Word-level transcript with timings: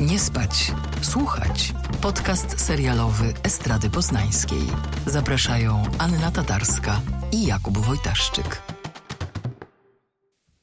Nie 0.00 0.18
spać, 0.18 0.72
słuchać. 1.02 1.72
Podcast 2.02 2.60
serialowy 2.60 3.24
Estrady 3.44 3.90
Poznańskiej. 3.90 4.62
Zapraszają 5.06 5.82
Anna 5.98 6.30
Tatarska 6.30 7.00
i 7.32 7.46
Jakub 7.46 7.78
Wojtaszczyk. 7.78 8.62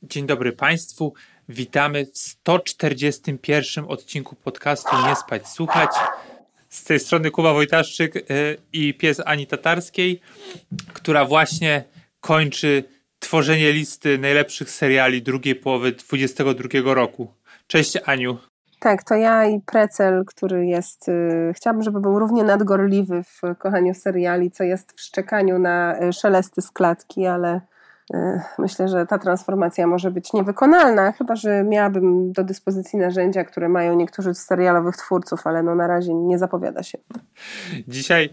Dzień 0.03 0.25
dobry 0.27 0.51
Państwu. 0.51 1.13
Witamy 1.49 2.05
w 2.05 2.17
141 2.17 3.85
odcinku 3.87 4.35
podcastu 4.35 5.07
Nie 5.07 5.15
spać, 5.15 5.47
słuchać. 5.47 5.91
Z 6.69 6.83
tej 6.83 6.99
strony 6.99 7.31
Kuba 7.31 7.53
Wojtaszczyk 7.53 8.15
y, 8.15 8.21
i 8.73 8.93
pies 8.93 9.21
Ani 9.25 9.47
Tatarskiej, 9.47 10.21
która 10.93 11.25
właśnie 11.25 11.83
kończy 12.19 12.83
tworzenie 13.23 13.71
listy 13.71 14.17
najlepszych 14.17 14.69
seriali 14.69 15.21
drugiej 15.21 15.55
połowy 15.55 15.91
2022 15.91 16.93
roku. 16.93 17.33
Cześć 17.67 17.97
Aniu. 18.05 18.37
Tak, 18.79 19.03
to 19.03 19.15
ja 19.15 19.45
i 19.45 19.61
Precel, 19.61 20.25
który 20.25 20.65
jest, 20.65 21.09
y, 21.09 21.53
chciałabym, 21.55 21.83
żeby 21.83 21.99
był 22.01 22.19
równie 22.19 22.43
nadgorliwy 22.43 23.23
w 23.23 23.41
kochaniu 23.57 23.93
seriali, 23.93 24.51
co 24.51 24.63
jest 24.63 24.93
w 24.97 25.01
szczekaniu 25.01 25.59
na 25.59 26.01
y, 26.03 26.13
szelesty 26.13 26.61
z 26.61 26.71
klatki, 26.71 27.25
ale 27.25 27.61
y, 28.13 28.17
myślę, 28.59 28.87
że 28.87 29.05
ta 29.05 29.17
transformacja 29.19 29.87
może 29.87 30.11
być 30.11 30.33
niewykonalna, 30.33 31.11
chyba, 31.11 31.35
że 31.35 31.63
miałabym 31.63 32.31
do 32.31 32.43
dyspozycji 32.43 32.99
narzędzia, 32.99 33.43
które 33.43 33.69
mają 33.69 33.95
niektórzy 33.95 34.33
z 34.33 34.45
serialowych 34.45 34.97
twórców, 34.97 35.47
ale 35.47 35.63
no 35.63 35.75
na 35.75 35.87
razie 35.87 36.13
nie 36.13 36.37
zapowiada 36.37 36.83
się. 36.83 36.97
Dzisiaj 37.87 38.29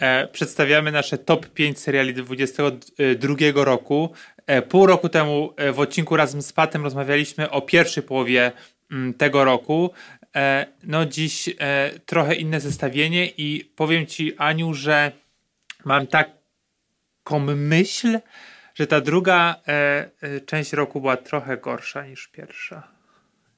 e, 0.00 0.28
przedstawiamy 0.28 0.92
nasze 0.92 1.18
top 1.18 1.46
5 1.46 1.78
seriali 1.78 2.14
2022 2.14 3.64
roku. 3.64 4.10
E, 4.46 4.62
pół 4.62 4.86
roku 4.86 5.08
temu 5.08 5.52
e, 5.56 5.72
w 5.72 5.80
odcinku 5.80 6.16
razem 6.16 6.42
z 6.42 6.52
Patem 6.52 6.84
rozmawialiśmy 6.84 7.50
o 7.50 7.62
pierwszej 7.62 8.02
połowie 8.02 8.52
Mm, 8.90 9.14
tego 9.14 9.44
roku. 9.44 9.90
E, 10.36 10.66
no 10.82 11.06
dziś 11.06 11.50
trochę 12.06 12.34
inne 12.34 12.60
zestawienie 12.60 13.26
i 13.26 13.72
powiem 13.76 14.06
Ci 14.06 14.36
Aniu, 14.36 14.74
że 14.74 15.12
mam 15.84 16.06
taką 16.06 17.38
myśl, 17.56 18.18
że 18.74 18.86
ta 18.86 19.00
druga 19.00 19.60
część 20.46 20.72
roku 20.72 21.00
była 21.00 21.16
trochę 21.16 21.56
gorsza 21.56 22.06
niż 22.06 22.28
pierwsza. 22.28 22.93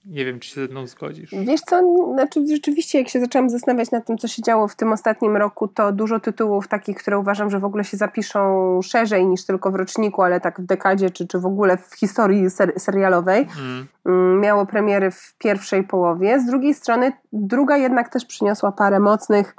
Nie 0.06 0.24
wiem, 0.24 0.40
czy 0.40 0.50
się 0.50 0.66
ze 0.66 0.72
mną 0.72 0.86
zgodzisz. 0.86 1.30
Wiesz 1.30 1.60
co, 1.60 1.82
znaczy 2.14 2.46
rzeczywiście 2.50 2.98
jak 2.98 3.08
się 3.08 3.20
zaczęłam 3.20 3.50
zastanawiać 3.50 3.90
nad 3.90 4.06
tym, 4.06 4.18
co 4.18 4.28
się 4.28 4.42
działo 4.42 4.68
w 4.68 4.76
tym 4.76 4.92
ostatnim 4.92 5.36
roku, 5.36 5.68
to 5.68 5.92
dużo 5.92 6.20
tytułów 6.20 6.68
takich, 6.68 6.96
które 6.96 7.18
uważam, 7.18 7.50
że 7.50 7.58
w 7.58 7.64
ogóle 7.64 7.84
się 7.84 7.96
zapiszą 7.96 8.80
szerzej 8.82 9.27
niż 9.27 9.44
tylko 9.44 9.70
w 9.70 9.74
roczniku, 9.74 10.22
ale 10.22 10.40
tak 10.40 10.60
w 10.60 10.64
dekadzie, 10.66 11.10
czy, 11.10 11.27
czy 11.27 11.38
w 11.38 11.46
ogóle 11.46 11.77
w 11.77 11.94
historii 11.94 12.50
ser 12.50 12.80
serialowej, 12.80 13.48
mm. 13.58 13.86
mm. 14.04 14.40
miało 14.40 14.66
premiery 14.66 15.10
w 15.10 15.34
pierwszej 15.38 15.84
połowie. 15.84 16.40
Z 16.40 16.46
drugiej 16.46 16.74
strony 16.74 17.12
druga 17.32 17.77
jednak 17.77 18.08
też 18.08 18.24
przyniosła 18.24 18.72
parę 18.72 19.00
mocnych 19.00 19.56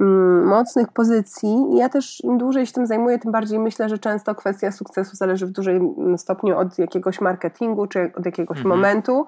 mm, 0.00 0.46
mocnych 0.46 0.88
pozycji 0.88 1.66
i 1.72 1.76
ja 1.76 1.88
też 1.88 2.24
im 2.24 2.38
dłużej 2.38 2.66
się 2.66 2.72
tym 2.72 2.86
zajmuję, 2.86 3.18
tym 3.18 3.32
bardziej 3.32 3.58
myślę, 3.58 3.88
że 3.88 3.98
często 3.98 4.34
kwestia 4.34 4.72
sukcesu 4.72 5.16
zależy 5.16 5.46
w 5.46 5.50
dużym 5.50 5.94
stopniu 6.18 6.58
od 6.58 6.78
jakiegoś 6.78 7.20
marketingu, 7.20 7.86
czy 7.86 8.12
od 8.16 8.26
jakiegoś 8.26 8.58
mm 8.58 8.66
-hmm. 8.66 8.76
momentu. 8.76 9.26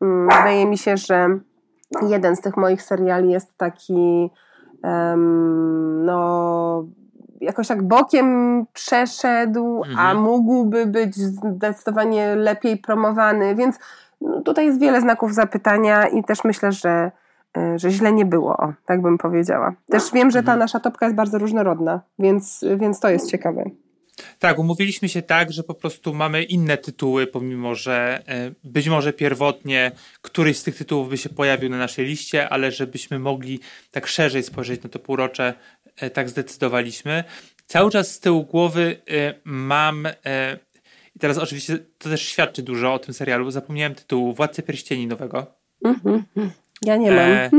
Mm, 0.00 0.28
wydaje 0.28 0.66
mi 0.66 0.78
się, 0.78 0.96
że 0.96 1.38
jeden 2.08 2.36
z 2.36 2.40
tych 2.40 2.56
moich 2.56 2.82
seriali 2.82 3.30
jest 3.30 3.56
taki 3.56 4.30
um, 4.82 6.04
no 6.04 6.84
jakoś 7.40 7.68
tak 7.68 7.82
bokiem 7.82 8.66
przeszedł, 8.72 9.82
mhm. 9.84 9.98
a 9.98 10.14
mógłby 10.14 10.86
być 10.86 11.16
zdecydowanie 11.16 12.36
lepiej 12.36 12.76
promowany, 12.76 13.54
więc 13.54 13.78
no, 14.20 14.40
tutaj 14.40 14.66
jest 14.66 14.80
wiele 14.80 15.00
znaków 15.00 15.34
zapytania 15.34 16.06
i 16.06 16.24
też 16.24 16.44
myślę, 16.44 16.72
że, 16.72 17.10
e, 17.56 17.78
że 17.78 17.90
źle 17.90 18.12
nie 18.12 18.24
było, 18.24 18.56
o, 18.56 18.72
tak 18.86 19.02
bym 19.02 19.18
powiedziała. 19.18 19.72
Też 19.90 20.12
wiem, 20.12 20.30
że 20.30 20.38
ta 20.38 20.52
mhm. 20.52 20.58
nasza 20.58 20.80
topka 20.80 21.06
jest 21.06 21.16
bardzo 21.16 21.38
różnorodna, 21.38 22.00
więc, 22.18 22.64
więc 22.76 23.00
to 23.00 23.08
jest 23.08 23.30
ciekawe. 23.30 23.64
Tak, 24.38 24.58
umówiliśmy 24.58 25.08
się 25.08 25.22
tak, 25.22 25.52
że 25.52 25.62
po 25.62 25.74
prostu 25.74 26.14
mamy 26.14 26.42
inne 26.42 26.78
tytuły, 26.78 27.26
pomimo 27.26 27.74
że 27.74 28.22
e, 28.26 28.52
być 28.64 28.88
może 28.88 29.12
pierwotnie 29.12 29.92
któryś 30.22 30.56
z 30.56 30.62
tych 30.62 30.76
tytułów 30.76 31.08
by 31.08 31.18
się 31.18 31.28
pojawił 31.28 31.70
na 31.70 31.78
naszej 31.78 32.06
liście, 32.06 32.48
ale 32.48 32.72
żebyśmy 32.72 33.18
mogli 33.18 33.60
tak 33.90 34.06
szerzej 34.06 34.42
spojrzeć 34.42 34.82
na 34.82 34.90
to 34.90 34.98
półrocze, 34.98 35.54
e, 35.96 36.10
tak 36.10 36.28
zdecydowaliśmy. 36.28 37.24
Cały 37.66 37.90
czas 37.90 38.10
z 38.10 38.20
tyłu 38.20 38.44
głowy 38.44 39.00
e, 39.10 39.34
mam 39.44 40.08
i 41.16 41.18
teraz 41.18 41.38
oczywiście 41.38 41.78
to 41.98 42.08
też 42.08 42.22
świadczy 42.22 42.62
dużo 42.62 42.94
o 42.94 42.98
tym 42.98 43.14
serialu, 43.14 43.50
zapomniałem 43.50 43.94
tytułu 43.94 44.34
Władcy 44.34 44.62
Pierścieni 44.62 45.06
nowego. 45.06 45.46
Mhm. 45.84 46.24
Ja 46.82 46.96
nie 46.96 47.10
mam. 47.10 47.20
E, 47.20 47.50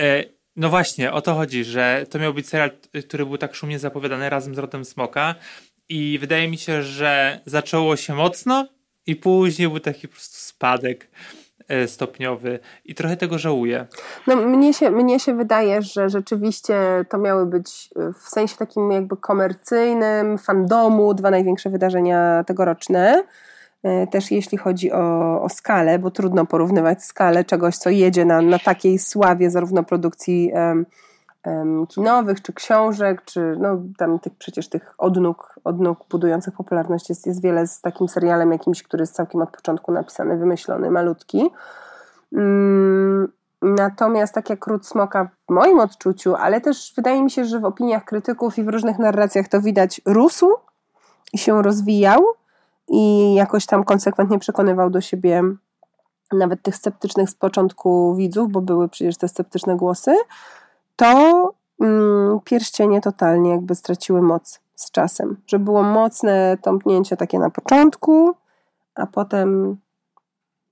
e, 0.00 0.24
no 0.56 0.70
właśnie, 0.70 1.12
o 1.12 1.22
to 1.22 1.34
chodzi, 1.34 1.64
że 1.64 2.06
to 2.10 2.18
miał 2.18 2.34
być 2.34 2.48
serial, 2.48 2.70
który 3.08 3.26
był 3.26 3.38
tak 3.38 3.54
szumnie 3.54 3.78
zapowiadany 3.78 4.30
razem 4.30 4.54
z 4.54 4.58
Rodem 4.58 4.84
Smoka 4.84 5.34
i 5.88 6.18
wydaje 6.18 6.48
mi 6.48 6.58
się, 6.58 6.82
że 6.82 7.40
zaczęło 7.46 7.96
się 7.96 8.14
mocno 8.14 8.68
i 9.06 9.16
później 9.16 9.68
był 9.68 9.80
taki 9.80 10.08
po 10.08 10.14
prostu 10.14 10.36
spadek 10.38 11.08
e, 11.68 11.88
stopniowy 11.88 12.58
i 12.84 12.94
trochę 12.94 13.16
tego 13.16 13.38
żałuję. 13.38 13.86
No 14.26 14.36
mnie 14.36 14.74
się, 14.74 14.90
mnie 14.90 15.20
się 15.20 15.34
wydaje, 15.34 15.82
że 15.82 16.08
rzeczywiście 16.08 17.04
to 17.08 17.18
miały 17.18 17.46
być 17.46 17.90
e, 17.96 18.12
w 18.12 18.28
sensie 18.28 18.56
takim 18.56 18.92
jakby 18.92 19.16
komercyjnym, 19.16 20.38
fandomu, 20.38 21.14
dwa 21.14 21.30
największe 21.30 21.70
wydarzenia 21.70 22.44
tegoroczne. 22.44 23.24
E, 23.82 24.06
też 24.06 24.30
jeśli 24.30 24.58
chodzi 24.58 24.92
o, 24.92 25.42
o 25.42 25.48
skalę, 25.48 25.98
bo 25.98 26.10
trudno 26.10 26.46
porównywać 26.46 27.04
skalę 27.04 27.44
czegoś, 27.44 27.76
co 27.76 27.90
jedzie 27.90 28.24
na, 28.24 28.42
na 28.42 28.58
takiej 28.58 28.98
sławie 28.98 29.50
zarówno 29.50 29.84
produkcji 29.84 30.50
um, 30.54 30.86
kinowych, 31.88 32.42
czy 32.42 32.52
książek, 32.52 33.24
czy 33.24 33.56
no, 33.58 33.78
tam 33.98 34.18
tych, 34.18 34.34
przecież 34.34 34.68
tych 34.68 34.94
odnóg, 34.98 35.54
odnóg 35.64 35.98
budujących 36.10 36.54
popularność 36.54 37.08
jest, 37.08 37.26
jest 37.26 37.42
wiele 37.42 37.66
z 37.66 37.80
takim 37.80 38.08
serialem 38.08 38.52
jakimś, 38.52 38.82
który 38.82 39.02
jest 39.02 39.14
całkiem 39.14 39.42
od 39.42 39.50
początku 39.50 39.92
napisany, 39.92 40.36
wymyślony, 40.36 40.90
malutki. 40.90 41.50
Mm, 42.32 43.32
natomiast 43.62 44.34
tak 44.34 44.50
jak 44.50 44.66
Ród 44.66 44.86
Smoka 44.86 45.28
w 45.48 45.52
moim 45.52 45.80
odczuciu, 45.80 46.34
ale 46.34 46.60
też 46.60 46.92
wydaje 46.96 47.22
mi 47.22 47.30
się, 47.30 47.44
że 47.44 47.60
w 47.60 47.64
opiniach 47.64 48.04
krytyków 48.04 48.58
i 48.58 48.64
w 48.64 48.68
różnych 48.68 48.98
narracjach 48.98 49.48
to 49.48 49.60
widać, 49.60 50.00
rósł 50.06 50.50
i 51.32 51.38
się 51.38 51.62
rozwijał 51.62 52.22
i 52.88 53.34
jakoś 53.34 53.66
tam 53.66 53.84
konsekwentnie 53.84 54.38
przekonywał 54.38 54.90
do 54.90 55.00
siebie 55.00 55.42
nawet 56.32 56.62
tych 56.62 56.76
sceptycznych 56.76 57.30
z 57.30 57.34
początku 57.34 58.14
widzów, 58.14 58.52
bo 58.52 58.60
były 58.60 58.88
przecież 58.88 59.16
te 59.16 59.28
sceptyczne 59.28 59.76
głosy, 59.76 60.16
to 60.98 61.54
mm, 61.80 62.40
pierścienie 62.44 63.00
totalnie 63.00 63.50
jakby 63.50 63.74
straciły 63.74 64.22
moc 64.22 64.60
z 64.74 64.90
czasem. 64.90 65.36
Że 65.46 65.58
było 65.58 65.82
mocne 65.82 66.58
tąpnięcie 66.62 67.16
takie 67.16 67.38
na 67.38 67.50
początku, 67.50 68.34
a 68.94 69.06
potem 69.06 69.76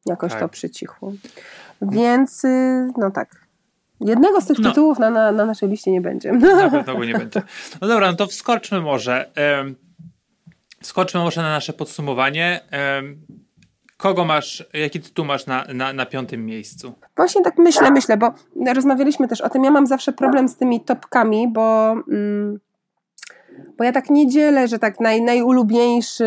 jakoś 0.07 0.33
tak. 0.33 0.41
to 0.41 0.49
przycichło. 0.49 1.13
Więc 1.83 2.45
y, 2.45 2.93
no 2.99 3.11
tak. 3.11 3.47
Jednego 4.01 4.41
z 4.41 4.47
tych 4.47 4.59
no. 4.59 4.69
tytułów 4.69 4.99
na, 4.99 5.11
na, 5.11 5.33
na, 5.33 5.47
naszej 5.47 5.69
liście 5.69 5.91
nie 5.91 6.01
będzie. 6.01 6.33
Na 6.33 6.71
pewno 6.71 6.95
go 6.95 7.05
nie 7.05 7.19
będzie. 7.19 7.43
No 7.81 7.89
dobra, 7.89 8.11
no 8.11 8.17
to 8.17 8.27
wskoczmy 8.27 8.81
może. 8.81 9.31
Wskoczmy 10.83 11.21
może 11.21 11.43
na 11.43 11.51
nasze 11.51 11.73
podsumowanie. 11.73 12.61
Kogo 13.97 14.25
masz, 14.25 14.67
jaki 14.75 15.01
tytuł 15.01 15.25
masz 15.25 15.47
na, 15.47 15.65
na, 15.75 15.93
na 15.93 16.07
piątym 16.07 16.47
miejscu? 16.47 16.95
Właśnie 17.17 17.43
tak 17.43 17.59
myślę, 17.59 17.91
myślę, 17.91 18.17
bo 18.17 18.35
rozmawialiśmy 18.75 19.29
też 19.29 19.41
o 19.41 19.49
tym. 19.49 19.65
Ja 19.65 19.71
mam 19.71 19.87
zawsze 19.87 20.13
problem 20.13 20.49
z 20.49 20.57
tymi 20.57 20.81
topkami, 20.81 21.49
bo, 21.49 21.93
mm, 21.93 22.61
bo 23.79 23.85
ja 23.85 23.93
tak 23.93 24.11
nie 24.11 24.29
dzielę, 24.29 24.69
że 24.69 24.79
tak 24.79 25.01
naj, 25.01 25.23
najulubieńszy, 25.23 26.25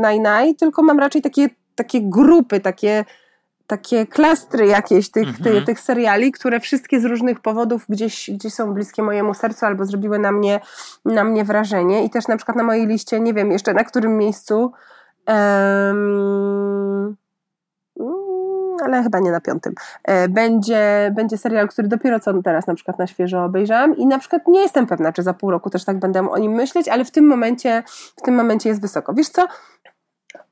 naj, 0.00 0.20
naj, 0.20 0.54
tylko 0.54 0.82
mam 0.82 0.98
raczej 0.98 1.22
takie, 1.22 1.48
takie 1.74 2.00
grupy, 2.02 2.60
takie, 2.60 3.04
takie 3.66 4.06
klastry 4.06 4.66
jakieś 4.66 5.10
tych, 5.10 5.28
mhm. 5.28 5.44
tych, 5.44 5.64
tych 5.64 5.80
seriali, 5.80 6.32
które 6.32 6.60
wszystkie 6.60 7.00
z 7.00 7.04
różnych 7.04 7.40
powodów 7.40 7.84
gdzieś, 7.88 8.30
gdzieś 8.30 8.54
są 8.54 8.74
bliskie 8.74 9.02
mojemu 9.02 9.34
sercu 9.34 9.66
albo 9.66 9.84
zrobiły 9.84 10.18
na 10.18 10.32
mnie, 10.32 10.60
na 11.04 11.24
mnie 11.24 11.44
wrażenie. 11.44 12.04
I 12.04 12.10
też 12.10 12.28
na 12.28 12.36
przykład 12.36 12.56
na 12.56 12.62
mojej 12.62 12.86
liście, 12.86 13.20
nie 13.20 13.34
wiem 13.34 13.52
jeszcze 13.52 13.74
na 13.74 13.84
którym 13.84 14.18
miejscu, 14.18 14.72
Um, 15.26 17.16
ale 18.84 19.02
chyba 19.02 19.20
nie 19.20 19.30
na 19.30 19.40
piątym. 19.40 19.74
E, 20.04 20.28
będzie, 20.28 21.12
będzie 21.16 21.38
serial, 21.38 21.68
który 21.68 21.88
dopiero 21.88 22.20
co 22.20 22.42
teraz 22.42 22.66
na 22.66 22.74
przykład 22.74 22.98
na 22.98 23.06
świeżo 23.06 23.44
obejrzałam 23.44 23.96
i 23.96 24.06
na 24.06 24.18
przykład 24.18 24.48
nie 24.48 24.60
jestem 24.60 24.86
pewna, 24.86 25.12
czy 25.12 25.22
za 25.22 25.34
pół 25.34 25.50
roku 25.50 25.70
też 25.70 25.84
tak 25.84 25.98
będę 25.98 26.30
o 26.30 26.38
nim 26.38 26.52
myśleć, 26.52 26.88
ale 26.88 27.04
w 27.04 27.10
tym 27.10 27.26
momencie, 27.26 27.82
w 28.16 28.22
tym 28.22 28.34
momencie 28.34 28.68
jest 28.68 28.80
wysoko. 28.80 29.14
Wiesz 29.14 29.28
co? 29.28 29.46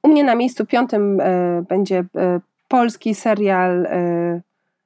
U 0.03 0.09
mnie 0.09 0.25
na 0.25 0.35
miejscu 0.35 0.67
piątym 0.67 1.21
e, 1.21 1.63
będzie 1.69 1.99
e, 1.99 2.41
polski 2.69 3.15
serial, 3.15 3.89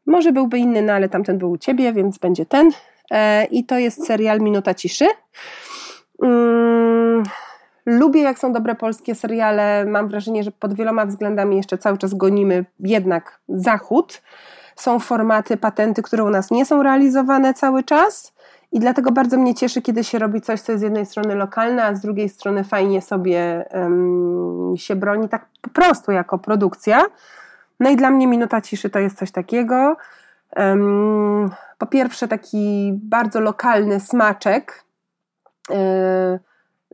może 0.06 0.32
byłby 0.32 0.58
inny, 0.58 0.82
no 0.82 0.92
ale 0.92 1.08
tamten 1.08 1.38
był 1.38 1.50
u 1.50 1.58
ciebie, 1.58 1.92
więc 1.92 2.18
będzie 2.18 2.46
ten. 2.46 2.70
I 3.50 3.64
to 3.64 3.78
jest 3.78 4.06
serial 4.06 4.40
Minuta 4.40 4.74
Ciszy. 4.74 5.06
Lubię, 7.86 8.22
jak 8.22 8.38
są 8.38 8.52
dobre 8.52 8.74
polskie 8.74 9.14
seriale. 9.14 9.84
Mam 9.84 10.08
wrażenie, 10.08 10.42
że 10.42 10.50
pod 10.50 10.74
wieloma 10.74 11.06
względami 11.06 11.56
jeszcze 11.56 11.78
cały 11.78 11.98
czas 11.98 12.14
gonimy 12.14 12.64
jednak 12.80 13.40
zachód. 13.48 14.22
Są 14.76 14.98
formaty, 14.98 15.56
patenty, 15.56 16.02
które 16.02 16.24
u 16.24 16.30
nas 16.30 16.50
nie 16.50 16.66
są 16.66 16.82
realizowane 16.82 17.54
cały 17.54 17.82
czas. 17.84 18.34
I 18.72 18.80
dlatego 18.80 19.12
bardzo 19.12 19.38
mnie 19.38 19.54
cieszy, 19.54 19.82
kiedy 19.82 20.04
się 20.04 20.18
robi 20.18 20.40
coś, 20.40 20.60
co 20.60 20.72
jest 20.72 20.80
z 20.80 20.84
jednej 20.84 21.06
strony 21.06 21.34
lokalne, 21.34 21.84
a 21.84 21.94
z 21.94 22.00
drugiej 22.00 22.28
strony 22.28 22.64
fajnie 22.64 23.02
sobie 23.02 23.64
um, 23.74 24.74
się 24.76 24.96
broni, 24.96 25.28
tak 25.28 25.46
po 25.62 25.70
prostu 25.70 26.12
jako 26.12 26.38
produkcja. 26.38 27.02
No 27.80 27.90
i 27.90 27.96
dla 27.96 28.10
mnie 28.10 28.26
minuta 28.26 28.60
ciszy 28.60 28.90
to 28.90 28.98
jest 28.98 29.18
coś 29.18 29.30
takiego. 29.30 29.96
Um, 30.56 31.50
po 31.78 31.86
pierwsze, 31.86 32.28
taki 32.28 32.92
bardzo 33.02 33.40
lokalny 33.40 34.00
smaczek. 34.00 34.84
Yy, 35.70 35.76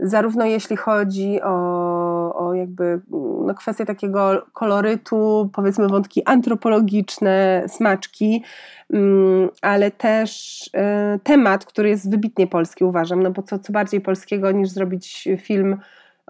zarówno 0.02 0.44
jeśli 0.44 0.76
chodzi 0.76 1.42
o, 1.42 2.34
o 2.34 2.54
jakby 2.54 3.00
no 3.46 3.54
kwestię 3.54 3.86
takiego 3.86 4.46
kolorytu, 4.52 5.50
powiedzmy 5.52 5.88
wątki 5.88 6.22
antropologiczne, 6.24 7.64
smaczki, 7.68 8.44
mm, 8.92 9.48
ale 9.62 9.90
też 9.90 10.70
e, 10.74 11.18
temat, 11.22 11.64
który 11.64 11.88
jest 11.88 12.10
wybitnie 12.10 12.46
polski 12.46 12.84
uważam, 12.84 13.22
no 13.22 13.30
bo 13.30 13.42
co, 13.42 13.58
co 13.58 13.72
bardziej 13.72 14.00
polskiego 14.00 14.50
niż 14.50 14.68
zrobić 14.68 15.28
film 15.38 15.76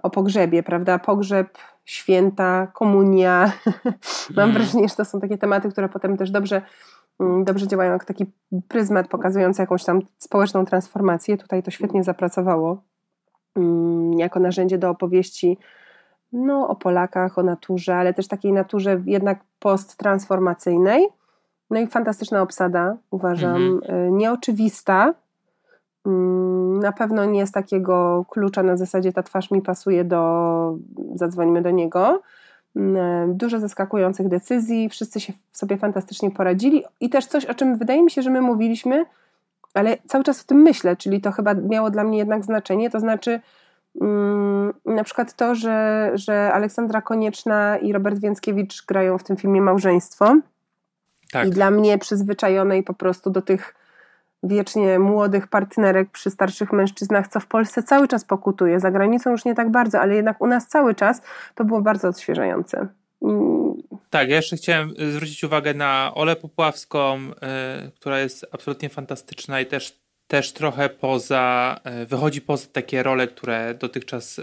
o 0.03 0.09
pogrzebie, 0.09 0.63
prawda? 0.63 0.99
Pogrzeb, 0.99 1.57
święta, 1.85 2.67
komunia. 2.73 3.51
Mam 4.35 4.49
mm. 4.49 4.53
wrażenie, 4.53 4.89
że 4.89 4.95
to 4.95 5.05
są 5.05 5.19
takie 5.19 5.37
tematy, 5.37 5.69
które 5.69 5.89
potem 5.89 6.17
też 6.17 6.31
dobrze 6.31 6.61
mm, 7.19 7.43
dobrze 7.43 7.67
działają 7.67 7.91
jak 7.91 8.05
taki 8.05 8.25
pryzmat 8.67 9.07
pokazujący 9.07 9.61
jakąś 9.61 9.83
tam 9.83 9.99
społeczną 10.17 10.65
transformację. 10.65 11.37
Tutaj 11.37 11.63
to 11.63 11.71
świetnie 11.71 12.03
zapracowało. 12.03 12.92
Mm, 13.55 14.13
jako 14.13 14.39
narzędzie 14.39 14.77
do 14.77 14.89
opowieści 14.89 15.57
no, 16.33 16.67
o 16.67 16.75
Polakach, 16.75 17.37
o 17.37 17.43
naturze, 17.43 17.95
ale 17.95 18.13
też 18.13 18.27
takiej 18.27 18.53
naturze 18.53 19.01
jednak 19.05 19.39
posttransformacyjnej. 19.59 21.07
No 21.69 21.79
i 21.79 21.87
fantastyczna 21.87 22.41
obsada, 22.41 22.97
uważam, 23.11 23.61
mhm. 23.61 24.07
Y, 24.07 24.11
nieoczywista. 24.11 25.13
Mm, 26.05 26.79
na 26.79 26.91
pewno 26.91 27.25
nie 27.25 27.47
z 27.47 27.51
takiego 27.51 28.25
klucza 28.29 28.63
na 28.63 28.77
zasadzie 28.77 29.13
ta 29.13 29.23
twarz 29.23 29.51
mi 29.51 29.61
pasuje 29.61 30.03
do, 30.03 30.77
zadzwonimy 31.15 31.61
do 31.61 31.71
niego. 31.71 32.21
Mm, 32.75 33.31
y, 33.31 33.33
dużo 33.33 33.59
zaskakujących 33.59 34.27
decyzji, 34.27 34.89
wszyscy 34.89 35.19
się 35.19 35.33
sobie 35.51 35.77
fantastycznie 35.77 36.31
poradzili 36.31 36.83
i 36.99 37.09
też 37.09 37.25
coś, 37.25 37.45
o 37.45 37.53
czym 37.53 37.77
wydaje 37.77 38.03
mi 38.03 38.11
się, 38.11 38.21
że 38.21 38.29
my 38.29 38.41
mówiliśmy, 38.41 39.05
ale 39.73 39.97
cały 40.07 40.23
czas 40.23 40.41
o 40.41 40.43
tym 40.47 40.57
myślę, 40.57 40.95
czyli 40.95 41.21
to 41.21 41.31
chyba 41.31 41.53
miało 41.53 41.89
dla 41.89 42.03
mnie 42.03 42.17
jednak 42.17 42.43
znaczenie, 42.43 42.89
to 42.89 42.99
znaczy 42.99 43.39
mm, 44.01 44.73
na 44.85 45.03
przykład 45.03 45.33
to, 45.33 45.55
że, 45.55 46.11
że 46.13 46.53
Aleksandra 46.53 47.01
Konieczna 47.01 47.77
i 47.77 47.93
Robert 47.93 48.19
Więckiewicz 48.19 48.85
grają 48.85 49.17
w 49.17 49.23
tym 49.23 49.37
filmie 49.37 49.61
małżeństwo. 49.61 50.35
Tak. 51.31 51.47
I 51.47 51.51
dla 51.51 51.71
mnie 51.71 51.97
przyzwyczajonej 51.97 52.83
po 52.83 52.93
prostu 52.93 53.29
do 53.29 53.41
tych 53.41 53.75
wiecznie 54.43 54.99
młodych 54.99 55.47
partnerek 55.47 56.09
przy 56.11 56.29
starszych 56.29 56.73
mężczyznach, 56.73 57.27
co 57.27 57.39
w 57.39 57.47
Polsce 57.47 57.83
cały 57.83 58.07
czas 58.07 58.25
pokutuje. 58.25 58.79
Za 58.79 58.91
granicą 58.91 59.31
już 59.31 59.45
nie 59.45 59.55
tak 59.55 59.71
bardzo, 59.71 59.99
ale 59.99 60.15
jednak 60.15 60.41
u 60.41 60.47
nas 60.47 60.67
cały 60.67 60.95
czas 60.95 61.21
to 61.55 61.65
było 61.65 61.81
bardzo 61.81 62.07
odświeżające. 62.07 62.87
Tak, 64.13 64.29
ja 64.29 64.35
jeszcze 64.35 64.57
chciałem 64.57 64.93
y, 64.99 65.11
zwrócić 65.11 65.43
uwagę 65.43 65.73
na 65.73 66.11
Olę 66.15 66.35
Popławską, 66.35 67.31
y, 67.87 67.91
która 67.91 68.19
jest 68.19 68.45
absolutnie 68.51 68.89
fantastyczna 68.89 69.61
i 69.61 69.65
też, 69.65 69.99
też 70.27 70.51
trochę 70.51 70.89
poza, 70.89 71.79
y, 72.03 72.05
wychodzi 72.05 72.41
poza 72.41 72.67
takie 72.67 73.03
role, 73.03 73.27
które 73.27 73.73
dotychczas, 73.73 74.41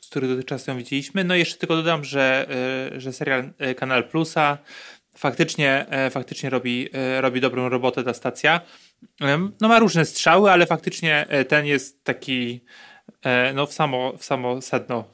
z 0.00 0.08
których 0.10 0.30
dotychczas 0.30 0.66
ją 0.66 0.76
widzieliśmy. 0.76 1.24
No 1.24 1.34
i 1.34 1.38
jeszcze 1.38 1.58
tylko 1.58 1.76
dodam, 1.76 2.04
że, 2.04 2.46
że 2.96 3.12
serial 3.12 3.50
Kanal 3.76 4.08
Plusa 4.08 4.58
faktycznie, 5.16 5.86
faktycznie 6.10 6.50
robi, 6.50 6.88
robi 7.20 7.40
dobrą 7.40 7.68
robotę 7.68 8.04
ta 8.04 8.14
stacja. 8.14 8.60
No 9.60 9.68
ma 9.68 9.78
różne 9.78 10.04
strzały, 10.04 10.50
ale 10.50 10.66
faktycznie 10.66 11.26
ten 11.48 11.66
jest 11.66 12.04
taki 12.04 12.60
no 13.54 13.66
w 13.66 13.72
samo, 13.72 14.12
w 14.18 14.24
samo 14.24 14.62
sedno 14.62 15.04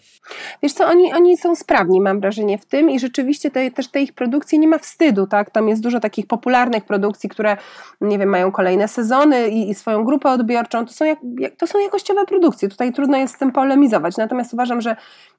Wiesz 0.63 0.73
co, 0.73 0.87
oni, 0.87 1.15
oni 1.15 1.37
są 1.37 1.55
sprawni, 1.55 2.01
mam 2.01 2.21
wrażenie, 2.21 2.59
w 2.59 2.65
tym 2.65 2.91
i 2.91 3.01
rzeczywiście 3.01 3.51
te, 3.51 3.71
też 3.71 3.89
tej 3.89 4.05
ich 4.05 4.13
produkcji 4.13 4.59
nie 4.59 4.69
ma 4.69 4.79
wstydu, 4.79 5.27
tak? 5.27 5.51
Tam 5.51 5.69
jest 5.69 5.83
dużo 5.83 6.01
takich 6.01 6.27
popularnych 6.27 6.85
produkcji, 6.85 7.29
które, 7.29 7.57
nie 8.01 8.19
wiem, 8.19 8.29
mają 8.29 8.53
kolejne 8.53 8.89
sezony 8.89 9.49
i, 9.49 9.71
i 9.71 9.75
swoją 9.75 10.05
grupę 10.05 10.31
odbiorczą. 10.31 10.87
To 10.87 10.93
są, 10.93 11.05
jak, 11.05 11.19
to 11.59 11.67
są 11.67 11.79
jakościowe 11.79 12.27
produkcje. 12.27 12.69
Tutaj 12.69 12.93
trudno 12.93 13.17
jest 13.17 13.35
z 13.35 13.39
tym 13.39 13.53
polemizować. 13.53 14.17
Natomiast 14.17 14.55
uważam, 14.55 14.81
że 14.81 14.97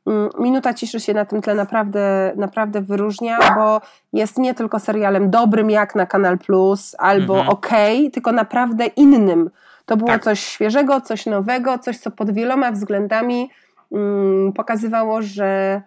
mm, 0.08 0.30
Minuta 0.40 0.74
Ciszy 0.74 1.00
się 1.00 1.14
na 1.14 1.26
tym 1.26 1.42
tle 1.42 1.56
naprawdę, 1.56 2.34
naprawdę 2.36 2.82
wyróżnia, 2.82 3.38
bo 3.56 3.82
jest 4.14 4.38
nie 4.38 4.54
tylko 4.54 4.80
serialem 4.80 5.30
dobrym 5.30 5.70
jak 5.70 5.96
na 5.96 6.06
Kanal 6.06 6.38
Plus 6.38 6.96
albo 7.00 7.40
mhm. 7.40 7.50
ok, 7.50 7.70
tylko 8.14 8.32
naprawdę 8.32 8.86
innym. 8.86 9.50
To 9.88 9.98
było 9.98 10.10
tak. 10.10 10.24
coś 10.24 10.40
świeżego, 10.40 11.02
coś 11.02 11.26
nowego, 11.26 11.80
coś, 11.80 11.98
co 11.98 12.12
pod 12.12 12.32
wieloma 12.32 12.72
względami 12.72 13.50
Mm, 13.92 14.54
pokazywało, 14.54 15.22
że 15.22 15.82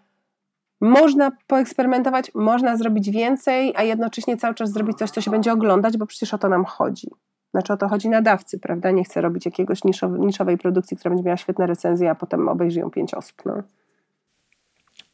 można 0.80 1.30
poeksperymentować, 1.46 2.30
można 2.34 2.76
zrobić 2.76 3.10
więcej, 3.10 3.72
a 3.76 3.82
jednocześnie 3.82 4.36
cały 4.36 4.54
czas 4.54 4.72
zrobić 4.72 4.98
coś, 4.98 5.10
co 5.10 5.20
się 5.20 5.30
będzie 5.30 5.52
oglądać, 5.52 5.96
bo 5.96 6.06
przecież 6.06 6.34
o 6.34 6.38
to 6.38 6.48
nam 6.48 6.64
chodzi. 6.64 7.08
Znaczy 7.50 7.72
o 7.72 7.76
to 7.76 7.88
chodzi 7.88 8.08
nadawcy, 8.08 8.58
prawda? 8.58 8.90
Nie 8.90 9.04
chcę 9.04 9.20
robić 9.20 9.46
jakiegoś 9.46 9.80
niszowej 10.18 10.58
produkcji, 10.58 10.96
która 10.96 11.10
będzie 11.10 11.24
miała 11.24 11.36
świetne 11.36 11.66
recenzje, 11.66 12.10
a 12.10 12.14
potem 12.14 12.48
obejrzy 12.48 12.80
ją 12.80 12.90
pięć 12.90 13.14
osób. 13.14 13.42
No. 13.46 13.62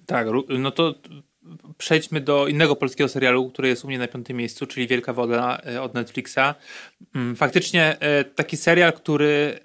Tak, 0.07 0.27
no 0.59 0.71
to 0.71 0.95
przejdźmy 1.79 2.21
do 2.21 2.49
innego 2.49 2.77
polskiego 2.77 3.09
serialu, 3.09 3.51
który 3.51 3.69
jest 3.69 3.85
u 3.85 3.89
mnie 3.89 3.99
na 3.99 4.09
piątym 4.09 4.37
miejscu, 4.37 4.67
czyli 4.67 4.87
Wielka 4.87 5.13
Woda 5.13 5.59
e, 5.67 5.83
od 5.83 5.95
Netflixa. 5.95 6.55
Mm, 7.15 7.37
faktycznie 7.37 7.97
e, 8.01 8.25
taki 8.25 8.57
serial, 8.57 8.93
który, 8.93 9.61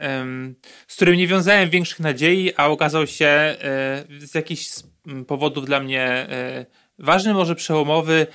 z 0.87 0.95
którym 0.95 1.15
nie 1.15 1.27
wiązałem 1.27 1.69
większych 1.69 1.99
nadziei, 1.99 2.53
a 2.57 2.67
okazał 2.67 3.07
się 3.07 3.25
e, 3.25 3.57
z 4.19 4.35
jakichś 4.35 4.69
powodów 5.27 5.65
dla 5.65 5.79
mnie 5.79 6.27
ważny, 6.99 7.33
może 7.33 7.55
przełomowy, 7.55 8.27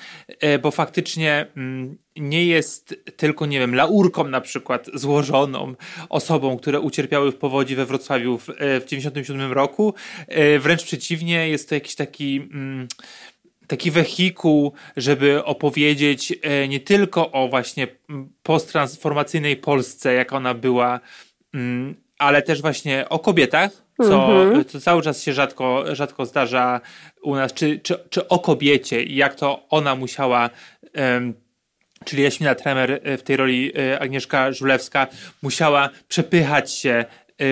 bo 0.62 0.70
faktycznie 0.70 1.46
mm, 1.56 1.98
nie 2.16 2.46
jest 2.46 2.94
tylko, 3.16 3.46
nie 3.46 3.58
wiem, 3.58 3.74
laurką 3.74 4.24
na 4.24 4.40
przykład 4.40 4.86
złożoną 4.94 5.74
osobą, 6.08 6.56
które 6.56 6.80
ucierpiały 6.80 7.32
w 7.32 7.36
powodzi 7.36 7.76
we 7.76 7.86
Wrocławiu 7.86 8.38
w 8.38 8.44
1997 8.46 9.52
roku. 9.52 9.94
Wręcz 10.60 10.84
przeciwnie, 10.84 11.48
jest 11.48 11.68
to 11.68 11.74
jakiś 11.74 11.94
taki 11.94 12.36
mm, 12.36 12.88
taki 13.66 13.90
wehikuł, 13.90 14.72
żeby 14.96 15.44
opowiedzieć 15.44 16.32
e, 16.42 16.68
nie 16.68 16.80
tylko 16.80 17.32
o 17.32 17.48
właśnie 17.48 17.86
posttransformacyjnej 18.42 19.56
Polsce, 19.56 20.14
jak 20.14 20.32
ona 20.32 20.54
była, 20.54 21.00
mm, 21.54 21.94
ale 22.18 22.42
też 22.42 22.62
właśnie 22.62 23.08
o 23.08 23.18
kobietach, 23.18 23.70
co, 23.96 24.42
mhm. 24.42 24.64
co 24.64 24.80
cały 24.80 25.02
czas 25.02 25.22
się 25.22 25.32
rzadko, 25.32 25.84
rzadko 25.92 26.26
zdarza 26.26 26.80
u 27.22 27.34
nas, 27.34 27.52
czy, 27.52 27.78
czy, 27.78 27.98
czy 28.10 28.28
o 28.28 28.38
kobiecie 28.38 29.02
i 29.02 29.16
jak 29.16 29.34
to 29.34 29.66
ona 29.68 29.94
musiała 29.94 30.50
czyli 32.04 32.22
Jaśmina 32.22 32.54
Tremer 32.54 33.00
e, 33.02 33.16
w 33.16 33.22
tej 33.22 33.36
roli 33.36 33.72
e, 33.78 34.00
Agnieszka 34.00 34.52
Żulewska 34.52 35.06
musiała 35.42 35.90
przepychać 36.08 36.72
się 36.72 37.04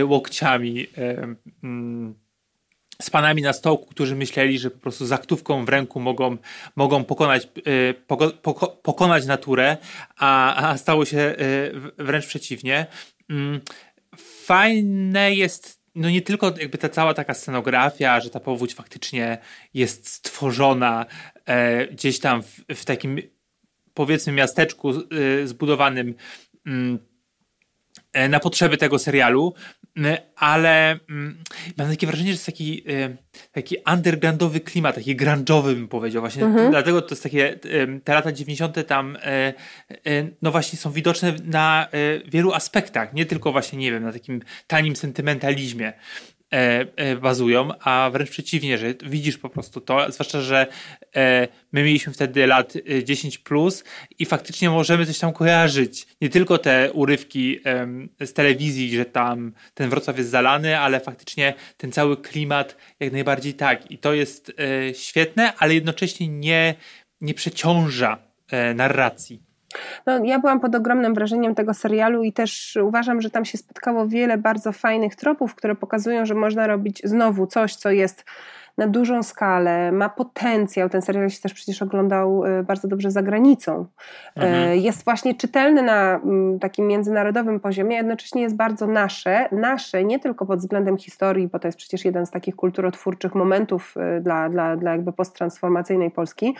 łokciami 0.05 0.87
mm, 1.63 2.15
z 3.03 3.11
panami 3.11 3.43
na 3.43 3.53
stołku, 3.53 3.87
którzy 3.87 4.17
myśleli, 4.17 4.59
że 4.59 4.71
po 4.71 4.79
prostu 4.79 5.07
zaktówką 5.07 5.65
w 5.65 5.69
ręku 5.69 6.01
mogą, 6.01 6.37
mogą 6.77 7.05
pokonać, 7.05 7.49
yy, 7.67 7.95
poko, 8.07 8.31
poko, 8.31 8.67
pokonać 8.67 9.27
naturę, 9.27 9.77
a, 10.17 10.55
a 10.69 10.77
stało 10.77 11.05
się 11.05 11.17
yy, 11.17 12.05
wręcz 12.05 12.27
przeciwnie. 12.27 12.87
Yy, 13.29 13.61
fajne 14.17 15.35
jest 15.35 15.85
no 15.95 16.11
nie 16.11 16.23
tylko 16.23 16.55
jakby 16.61 16.79
ta 16.79 16.89
cała 16.89 17.15
taka 17.15 17.35
scenografia, 17.35 18.21
że 18.21 18.31
ta 18.31 18.41
powódź 18.41 18.75
faktycznie 18.75 19.39
jest 19.75 20.09
stworzona 20.09 21.07
e, 21.47 21.87
gdzieś 21.87 22.21
tam 22.21 22.43
w, 22.43 22.61
w, 22.75 22.85
takim 22.85 23.19
powiedzmy 23.95 24.33
miasteczku 24.33 24.91
e, 24.91 25.47
zbudowanym 25.47 26.15
mm, 26.67 26.99
na 28.29 28.41
potrzeby 28.41 28.77
tego 28.77 28.99
serialu, 28.99 29.55
ale 30.37 30.99
mam 31.79 31.91
takie 31.91 32.07
wrażenie, 32.07 32.29
że 32.29 32.33
jest 32.33 32.47
taki, 32.47 32.91
y, 32.91 33.17
taki 33.53 33.77
undergroundowy 33.93 34.61
klimat, 34.61 34.95
taki 34.95 35.17
grunge'owy 35.17 35.75
bym 35.75 35.89
powiedział. 35.89 36.23
Właśnie 36.23 36.45
mhm. 36.45 36.71
dlatego 36.71 37.03
to 37.03 37.09
jest 37.11 37.23
takie, 37.23 37.59
te 38.05 38.15
lata 38.15 38.33
90. 38.33 38.87
tam 38.87 39.17
e, 39.17 39.21
e, 39.27 39.55
no 40.43 40.51
właśnie 40.51 40.79
są 40.79 40.93
widoczne 40.93 41.35
na 41.45 41.89
e, 41.93 42.31
wielu 42.31 42.53
aspektach, 42.53 43.13
nie 43.13 43.27
tylko 43.27 43.53
właśnie, 43.53 43.79
nie 43.79 43.93
wiem, 43.93 44.03
na 44.03 44.13
takim 44.13 44.43
tanim 44.67 44.97
sentymentalizmie. 44.97 45.93
E, 46.55 46.87
e, 46.97 47.17
bazują, 47.17 47.69
a 47.81 48.11
wręcz 48.13 48.31
przeciwnie, 48.31 48.79
że 48.79 48.95
widzisz 49.05 49.39
po 49.39 49.49
prostu 49.49 49.81
to, 49.81 50.13
zwłaszcza, 50.13 50.41
że 50.41 50.67
e, 51.17 51.49
my 51.73 51.83
mieliśmy 51.83 52.13
wtedy 52.13 52.47
lat 52.47 52.73
10 53.05 53.39
plus 53.39 53.85
i 54.19 54.27
faktycznie 54.27 54.71
możemy 54.71 55.07
coś 55.07 55.19
tam 55.19 55.33
kojarzyć. 55.33 56.07
Nie 56.21 56.29
tylko 56.29 56.59
te 56.59 56.93
urywki 56.93 57.61
z 58.21 58.33
telewizji, 58.33 58.97
że 58.97 59.05
tam 59.05 59.53
ten 59.75 59.91
Wrocław 59.91 60.19
jest 60.19 60.31
zalany, 60.31 60.79
ale 60.79 61.01
faktycznie 61.01 61.55
ten 61.77 61.93
cały 61.93 62.17
klimat 62.17 62.77
jak 63.01 63.13
najbardziej 63.13 63.55
tak. 63.55 63.91
I 63.91 63.99
to 63.99 64.15
jest 64.15 64.53
świetne, 64.93 65.53
ale 65.59 65.75
jednocześnie 65.75 66.29
nie, 66.29 66.75
nie 67.21 67.35
przeciąża 67.35 68.19
narracji. 68.75 69.54
No, 70.07 70.25
ja 70.25 70.39
byłam 70.39 70.61
pod 70.61 70.75
ogromnym 70.75 71.15
wrażeniem 71.15 71.55
tego 71.55 71.75
serialu 71.75 72.23
i 72.23 72.33
też 72.33 72.79
uważam, 72.83 73.21
że 73.21 73.31
tam 73.31 73.45
się 73.45 73.59
spotkało 73.59 74.09
wiele 74.09 74.39
bardzo 74.39 74.73
fajnych 74.73 75.17
tropów, 75.17 75.55
które 75.55 75.75
pokazują, 75.75 76.27
że 76.27 76.35
można 76.35 76.67
robić 76.67 77.01
znowu 77.05 77.47
coś, 77.47 77.77
co 77.77 77.91
jest 77.91 78.25
na 78.79 78.87
dużą 78.87 79.23
skalę, 79.23 79.93
ma 79.93 80.09
potencjał. 80.09 80.89
Ten 80.89 81.03
serial 81.03 81.31
się 81.31 81.41
też 81.41 81.55
przecież 81.55 81.83
oglądał 81.83 82.45
e, 82.45 82.63
bardzo 82.63 82.89
dobrze 82.89 83.11
za 83.11 83.23
granicą. 83.23 83.87
E, 84.37 84.41
mhm. 84.41 84.79
Jest 84.79 85.05
właśnie 85.05 85.35
czytelny 85.35 85.83
na 85.83 86.15
mm, 86.15 86.59
takim 86.59 86.87
międzynarodowym 86.87 87.61
poziomie, 87.61 87.97
jednocześnie 87.97 88.43
jest 88.43 88.57
bardzo 88.57 88.87
nasze. 88.87 89.49
Nasze 89.53 90.05
nie 90.05 90.19
tylko 90.19 90.47
pod 90.47 90.59
względem 90.59 90.99
historii, 90.99 91.49
bo 91.49 91.59
to 91.59 91.69
jest 91.69 91.79
przecież 91.79 92.05
jeden 92.05 92.27
z 92.27 92.31
takich 92.31 92.57
kulturotwórczych 92.57 93.35
momentów 93.35 93.95
e, 93.97 94.21
dla, 94.21 94.49
dla, 94.49 94.77
dla 94.77 94.93
jakby 94.93 95.13
posttransformacyjnej 95.13 96.11
Polski 96.11 96.55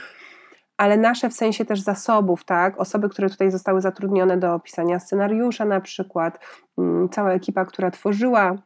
ale 0.77 0.97
nasze 0.97 1.29
w 1.29 1.35
sensie 1.35 1.65
też 1.65 1.81
zasobów, 1.81 2.45
tak? 2.45 2.81
Osoby, 2.81 3.09
które 3.09 3.31
tutaj 3.31 3.51
zostały 3.51 3.81
zatrudnione 3.81 4.37
do 4.37 4.61
pisania 4.61 4.99
scenariusza 4.99 5.65
na 5.65 5.81
przykład, 5.81 6.39
mm, 6.79 7.09
cała 7.09 7.33
ekipa, 7.33 7.65
która 7.65 7.91
tworzyła 7.91 8.57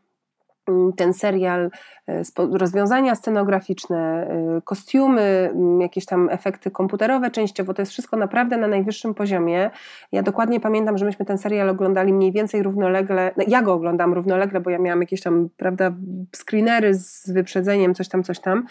ten 0.96 1.12
serial, 1.12 1.70
e, 2.08 2.22
rozwiązania 2.52 3.14
scenograficzne, 3.14 4.26
e, 4.26 4.60
kostiumy, 4.64 5.50
mm, 5.52 5.80
jakieś 5.80 6.06
tam 6.06 6.28
efekty 6.30 6.70
komputerowe 6.70 7.30
częściowo, 7.30 7.74
to 7.74 7.82
jest 7.82 7.92
wszystko 7.92 8.16
naprawdę 8.16 8.56
na 8.56 8.68
najwyższym 8.68 9.14
poziomie. 9.14 9.70
Ja 10.12 10.22
dokładnie 10.22 10.60
pamiętam, 10.60 10.98
że 10.98 11.04
myśmy 11.04 11.24
ten 11.24 11.38
serial 11.38 11.68
oglądali 11.68 12.12
mniej 12.12 12.32
więcej 12.32 12.62
równolegle, 12.62 13.32
no 13.36 13.44
ja 13.48 13.62
go 13.62 13.72
oglądam 13.72 14.14
równolegle, 14.14 14.60
bo 14.60 14.70
ja 14.70 14.78
miałam 14.78 15.00
jakieś 15.00 15.22
tam, 15.22 15.48
prawda, 15.56 15.92
screenery 16.36 16.94
z 16.94 17.30
wyprzedzeniem, 17.30 17.94
coś 17.94 18.08
tam, 18.08 18.22
coś 18.22 18.40
tam. 18.40 18.66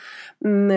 Mm, 0.46 0.72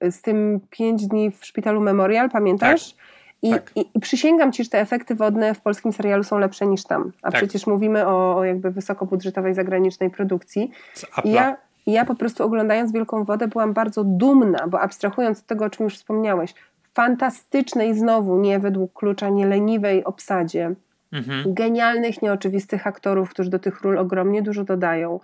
e, 0.00 0.10
z 0.10 0.22
tym 0.22 0.60
pięć 0.70 1.06
dni 1.06 1.30
w 1.30 1.44
szpitalu 1.44 1.80
Memorial, 1.80 2.30
pamiętasz? 2.30 2.94
Tak. 2.94 3.13
I, 3.44 3.50
tak. 3.50 3.70
i, 3.76 3.84
I, 3.94 4.00
przysięgam 4.00 4.52
ci, 4.52 4.64
że 4.64 4.70
te 4.70 4.80
efekty 4.80 5.14
wodne 5.14 5.54
w 5.54 5.60
polskim 5.60 5.92
serialu 5.92 6.24
są 6.24 6.38
lepsze 6.38 6.66
niż 6.66 6.84
tam. 6.84 7.12
A 7.22 7.30
tak. 7.30 7.40
przecież 7.40 7.66
mówimy 7.66 8.06
o, 8.06 8.36
o 8.36 8.44
jakby 8.44 8.70
wysokobudżetowej 8.70 9.54
zagranicznej 9.54 10.10
produkcji. 10.10 10.70
I 11.24 11.32
ja, 11.32 11.56
I 11.86 11.92
ja 11.92 12.04
po 12.04 12.14
prostu 12.14 12.44
oglądając 12.44 12.92
Wielką 12.92 13.24
Wodę 13.24 13.48
byłam 13.48 13.72
bardzo 13.72 14.04
dumna, 14.04 14.66
bo 14.68 14.80
abstrahując 14.80 15.38
od 15.38 15.46
tego, 15.46 15.64
o 15.64 15.70
czym 15.70 15.84
już 15.84 15.96
wspomniałeś, 15.96 16.54
fantastycznej 16.94 17.94
znowu, 17.94 18.40
nie 18.40 18.58
według 18.58 18.92
klucza, 18.92 19.28
nie 19.28 19.46
leniwej 19.46 20.04
obsadzie, 20.04 20.74
mhm. 21.12 21.54
genialnych, 21.54 22.22
nieoczywistych 22.22 22.86
aktorów, 22.86 23.30
którzy 23.30 23.50
do 23.50 23.58
tych 23.58 23.82
ról 23.82 23.98
ogromnie 23.98 24.42
dużo 24.42 24.64
dodają, 24.64 25.20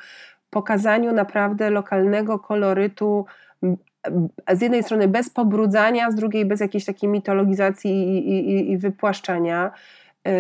pokazaniu 0.50 1.12
naprawdę 1.12 1.70
lokalnego 1.70 2.38
kolorytu 2.38 3.26
z 4.52 4.62
jednej 4.62 4.82
strony 4.82 5.08
bez 5.08 5.30
pobrudzania, 5.30 6.10
z 6.10 6.14
drugiej 6.14 6.44
bez 6.44 6.60
jakiejś 6.60 6.84
takiej 6.84 7.10
mitologizacji 7.10 7.90
i, 7.90 8.28
i, 8.28 8.70
i 8.72 8.78
wypłaszczania, 8.78 9.70
yy, 10.24 10.32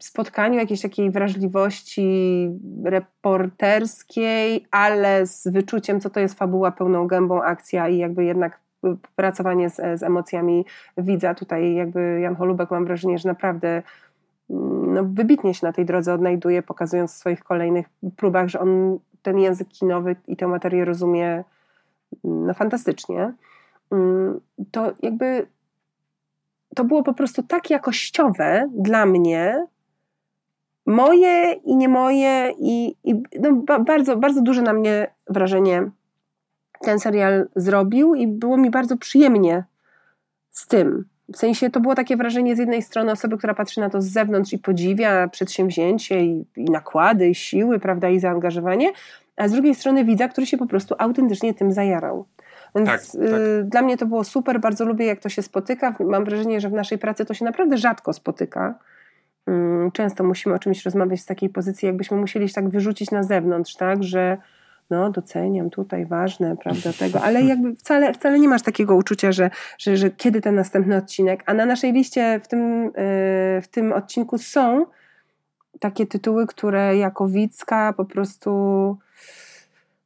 spotkaniu 0.00 0.58
jakiejś 0.58 0.80
takiej 0.80 1.10
wrażliwości 1.10 2.48
reporterskiej, 2.84 4.66
ale 4.70 5.26
z 5.26 5.48
wyczuciem, 5.48 6.00
co 6.00 6.10
to 6.10 6.20
jest 6.20 6.38
fabuła 6.38 6.70
pełną 6.72 7.06
gębą 7.06 7.42
akcja 7.42 7.88
i 7.88 7.98
jakby 7.98 8.24
jednak 8.24 8.60
pracowanie 9.16 9.70
z, 9.70 9.76
z 9.76 10.02
emocjami 10.02 10.64
widza. 10.98 11.34
Tutaj 11.34 11.74
jakby 11.74 12.20
Jan 12.20 12.36
Holubek 12.36 12.70
mam 12.70 12.84
wrażenie, 12.84 13.18
że 13.18 13.28
naprawdę 13.28 13.82
mm, 14.50 14.94
no, 14.94 15.04
wybitnie 15.04 15.54
się 15.54 15.66
na 15.66 15.72
tej 15.72 15.84
drodze 15.84 16.14
odnajduje, 16.14 16.62
pokazując 16.62 17.12
w 17.12 17.16
swoich 17.16 17.44
kolejnych 17.44 17.86
próbach, 18.16 18.48
że 18.48 18.60
on 18.60 18.98
ten 19.22 19.38
język 19.38 19.68
kinowy 19.68 20.16
i 20.26 20.36
tę 20.36 20.48
materię 20.48 20.84
rozumie 20.84 21.44
no 22.24 22.54
fantastycznie, 22.54 23.32
mm, 23.92 24.40
to 24.70 24.92
jakby 25.02 25.46
to 26.74 26.84
było 26.84 27.02
po 27.02 27.14
prostu 27.14 27.42
tak 27.42 27.70
jakościowe 27.70 28.70
dla 28.74 29.06
mnie, 29.06 29.66
moje 30.86 31.52
i 31.52 31.76
nie 31.76 31.88
moje 31.88 32.52
i, 32.58 32.96
i 33.04 33.22
no, 33.40 33.54
bardzo, 33.80 34.16
bardzo 34.16 34.42
duże 34.42 34.62
na 34.62 34.72
mnie 34.72 35.14
wrażenie 35.30 35.90
ten 36.80 37.00
serial 37.00 37.48
zrobił 37.56 38.14
i 38.14 38.26
było 38.26 38.56
mi 38.56 38.70
bardzo 38.70 38.96
przyjemnie 38.96 39.64
z 40.50 40.66
tym. 40.66 41.04
W 41.32 41.36
sensie 41.36 41.70
to 41.70 41.80
było 41.80 41.94
takie 41.94 42.16
wrażenie 42.16 42.56
z 42.56 42.58
jednej 42.58 42.82
strony 42.82 43.12
osoby, 43.12 43.38
która 43.38 43.54
patrzy 43.54 43.80
na 43.80 43.90
to 43.90 44.02
z 44.02 44.06
zewnątrz 44.06 44.52
i 44.52 44.58
podziwia 44.58 45.28
przedsięwzięcie 45.28 46.24
i, 46.24 46.44
i 46.56 46.64
nakłady, 46.64 47.28
i 47.28 47.34
siły, 47.34 47.80
prawda, 47.80 48.08
i 48.08 48.20
zaangażowanie, 48.20 48.92
a 49.36 49.48
z 49.48 49.52
drugiej 49.52 49.74
strony 49.74 50.04
widza, 50.04 50.28
który 50.28 50.46
się 50.46 50.56
po 50.56 50.66
prostu 50.66 50.94
autentycznie 50.98 51.54
tym 51.54 51.72
zajarał. 51.72 52.26
Więc 52.74 52.88
tak, 52.88 53.00
tak. 53.00 53.40
Y, 53.40 53.64
dla 53.64 53.82
mnie 53.82 53.96
to 53.96 54.06
było 54.06 54.24
super, 54.24 54.60
bardzo 54.60 54.84
lubię 54.84 55.06
jak 55.06 55.20
to 55.20 55.28
się 55.28 55.42
spotyka. 55.42 55.94
Mam 56.00 56.24
wrażenie, 56.24 56.60
że 56.60 56.68
w 56.68 56.72
naszej 56.72 56.98
pracy 56.98 57.24
to 57.24 57.34
się 57.34 57.44
naprawdę 57.44 57.78
rzadko 57.78 58.12
spotyka. 58.12 58.78
Mm, 59.46 59.90
często 59.92 60.24
musimy 60.24 60.54
o 60.54 60.58
czymś 60.58 60.84
rozmawiać 60.84 61.20
z 61.20 61.26
takiej 61.26 61.48
pozycji, 61.48 61.86
jakbyśmy 61.86 62.16
musieli 62.16 62.48
się 62.48 62.54
tak 62.54 62.68
wyrzucić 62.68 63.10
na 63.10 63.22
zewnątrz, 63.22 63.76
tak, 63.76 64.02
że 64.02 64.36
no 64.90 65.10
doceniam 65.10 65.70
tutaj 65.70 66.06
ważne, 66.06 66.56
prawda, 66.56 66.92
tego, 66.98 67.22
ale 67.22 67.42
jakby 67.42 67.76
wcale, 67.76 68.14
wcale 68.14 68.38
nie 68.38 68.48
masz 68.48 68.62
takiego 68.62 68.96
uczucia, 68.96 69.32
że, 69.32 69.50
że, 69.78 69.96
że 69.96 70.10
kiedy 70.10 70.40
ten 70.40 70.54
następny 70.54 70.96
odcinek, 70.96 71.42
a 71.46 71.54
na 71.54 71.66
naszej 71.66 71.92
liście 71.92 72.40
w 72.44 72.48
tym, 72.48 72.86
y, 72.86 72.90
w 73.62 73.68
tym 73.70 73.92
odcinku 73.92 74.38
są 74.38 74.86
takie 75.80 76.06
tytuły, 76.06 76.46
które 76.46 76.96
jako 76.96 77.28
widzka 77.28 77.92
po 77.92 78.04
prostu 78.04 78.96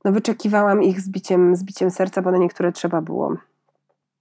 no 0.08 0.12
wyczekiwałam 0.12 0.82
ich 0.82 1.00
z 1.00 1.08
biciem, 1.08 1.56
z 1.56 1.64
biciem 1.64 1.90
serca, 1.90 2.22
bo 2.22 2.30
na 2.30 2.38
niektóre 2.38 2.72
trzeba 2.72 3.00
było 3.00 3.36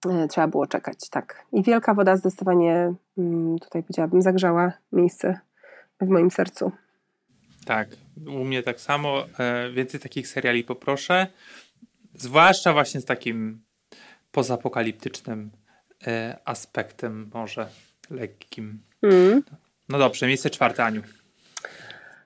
e, 0.09 0.27
trzeba 0.27 0.47
było 0.47 0.67
czekać, 0.67 1.09
tak. 1.09 1.45
I 1.53 1.63
Wielka 1.63 1.93
Woda 1.93 2.17
zdecydowanie 2.17 2.93
mm, 3.17 3.59
tutaj 3.59 3.83
powiedziałabym 3.83 4.21
zagrzała 4.21 4.73
miejsce 4.91 5.39
w 6.01 6.07
moim 6.07 6.31
sercu. 6.31 6.71
Tak, 7.65 7.89
u 8.27 8.43
mnie 8.43 8.63
tak 8.63 8.81
samo. 8.81 9.25
E, 9.39 9.71
więcej 9.71 9.99
takich 9.99 10.27
seriali 10.27 10.63
poproszę. 10.63 11.27
Zwłaszcza 12.15 12.73
właśnie 12.73 13.01
z 13.01 13.05
takim 13.05 13.61
pozapokaliptycznym 14.31 15.51
e, 16.07 16.37
aspektem, 16.45 17.29
może 17.33 17.67
lekkim. 18.09 18.79
Mm. 19.03 19.43
No 19.89 19.97
dobrze, 19.97 20.27
miejsce 20.27 20.49
czwarte, 20.49 20.85
Aniu. 20.85 21.01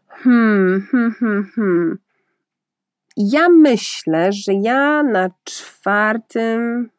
Hmm, 0.08 0.88
hmm, 0.92 1.16
hmm, 1.20 1.52
hmm. 1.56 1.98
Ja 3.18 3.50
myślę, 3.50 4.34
że 4.34 4.54
ja 4.54 5.04
na 5.04 5.30
czwartym 5.44 6.90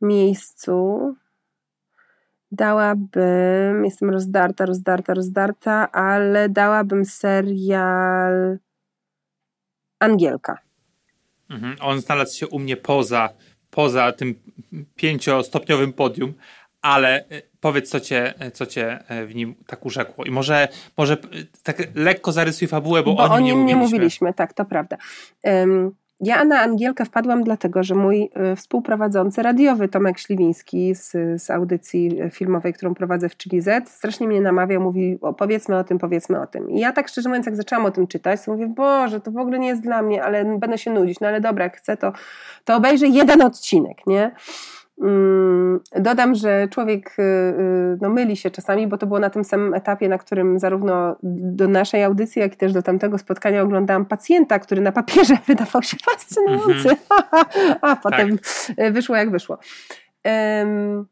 miejscu 0.00 1.14
dałabym, 2.52 3.84
jestem 3.84 4.10
rozdarta, 4.10 4.66
rozdarta, 4.66 5.14
rozdarta, 5.14 5.92
ale 5.92 6.48
dałabym 6.48 7.04
serial 7.04 8.58
Angielka. 9.98 10.58
Mhm. 11.50 11.76
On 11.80 12.00
znalazł 12.00 12.36
się 12.38 12.48
u 12.48 12.58
mnie 12.58 12.76
poza, 12.76 13.28
poza 13.70 14.12
tym 14.12 14.34
pięciostopniowym 14.96 15.92
podium, 15.92 16.34
ale 16.88 17.24
y, 17.32 17.42
powiedz, 17.60 17.90
co 17.90 18.00
cię, 18.00 18.34
co 18.52 18.66
cię 18.66 18.98
e, 19.08 19.26
w 19.26 19.34
nim 19.34 19.54
tak 19.66 19.86
urzekło. 19.86 20.24
I 20.24 20.30
może, 20.30 20.68
może 20.96 21.16
tak 21.62 21.82
lekko 21.94 22.32
zarysuj 22.32 22.68
fabułę, 22.68 23.02
bo, 23.02 23.14
bo 23.14 23.22
o 23.22 23.40
nim 23.40 23.46
nie, 23.46 23.54
mówiliśmy. 23.54 23.66
nie 23.66 23.76
mówiliśmy. 23.76 24.34
Tak, 24.34 24.52
to 24.52 24.64
prawda. 24.64 24.96
Um, 25.44 25.90
ja 26.20 26.44
na 26.44 26.60
Angielkę 26.60 27.04
wpadłam 27.04 27.44
dlatego, 27.44 27.82
że 27.82 27.94
mój 27.94 28.30
współprowadzący 28.56 29.42
radiowy 29.42 29.88
Tomek 29.88 30.18
Śliwiński 30.18 30.94
z, 30.94 31.12
z 31.42 31.50
audycji 31.50 32.18
filmowej, 32.32 32.72
którą 32.72 32.94
prowadzę 32.94 33.28
w 33.28 33.36
Chili 33.36 33.60
Z, 33.60 33.88
strasznie 33.88 34.28
mnie 34.28 34.40
namawiał, 34.40 34.82
mówi 34.82 35.18
o, 35.20 35.34
powiedzmy 35.34 35.78
o 35.78 35.84
tym, 35.84 35.98
powiedzmy 35.98 36.40
o 36.40 36.46
tym. 36.46 36.70
I 36.70 36.80
ja 36.80 36.92
tak 36.92 37.08
szczerze 37.08 37.28
mówiąc, 37.28 37.46
jak 37.46 37.56
zaczęłam 37.56 37.86
o 37.86 37.90
tym 37.90 38.06
czytać, 38.06 38.44
to 38.44 38.52
mówię, 38.52 38.66
Boże, 38.66 39.20
to 39.20 39.30
w 39.30 39.36
ogóle 39.36 39.58
nie 39.58 39.68
jest 39.68 39.82
dla 39.82 40.02
mnie, 40.02 40.22
ale 40.24 40.58
będę 40.58 40.78
się 40.78 40.90
nudzić. 40.90 41.20
No 41.20 41.28
ale 41.28 41.40
dobra, 41.40 41.64
jak 41.64 41.76
chcę, 41.76 41.96
to, 41.96 42.12
to 42.64 42.76
obejrzę 42.76 43.06
jeden 43.06 43.42
odcinek, 43.42 44.06
nie? 44.06 44.30
Mm, 45.00 45.80
dodam, 45.96 46.34
że 46.34 46.68
człowiek 46.70 47.16
y, 47.18 47.22
y, 47.22 47.98
no, 48.00 48.08
myli 48.08 48.36
się 48.36 48.50
czasami, 48.50 48.86
bo 48.86 48.98
to 48.98 49.06
było 49.06 49.18
na 49.18 49.30
tym 49.30 49.44
samym 49.44 49.74
etapie, 49.74 50.08
na 50.08 50.18
którym 50.18 50.58
zarówno 50.58 51.16
do 51.22 51.68
naszej 51.68 52.04
audycji, 52.04 52.40
jak 52.42 52.54
i 52.54 52.56
też 52.56 52.72
do 52.72 52.82
tamtego 52.82 53.18
spotkania 53.18 53.62
oglądałam 53.62 54.06
pacjenta, 54.06 54.58
który 54.58 54.80
na 54.80 54.92
papierze 54.92 55.38
wydawał 55.46 55.82
się 55.82 55.96
fascynujący, 56.10 56.88
mm 56.88 56.96
-hmm. 56.96 57.76
a 57.82 57.96
potem 57.96 58.38
tak. 58.76 58.92
wyszło 58.92 59.16
jak 59.16 59.30
wyszło. 59.30 59.58
Um, 60.24 61.06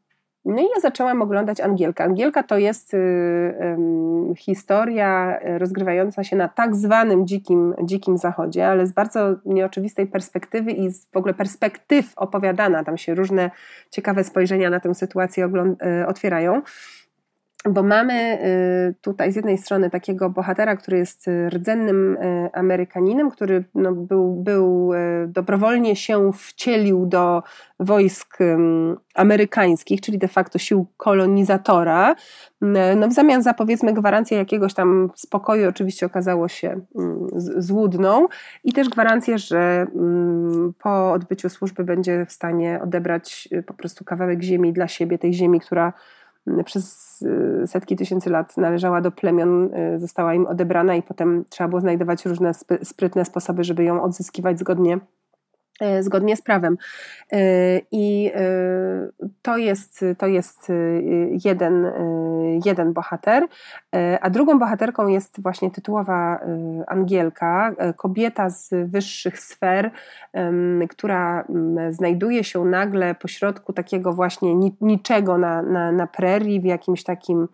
no 0.46 0.62
i 0.62 0.64
ja 0.64 0.80
zaczęłam 0.80 1.22
oglądać 1.22 1.60
Angielka. 1.60 2.04
Angielka 2.04 2.42
to 2.42 2.58
jest 2.58 2.94
y, 2.94 2.96
y, 2.96 4.34
historia 4.36 5.38
rozgrywająca 5.58 6.24
się 6.24 6.36
na 6.36 6.48
tak 6.48 6.76
zwanym 6.76 7.26
dzikim, 7.26 7.74
dzikim 7.82 8.18
zachodzie, 8.18 8.68
ale 8.68 8.86
z 8.86 8.92
bardzo 8.92 9.34
nieoczywistej 9.44 10.06
perspektywy 10.06 10.70
i 10.70 10.90
z 10.90 11.06
w 11.10 11.16
ogóle 11.16 11.34
perspektyw 11.34 12.12
opowiadana. 12.16 12.84
Tam 12.84 12.98
się 12.98 13.14
różne 13.14 13.50
ciekawe 13.90 14.24
spojrzenia 14.24 14.70
na 14.70 14.80
tę 14.80 14.94
sytuację 14.94 15.50
y, 16.02 16.06
otwierają 16.06 16.62
bo 17.64 17.82
mamy 17.82 18.38
y, 18.90 18.94
tutaj 19.00 19.32
z 19.32 19.36
jednej 19.36 19.58
strony 19.58 19.90
takiego 19.90 20.30
bohatera, 20.30 20.76
który 20.76 20.98
jest 20.98 21.28
y, 21.28 21.50
rdzennym 21.50 22.16
y, 22.16 22.50
Amerykaninem, 22.52 23.30
który 23.30 23.64
no, 23.74 23.92
był, 23.92 24.34
był 24.34 24.92
dobrowolnie 25.26 25.96
się 25.96 26.32
wcielił 26.32 27.06
do 27.06 27.42
wojsk 27.80 28.38
amerykańskich, 29.14 30.00
czyli 30.00 30.18
de 30.18 30.28
facto 30.28 30.58
sił 30.58 30.86
kolonizatora, 30.96 32.14
no 32.96 33.08
w 33.08 33.12
zamian 33.12 33.42
za 33.42 33.54
powiedzmy 33.54 33.92
gwarancję 33.92 34.38
jakiegoś 34.38 34.74
tam 34.74 35.10
spokoju, 35.14 35.68
oczywiście 35.68 36.06
okazało 36.06 36.48
się 36.48 36.80
złudną. 37.56 38.26
I 38.64 38.72
też 38.72 38.88
gwarancję, 38.88 39.38
że 39.38 39.86
po 40.82 41.12
odbyciu 41.12 41.48
służby 41.48 41.84
będzie 41.84 42.26
w 42.26 42.32
stanie 42.32 42.80
odebrać 42.82 43.48
po 43.66 43.74
prostu 43.74 44.04
kawałek 44.04 44.42
ziemi 44.42 44.72
dla 44.72 44.88
siebie, 44.88 45.18
tej 45.18 45.34
ziemi, 45.34 45.60
która 45.60 45.92
przez 46.64 47.22
y, 47.22 47.66
setki 47.66 47.96
tysięcy 47.96 48.30
lat 48.30 48.56
należała 48.56 49.00
do 49.00 49.10
plemion, 49.10 49.74
y, 49.74 49.98
została 49.98 50.34
im 50.34 50.46
odebrana 50.46 50.94
i 50.94 51.02
potem 51.02 51.44
trzeba 51.48 51.68
było 51.68 51.80
znajdować 51.80 52.26
różne 52.26 52.52
sprytne 52.82 53.24
sposoby, 53.24 53.64
żeby 53.64 53.84
ją 53.84 54.02
odzyskiwać 54.02 54.58
zgodnie 54.58 54.98
zgodnie 56.00 56.36
z 56.36 56.42
prawem. 56.42 56.76
E, 57.32 57.38
I 57.90 58.30
e, 58.34 58.40
to 59.42 59.56
jest, 59.56 60.04
to 60.18 60.26
jest 60.26 60.68
jeden, 61.44 61.92
jeden 62.64 62.92
bohater, 62.92 63.46
a 64.20 64.30
drugą 64.30 64.58
bohaterką 64.58 65.06
jest 65.06 65.42
właśnie 65.42 65.70
tytułowa 65.70 66.40
Angielka, 66.86 67.74
kobieta 67.96 68.50
z 68.50 68.70
wyższych 68.90 69.38
sfer, 69.38 69.90
która 70.90 71.44
znajduje 71.90 72.44
się 72.44 72.64
nagle 72.64 73.14
pośrodku 73.14 73.72
takiego 73.72 74.12
właśnie 74.12 74.54
niczego 74.80 75.38
na, 75.38 75.62
na, 75.62 75.92
na 75.92 76.06
prerii, 76.06 76.60
w 76.60 76.64
jakimś 76.64 77.04
takim 77.04 77.48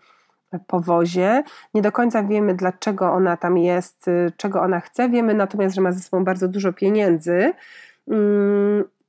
powozie. 0.67 1.43
Nie 1.75 1.83
do 1.83 1.93
końca 1.93 2.23
wiemy, 2.23 2.55
dlaczego 2.55 3.12
ona 3.12 3.37
tam 3.37 3.59
jest, 3.59 4.07
czego 4.37 4.62
ona 4.62 4.81
chce. 4.81 5.09
Wiemy 5.09 5.35
natomiast, 5.35 5.75
że 5.75 5.81
ma 5.81 5.93
ze 5.93 6.00
sobą 6.00 6.25
bardzo 6.25 6.49
dużo 6.49 6.73
pieniędzy 6.73 7.52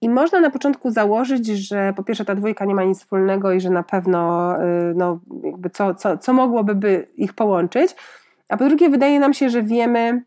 I 0.02 0.10
można 0.10 0.40
na 0.40 0.50
początku 0.50 0.92
założyć, 0.92 1.48
że 1.48 1.94
po 1.96 2.04
pierwsze 2.04 2.26
ta 2.26 2.36
dwójka 2.36 2.66
nie 2.66 2.76
ma 2.76 2.84
nic 2.84 3.00
wspólnego 3.00 3.52
i 3.52 3.60
że 3.60 3.70
na 3.70 3.84
pewno 3.84 4.54
y, 4.64 4.94
no, 4.96 5.20
jakby 5.44 5.70
co, 5.70 5.96
co, 5.96 6.18
co 6.18 6.34
mogłoby 6.34 6.76
by 6.76 7.08
ich 7.16 7.34
połączyć, 7.34 7.96
a 8.50 8.58
po 8.58 8.66
drugie 8.66 8.90
wydaje 8.90 9.20
nam 9.20 9.34
się, 9.34 9.50
że 9.50 9.64
wiemy, 9.64 10.24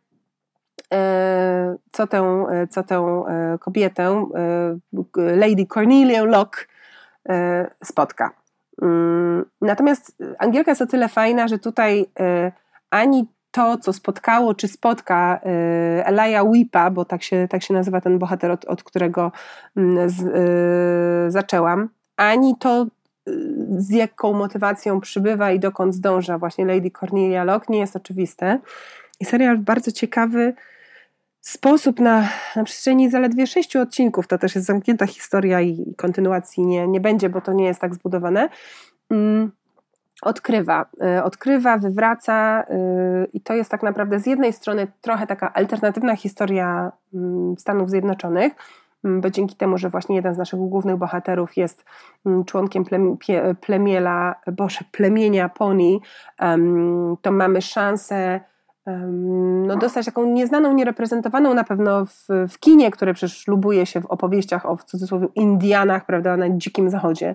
e, 0.92 1.76
co 1.92 2.06
tę, 2.06 2.46
e, 2.50 2.66
co 2.66 2.82
tę 2.82 3.24
kobietę, 3.60 4.26
Lady 5.16 5.66
Cornelia 5.66 6.24
Locke, 6.24 6.66
spotka. 7.84 8.30
Mm, 8.82 9.44
natomiast 9.60 10.16
Angielka 10.38 10.70
jest 10.70 10.82
o 10.82 10.86
tyle 10.86 11.08
fajna, 11.08 11.48
że 11.48 11.58
tutaj 11.58 12.06
ani 12.90 13.26
to, 13.56 13.78
co 13.78 13.92
spotkało, 13.92 14.54
czy 14.54 14.68
spotka 14.68 15.40
y, 15.98 16.04
Elijah 16.04 16.44
Whipa, 16.44 16.90
bo 16.90 17.04
tak 17.04 17.22
się, 17.22 17.48
tak 17.50 17.62
się 17.62 17.74
nazywa 17.74 18.00
ten 18.00 18.18
bohater, 18.18 18.50
od, 18.50 18.64
od 18.64 18.82
którego 18.82 19.32
mm, 19.76 20.10
z, 20.10 20.20
y, 20.22 21.30
zaczęłam, 21.30 21.88
ani 22.16 22.56
to, 22.56 22.86
y, 23.28 23.32
z 23.78 23.90
jaką 23.90 24.32
motywacją 24.32 25.00
przybywa 25.00 25.52
i 25.52 25.60
dokąd 25.60 25.94
zdąża 25.94 26.38
właśnie 26.38 26.66
Lady 26.66 26.90
Cornelia 26.90 27.44
Locke, 27.44 27.72
nie 27.72 27.78
jest 27.78 27.96
oczywiste. 27.96 28.58
I 29.20 29.24
serial 29.24 29.56
w 29.56 29.60
bardzo 29.60 29.92
ciekawy 29.92 30.54
sposób 31.40 32.00
na, 32.00 32.28
na 32.56 32.64
przestrzeni 32.64 33.10
zaledwie 33.10 33.46
sześciu 33.46 33.80
odcinków, 33.80 34.26
to 34.26 34.38
też 34.38 34.54
jest 34.54 34.66
zamknięta 34.66 35.06
historia 35.06 35.60
i 35.60 35.94
kontynuacji 35.96 36.66
nie, 36.66 36.88
nie 36.88 37.00
będzie, 37.00 37.28
bo 37.28 37.40
to 37.40 37.52
nie 37.52 37.64
jest 37.64 37.80
tak 37.80 37.94
zbudowane. 37.94 38.48
Mm 39.10 39.52
odkrywa, 40.22 40.86
y, 41.18 41.22
odkrywa, 41.22 41.78
wywraca 41.78 42.62
y, 42.62 43.26
i 43.32 43.40
to 43.40 43.54
jest 43.54 43.70
tak 43.70 43.82
naprawdę 43.82 44.20
z 44.20 44.26
jednej 44.26 44.52
strony 44.52 44.86
trochę 45.00 45.26
taka 45.26 45.52
alternatywna 45.52 46.16
historia 46.16 46.92
mm, 47.14 47.58
Stanów 47.58 47.90
Zjednoczonych, 47.90 48.52
mm, 49.04 49.20
bo 49.20 49.30
dzięki 49.30 49.56
temu, 49.56 49.78
że 49.78 49.90
właśnie 49.90 50.16
jeden 50.16 50.34
z 50.34 50.38
naszych 50.38 50.60
głównych 50.60 50.96
bohaterów 50.96 51.56
jest 51.56 51.84
mm, 52.26 52.44
członkiem 52.44 52.84
plemiela, 53.60 54.34
boże, 54.52 54.80
plemienia 54.92 55.48
Pony, 55.48 55.98
to 57.22 57.32
mamy 57.32 57.62
szansę 57.62 58.40
no, 59.66 59.76
dostać 59.76 60.06
taką 60.06 60.26
nieznaną, 60.26 60.72
niereprezentowaną 60.72 61.54
na 61.54 61.64
pewno 61.64 62.06
w, 62.06 62.26
w 62.48 62.58
kinie, 62.58 62.90
które 62.90 63.14
przecież 63.14 63.48
lubuje 63.48 63.86
się 63.86 64.00
w 64.00 64.06
opowieściach 64.06 64.66
o 64.66 64.76
w 64.76 64.84
cudzysłowie 64.84 65.28
Indianach, 65.34 66.06
prawda, 66.06 66.36
na 66.36 66.50
dzikim 66.50 66.90
zachodzie, 66.90 67.34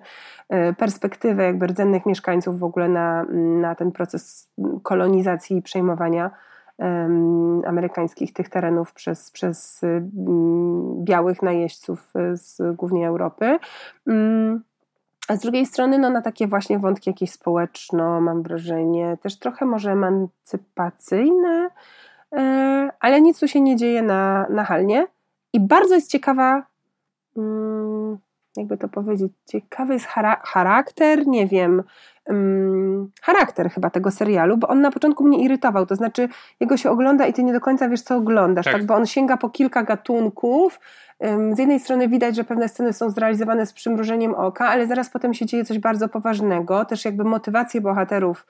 e, 0.49 0.73
perspektywę 0.73 1.43
jakby 1.43 1.67
rdzennych 1.67 2.05
mieszkańców 2.05 2.59
w 2.59 2.63
ogóle 2.63 2.89
na, 2.89 3.23
na 3.61 3.75
ten 3.75 3.91
proces 3.91 4.49
kolonizacji 4.83 5.57
i 5.57 5.61
przejmowania 5.61 6.31
um, 6.77 7.61
amerykańskich 7.65 8.33
tych 8.33 8.49
terenów 8.49 8.93
przez, 8.93 9.31
przez 9.31 9.81
um, 9.83 11.03
białych 11.03 11.41
najeźdźców 11.41 12.13
z 12.33 12.75
głównie 12.75 13.07
Europy. 13.07 13.59
Um, 14.07 14.63
a 15.31 15.35
z 15.35 15.39
drugiej 15.39 15.65
strony, 15.65 15.99
no, 15.99 16.09
na 16.09 16.21
takie 16.21 16.47
właśnie 16.47 16.79
wątki 16.79 17.09
jakieś 17.09 17.31
społeczno, 17.31 18.21
mam 18.21 18.43
wrażenie, 18.43 19.17
też 19.21 19.39
trochę 19.39 19.65
może 19.65 19.91
emancypacyjne, 19.91 21.69
e, 22.33 22.89
ale 22.99 23.21
nic 23.21 23.39
tu 23.39 23.47
się 23.47 23.61
nie 23.61 23.75
dzieje 23.75 24.01
na, 24.01 24.45
nachalnie. 24.49 25.07
I 25.53 25.59
bardzo 25.59 25.95
jest 25.95 26.11
ciekawa, 26.11 26.65
mm, 27.37 28.17
jakby 28.57 28.77
to 28.77 28.87
powiedzieć, 28.87 29.31
ciekawy 29.45 29.93
jest 29.93 30.07
charakter, 30.43 31.27
nie 31.27 31.47
wiem, 31.47 31.83
um, 32.25 33.11
charakter 33.21 33.69
chyba 33.69 33.89
tego 33.89 34.11
serialu, 34.11 34.57
bo 34.57 34.67
on 34.67 34.81
na 34.81 34.91
początku 34.91 35.23
mnie 35.23 35.43
irytował, 35.43 35.85
to 35.85 35.95
znaczy 35.95 36.29
jego 36.59 36.77
się 36.77 36.89
ogląda 36.89 37.25
i 37.25 37.33
ty 37.33 37.43
nie 37.43 37.53
do 37.53 37.61
końca 37.61 37.89
wiesz, 37.89 38.01
co 38.01 38.15
oglądasz, 38.15 38.65
tak, 38.65 38.73
tak 38.73 38.85
bo 38.85 38.95
on 38.95 39.05
sięga 39.05 39.37
po 39.37 39.49
kilka 39.49 39.83
gatunków, 39.83 40.79
z 41.53 41.59
jednej 41.59 41.79
strony 41.79 42.07
widać, 42.07 42.35
że 42.35 42.43
pewne 42.43 42.69
sceny 42.69 42.93
są 42.93 43.09
zrealizowane 43.09 43.65
z 43.65 43.73
przymrużeniem 43.73 44.33
oka, 44.33 44.67
ale 44.67 44.87
zaraz 44.87 45.09
potem 45.09 45.33
się 45.33 45.45
dzieje 45.45 45.65
coś 45.65 45.79
bardzo 45.79 46.09
poważnego. 46.09 46.85
Też 46.85 47.05
jakby 47.05 47.23
motywacje 47.23 47.81
bohaterów 47.81 48.47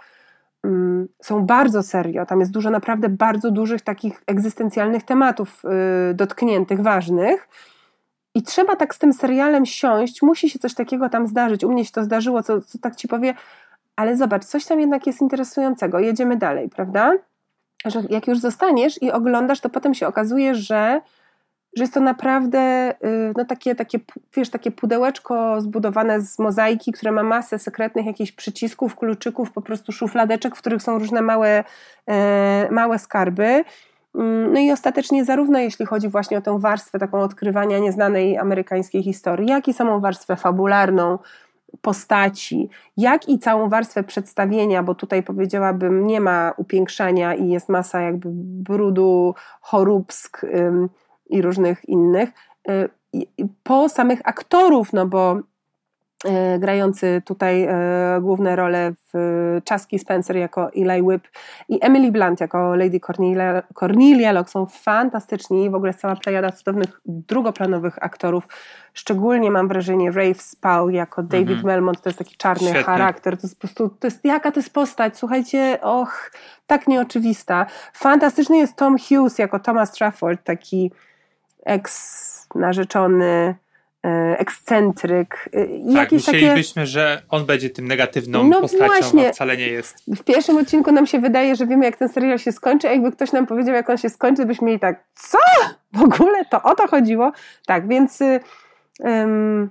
są 1.21 1.45
bardzo 1.45 1.83
serio. 1.83 2.25
Tam 2.25 2.39
jest 2.39 2.51
dużo 2.51 2.69
naprawdę 2.69 3.09
bardzo 3.09 3.51
dużych 3.51 3.81
takich 3.81 4.23
egzystencjalnych 4.27 5.03
tematów 5.03 5.61
y, 6.11 6.13
dotkniętych, 6.13 6.81
ważnych. 6.81 7.49
I 8.35 8.43
trzeba 8.43 8.75
tak 8.75 8.95
z 8.95 8.99
tym 8.99 9.13
serialem 9.13 9.65
siąść, 9.65 10.21
musi 10.21 10.49
się 10.49 10.59
coś 10.59 10.73
takiego 10.73 11.09
tam 11.09 11.27
zdarzyć. 11.27 11.63
U 11.63 11.71
mnie 11.71 11.85
się 11.85 11.91
to 11.91 12.03
zdarzyło, 12.03 12.43
co, 12.43 12.61
co 12.61 12.77
tak 12.77 12.95
ci 12.95 13.07
powie, 13.07 13.33
ale 13.95 14.17
zobacz, 14.17 14.45
coś 14.45 14.65
tam 14.65 14.79
jednak 14.79 15.07
jest 15.07 15.21
interesującego, 15.21 15.99
jedziemy 15.99 16.37
dalej, 16.37 16.69
prawda? 16.69 17.13
Że 17.85 18.01
jak 18.09 18.27
już 18.27 18.39
zostaniesz 18.39 19.01
i 19.01 19.11
oglądasz, 19.11 19.59
to 19.59 19.69
potem 19.69 19.93
się 19.93 20.07
okazuje, 20.07 20.55
że 20.55 21.01
że 21.77 21.83
jest 21.83 21.93
to 21.93 21.99
naprawdę 21.99 22.91
y, 22.91 23.33
no 23.37 23.45
takie, 23.45 23.75
takie, 23.75 23.99
wiesz, 24.35 24.49
takie 24.49 24.71
pudełeczko 24.71 25.61
zbudowane 25.61 26.21
z 26.21 26.39
mozaiki, 26.39 26.91
które 26.91 27.11
ma 27.11 27.23
masę 27.23 27.59
sekretnych 27.59 28.05
jakichś 28.05 28.31
przycisków, 28.31 28.95
kluczyków, 28.95 29.51
po 29.51 29.61
prostu 29.61 29.91
szufladeczek, 29.91 30.55
w 30.55 30.59
których 30.59 30.81
są 30.81 30.99
różne 30.99 31.21
małe, 31.21 31.63
e, 32.07 32.67
małe 32.71 32.99
skarby. 32.99 33.63
Mm, 34.15 34.53
no 34.53 34.59
i 34.59 34.71
ostatecznie 34.71 35.25
zarówno 35.25 35.59
jeśli 35.59 35.85
chodzi 35.85 36.09
właśnie 36.09 36.37
o 36.37 36.41
tę 36.41 36.59
warstwę 36.59 36.99
taką 36.99 37.19
odkrywania 37.19 37.79
nieznanej 37.79 38.37
amerykańskiej 38.37 39.03
historii, 39.03 39.49
jak 39.49 39.67
i 39.67 39.73
samą 39.73 39.99
warstwę 39.99 40.35
fabularną, 40.35 41.19
postaci, 41.81 42.69
jak 42.97 43.29
i 43.29 43.39
całą 43.39 43.69
warstwę 43.69 44.03
przedstawienia, 44.03 44.83
bo 44.83 44.95
tutaj 44.95 45.23
powiedziałabym 45.23 46.07
nie 46.07 46.21
ma 46.21 46.53
upiększania 46.57 47.35
i 47.35 47.49
jest 47.49 47.69
masa 47.69 48.01
jakby 48.01 48.29
brudu, 48.33 49.35
choróbsk, 49.61 50.41
i 51.31 51.41
różnych 51.41 51.89
innych, 51.89 52.29
y, 52.69 52.89
po 53.63 53.89
samych 53.89 54.19
aktorów, 54.23 54.93
no 54.93 55.05
bo 55.05 55.39
grający 56.59 57.21
tutaj 57.25 57.63
y, 57.63 58.21
główne 58.21 58.55
role 58.55 58.93
w 59.13 59.61
Czaski 59.63 59.99
Spencer 59.99 60.35
jako 60.35 60.71
Eli 60.73 61.01
Whip 61.01 61.27
i 61.69 61.79
Emily 61.81 62.11
Blunt 62.11 62.41
jako 62.41 62.75
Lady 62.75 62.99
Cornelia, 62.99 63.63
Cornelia 63.73 64.31
Locke 64.31 64.51
są 64.51 64.65
fantastyczni. 64.65 65.69
W 65.69 65.75
ogóle 65.75 65.93
cała 65.93 66.15
plejada 66.15 66.51
cudownych 66.51 67.01
drugoplanowych 67.05 68.03
aktorów. 68.03 68.47
Szczególnie 68.93 69.51
mam 69.51 69.67
wrażenie 69.67 70.11
Rafe 70.11 70.33
Spall 70.33 70.91
jako 70.91 71.23
David 71.23 71.49
mm 71.49 71.61
-hmm. 71.61 71.65
Melmont, 71.65 72.01
to 72.01 72.09
jest 72.09 72.19
taki 72.19 72.37
czarny 72.37 72.67
Świetnie. 72.67 72.83
charakter. 72.83 73.37
To 73.37 73.47
jest 73.47 73.55
po 73.55 73.61
prostu, 73.61 73.89
to 73.89 74.07
jest, 74.07 74.25
jaka 74.25 74.51
to 74.51 74.59
jest 74.59 74.73
postać, 74.73 75.17
słuchajcie, 75.17 75.77
och, 75.81 76.31
tak 76.67 76.87
nieoczywista. 76.87 77.65
Fantastyczny 77.93 78.57
jest 78.57 78.75
Tom 78.75 78.95
Hughes 78.97 79.39
jako 79.39 79.59
Thomas 79.59 79.91
Trafford, 79.91 80.43
taki 80.43 80.91
ex-narzeczony 81.65 83.25
e, 83.25 83.55
ekscentryk. 84.37 85.49
E, 85.53 85.67
tak, 85.67 85.95
jakieś 85.95 86.27
myślelibyśmy, 86.27 86.81
takie... 86.81 86.91
że 86.91 87.21
on 87.29 87.45
będzie 87.45 87.69
tym 87.69 87.87
negatywną 87.87 88.43
no 88.43 88.61
postacią, 88.61 88.85
właśnie. 88.85 89.29
a 89.29 89.33
wcale 89.33 89.57
nie 89.57 89.67
jest. 89.67 90.03
W 90.07 90.23
pierwszym 90.23 90.57
odcinku 90.57 90.91
nam 90.91 91.07
się 91.07 91.19
wydaje, 91.19 91.55
że 91.55 91.67
wiemy 91.67 91.85
jak 91.85 91.95
ten 91.95 92.09
serial 92.09 92.39
się 92.39 92.51
skończy, 92.51 92.87
a 92.87 92.91
jakby 92.91 93.11
ktoś 93.11 93.31
nam 93.31 93.47
powiedział 93.47 93.75
jak 93.75 93.89
on 93.89 93.97
się 93.97 94.09
skończy, 94.09 94.45
byśmy 94.45 94.67
mieli 94.67 94.79
tak, 94.79 95.03
co? 95.15 95.37
W 95.93 96.01
ogóle 96.01 96.45
to 96.45 96.63
o 96.63 96.75
to 96.75 96.87
chodziło? 96.87 97.31
Tak, 97.65 97.87
więc 97.87 98.19
um, 98.99 99.69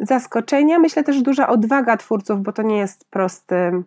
zaskoczenia, 0.00 0.78
myślę 0.78 1.04
też 1.04 1.22
duża 1.22 1.48
odwaga 1.48 1.96
twórców, 1.96 2.42
bo 2.42 2.52
to 2.52 2.62
nie 2.62 2.78
jest 2.78 3.10
prosty 3.10 3.82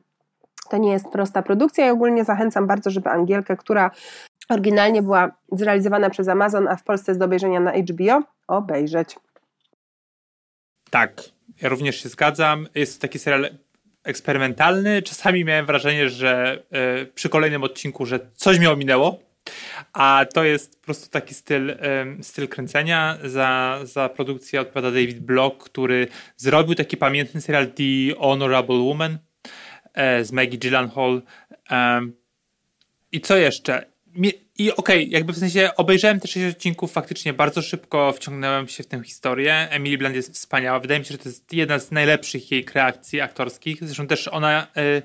to 0.69 0.77
nie 0.77 0.91
jest 0.91 1.09
prosta 1.09 1.41
produkcja 1.41 1.87
i 1.87 1.89
ogólnie 1.89 2.23
zachęcam 2.23 2.67
bardzo, 2.67 2.89
żeby 2.89 3.09
Angielkę, 3.09 3.57
która 3.57 3.91
oryginalnie 4.49 5.01
była 5.01 5.31
zrealizowana 5.51 6.09
przez 6.09 6.27
Amazon, 6.27 6.67
a 6.67 6.75
w 6.75 6.83
Polsce 6.83 7.11
jest 7.11 7.19
do 7.19 7.25
obejrzenia 7.25 7.59
na 7.59 7.71
HBO, 7.71 8.23
obejrzeć. 8.47 9.19
Tak, 10.95 11.23
ja 11.61 11.69
również 11.69 12.03
się 12.03 12.09
zgadzam. 12.09 12.67
Jest 12.75 12.95
to 12.95 13.01
taki 13.01 13.19
serial 13.19 13.49
eksperymentalny. 14.03 15.01
Czasami 15.01 15.45
miałem 15.45 15.65
wrażenie, 15.65 16.09
że 16.09 16.63
y, 17.01 17.05
przy 17.05 17.29
kolejnym 17.29 17.63
odcinku, 17.63 18.05
że 18.05 18.19
coś 18.35 18.59
mi 18.59 18.67
ominęło, 18.67 19.19
a 19.93 20.25
to 20.33 20.43
jest 20.43 20.79
po 20.79 20.85
prostu 20.85 21.09
taki 21.09 21.33
styl, 21.33 21.77
styl 22.21 22.47
kręcenia. 22.47 23.17
Za, 23.23 23.79
za 23.83 24.09
produkcję 24.09 24.61
odpowiada 24.61 24.91
David 24.91 25.19
Block, 25.19 25.63
który 25.63 26.07
zrobił 26.37 26.75
taki 26.75 26.97
pamiętny 26.97 27.41
serial 27.41 27.67
The 27.67 28.15
Honorable 28.19 28.79
Woman 28.79 29.17
y, 30.21 30.25
z 30.25 30.31
Maggie 30.31 30.57
Gyllenhaal. 30.57 31.21
I 33.11 33.21
co 33.21 33.37
jeszcze? 33.37 33.85
I 34.15 34.71
okej, 34.71 34.73
okay, 34.75 35.03
jakby 35.03 35.33
w 35.33 35.37
sensie 35.37 35.69
obejrzałem 35.77 36.19
te 36.19 36.27
sześć 36.27 36.55
odcinków 36.55 36.91
faktycznie 36.91 37.33
bardzo 37.33 37.61
szybko, 37.61 38.13
wciągnąłem 38.13 38.67
się 38.67 38.83
w 38.83 38.87
tę 38.87 39.03
historię. 39.03 39.67
Emily 39.69 39.97
Blunt 39.97 40.15
jest 40.15 40.33
wspaniała. 40.33 40.79
Wydaje 40.79 40.99
mi 40.99 41.05
się, 41.05 41.11
że 41.11 41.17
to 41.17 41.29
jest 41.29 41.53
jedna 41.53 41.79
z 41.79 41.91
najlepszych 41.91 42.51
jej 42.51 42.63
kreacji 42.63 43.21
aktorskich. 43.21 43.77
Zresztą 43.81 44.07
też 44.07 44.27
ona 44.27 44.67
y, 44.77 45.01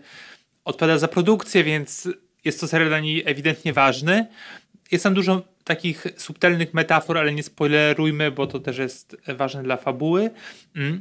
odpowiada 0.65 0.99
za 0.99 1.09
produkcję, 1.09 1.65
więc 1.65 2.09
jest 2.45 2.61
to 2.61 2.69
serial 2.69 2.89
dla 2.89 3.01
niej 3.01 3.23
ewidentnie 3.27 3.73
ważny. 3.73 4.27
Jest 4.93 5.05
tam 5.05 5.15
dużo 5.15 5.43
takich 5.65 6.07
subtelnych 6.17 6.75
metafor, 6.75 7.19
ale 7.19 7.33
nie 7.33 7.43
spoilerujmy, 7.43 8.31
bo 8.31 8.47
to 8.47 8.61
też 8.61 8.79
jest 8.79 9.17
ważne 9.37 9.63
dla 9.63 9.77
fabuły. 9.77 10.31
Mm. 10.77 11.01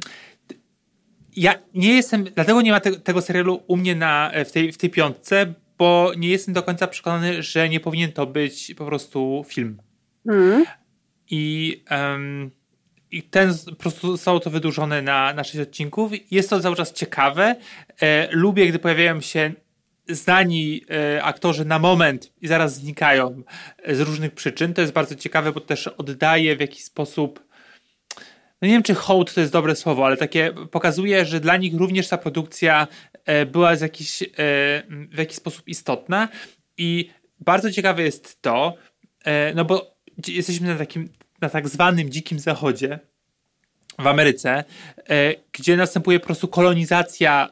Ja 1.36 1.54
nie 1.74 1.94
jestem, 1.94 2.24
dlatego 2.24 2.62
nie 2.62 2.70
ma 2.70 2.80
te, 2.80 2.92
tego 2.92 3.22
serialu 3.22 3.62
u 3.66 3.76
mnie 3.76 3.94
na, 3.94 4.32
w, 4.46 4.52
tej, 4.52 4.72
w 4.72 4.78
tej 4.78 4.90
piątce, 4.90 5.54
bo 5.80 6.12
nie 6.16 6.28
jestem 6.28 6.54
do 6.54 6.62
końca 6.62 6.86
przekonany, 6.86 7.42
że 7.42 7.68
nie 7.68 7.80
powinien 7.80 8.12
to 8.12 8.26
być 8.26 8.74
po 8.74 8.86
prostu 8.86 9.44
film. 9.48 9.82
Mm. 10.28 10.64
I, 11.30 11.84
um, 11.90 12.50
I 13.10 13.22
ten 13.22 13.54
po 13.70 13.76
prostu 13.76 14.10
zostało 14.10 14.40
to 14.40 14.50
wydłużone 14.50 15.02
na, 15.02 15.34
na 15.34 15.44
6 15.44 15.58
odcinków. 15.58 16.12
Jest 16.30 16.50
to 16.50 16.60
cały 16.60 16.76
czas 16.76 16.92
ciekawe. 16.92 17.56
E, 18.00 18.28
lubię, 18.30 18.66
gdy 18.66 18.78
pojawiają 18.78 19.20
się 19.20 19.52
znani 20.08 20.84
e, 20.90 21.22
aktorzy 21.22 21.64
na 21.64 21.78
moment 21.78 22.32
i 22.40 22.46
zaraz 22.46 22.74
znikają 22.74 23.42
e, 23.82 23.94
z 23.94 24.00
różnych 24.00 24.34
przyczyn. 24.34 24.74
To 24.74 24.80
jest 24.80 24.92
bardzo 24.92 25.14
ciekawe, 25.14 25.52
bo 25.52 25.60
też 25.60 25.86
oddaje 25.86 26.56
w 26.56 26.60
jakiś 26.60 26.84
sposób 26.84 27.49
no 28.62 28.68
nie 28.68 28.74
wiem, 28.74 28.82
czy 28.82 28.94
hołd 28.94 29.34
to 29.34 29.40
jest 29.40 29.52
dobre 29.52 29.76
słowo, 29.76 30.06
ale 30.06 30.16
takie 30.16 30.52
pokazuje, 30.70 31.24
że 31.24 31.40
dla 31.40 31.56
nich 31.56 31.74
również 31.74 32.08
ta 32.08 32.18
produkcja 32.18 32.88
e, 33.24 33.46
była 33.46 33.76
z 33.76 33.80
jakiś, 33.80 34.22
e, 34.22 34.26
w 34.88 35.18
jakiś 35.18 35.36
sposób 35.36 35.68
istotna. 35.68 36.28
I 36.76 37.10
bardzo 37.40 37.72
ciekawe 37.72 38.02
jest 38.02 38.42
to, 38.42 38.74
e, 39.24 39.54
no 39.54 39.64
bo 39.64 39.96
jesteśmy 40.28 40.68
na 40.68 40.76
takim, 40.76 41.08
na 41.40 41.48
tak 41.48 41.68
zwanym 41.68 42.10
dzikim 42.10 42.38
zachodzie, 42.38 42.98
w 43.98 44.06
Ameryce, 44.06 44.64
gdzie 45.52 45.76
następuje 45.76 46.20
po 46.20 46.26
prostu 46.26 46.48
kolonizacja 46.48 47.48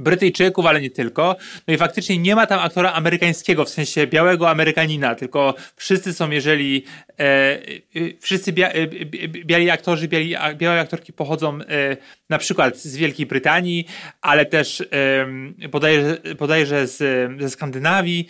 Brytyjczyków, 0.00 0.66
ale 0.66 0.80
nie 0.80 0.90
tylko. 0.90 1.36
No 1.68 1.74
i 1.74 1.76
faktycznie 1.76 2.18
nie 2.18 2.34
ma 2.36 2.46
tam 2.46 2.60
aktora 2.60 2.92
amerykańskiego, 2.92 3.64
w 3.64 3.68
sensie 3.68 4.06
białego 4.06 4.50
Amerykanina, 4.50 5.14
tylko 5.14 5.54
wszyscy 5.76 6.12
są, 6.12 6.30
jeżeli 6.30 6.84
e, 7.18 7.22
e, 7.22 7.58
wszyscy 8.20 8.52
bia, 8.52 8.68
e, 8.68 8.86
biali 9.26 9.70
aktorzy, 9.70 10.08
biali, 10.08 10.34
białe 10.54 10.80
aktorki 10.80 11.12
pochodzą 11.12 11.58
e, 11.58 11.96
na 12.28 12.38
przykład 12.38 12.78
z 12.78 12.96
Wielkiej 12.96 13.26
Brytanii, 13.26 13.86
ale 14.20 14.46
też 14.46 14.80
e, 14.80 15.68
bodajże, 15.68 16.18
bodajże 16.38 16.86
z, 16.86 16.98
ze 17.40 17.50
Skandynawii. 17.50 18.28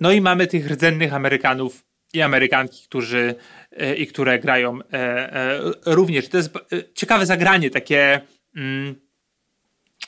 No 0.00 0.12
i 0.12 0.20
mamy 0.20 0.46
tych 0.46 0.70
rdzennych 0.70 1.14
Amerykanów 1.14 1.84
i 2.14 2.22
Amerykanki, 2.22 2.84
którzy 2.84 3.34
e, 3.76 3.94
i 3.94 4.06
które 4.06 4.38
grają 4.38 4.78
również. 5.86 6.28
To 6.28 6.36
jest 6.36 6.50
ciekawe 6.94 7.26
zagranie, 7.26 7.70
takie... 7.70 8.20
Mm, 8.56 9.07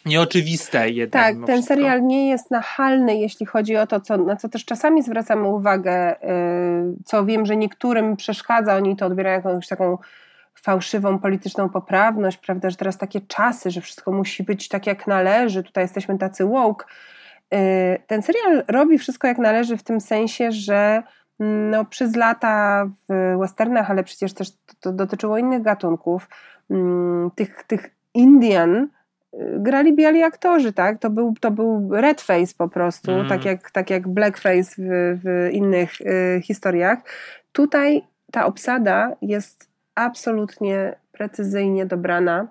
nieoczywiste 0.07 0.91
jednak. 0.91 1.23
Tak, 1.23 1.35
ten 1.35 1.47
wszystko. 1.47 1.75
serial 1.75 2.07
nie 2.07 2.29
jest 2.29 2.51
nachalny, 2.51 3.17
jeśli 3.17 3.47
chodzi 3.47 3.77
o 3.77 3.87
to, 3.87 4.01
co, 4.01 4.17
na 4.17 4.37
co 4.37 4.49
też 4.49 4.65
czasami 4.65 5.03
zwracamy 5.03 5.49
uwagę, 5.49 6.17
yy, 6.23 6.97
co 7.05 7.25
wiem, 7.25 7.47
że 7.47 7.57
niektórym 7.57 8.17
przeszkadza, 8.17 8.77
oni 8.77 8.97
to 8.97 9.07
odbierają 9.07 9.37
jakąś 9.37 9.69
taką 9.69 9.99
fałszywą 10.55 11.19
polityczną 11.19 11.69
poprawność, 11.69 12.37
prawda, 12.37 12.71
że 12.71 12.77
teraz 12.77 12.99
takie 12.99 13.21
czasy, 13.21 13.71
że 13.71 13.81
wszystko 13.81 14.13
musi 14.13 14.43
być 14.43 14.69
tak 14.69 14.87
jak 14.87 15.07
należy, 15.07 15.63
tutaj 15.63 15.85
jesteśmy 15.85 16.19
tacy 16.19 16.45
woke. 16.45 16.87
Yy, 17.51 17.59
ten 18.07 18.23
serial 18.23 18.65
robi 18.69 18.99
wszystko 18.99 19.29
jak 19.29 19.39
należy 19.39 19.77
w 19.77 19.83
tym 19.83 20.01
sensie, 20.01 20.53
że 20.53 21.03
no, 21.71 21.85
przez 21.85 22.17
lata 22.17 22.87
w 23.09 23.39
westernach, 23.39 23.91
ale 23.91 24.05
przecież 24.05 24.35
też 24.35 24.51
to, 24.51 24.75
to 24.81 24.93
dotyczyło 24.93 25.39
innych 25.39 25.63
gatunków, 25.63 26.29
yy, 26.71 26.79
tych, 27.35 27.63
tych 27.63 27.91
Indian, 28.15 28.89
grali 29.39 29.93
biali 29.97 30.23
aktorzy, 30.23 30.73
tak? 30.73 30.99
To 30.99 31.11
był, 31.11 31.35
to 31.41 31.51
był 31.51 31.89
red 31.91 32.21
face 32.21 32.55
po 32.59 32.69
prostu, 32.69 33.13
mm. 33.13 33.29
tak, 33.29 33.45
jak, 33.45 33.71
tak 33.71 33.91
jak 33.91 34.09
blackface 34.09 34.75
w, 34.79 35.19
w 35.23 35.49
innych 35.53 36.01
y, 36.01 36.41
historiach. 36.43 36.99
Tutaj 37.53 38.03
ta 38.33 38.47
obsada 38.47 39.17
jest 39.23 39.69
absolutnie 39.95 40.95
precyzyjnie 41.13 41.87
dobrana 41.87 42.47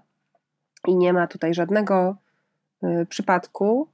i 0.87 0.95
nie 0.95 1.13
ma 1.13 1.27
tutaj 1.27 1.53
żadnego 1.53 2.15
y, 2.83 3.05
przypadku. 3.05 3.87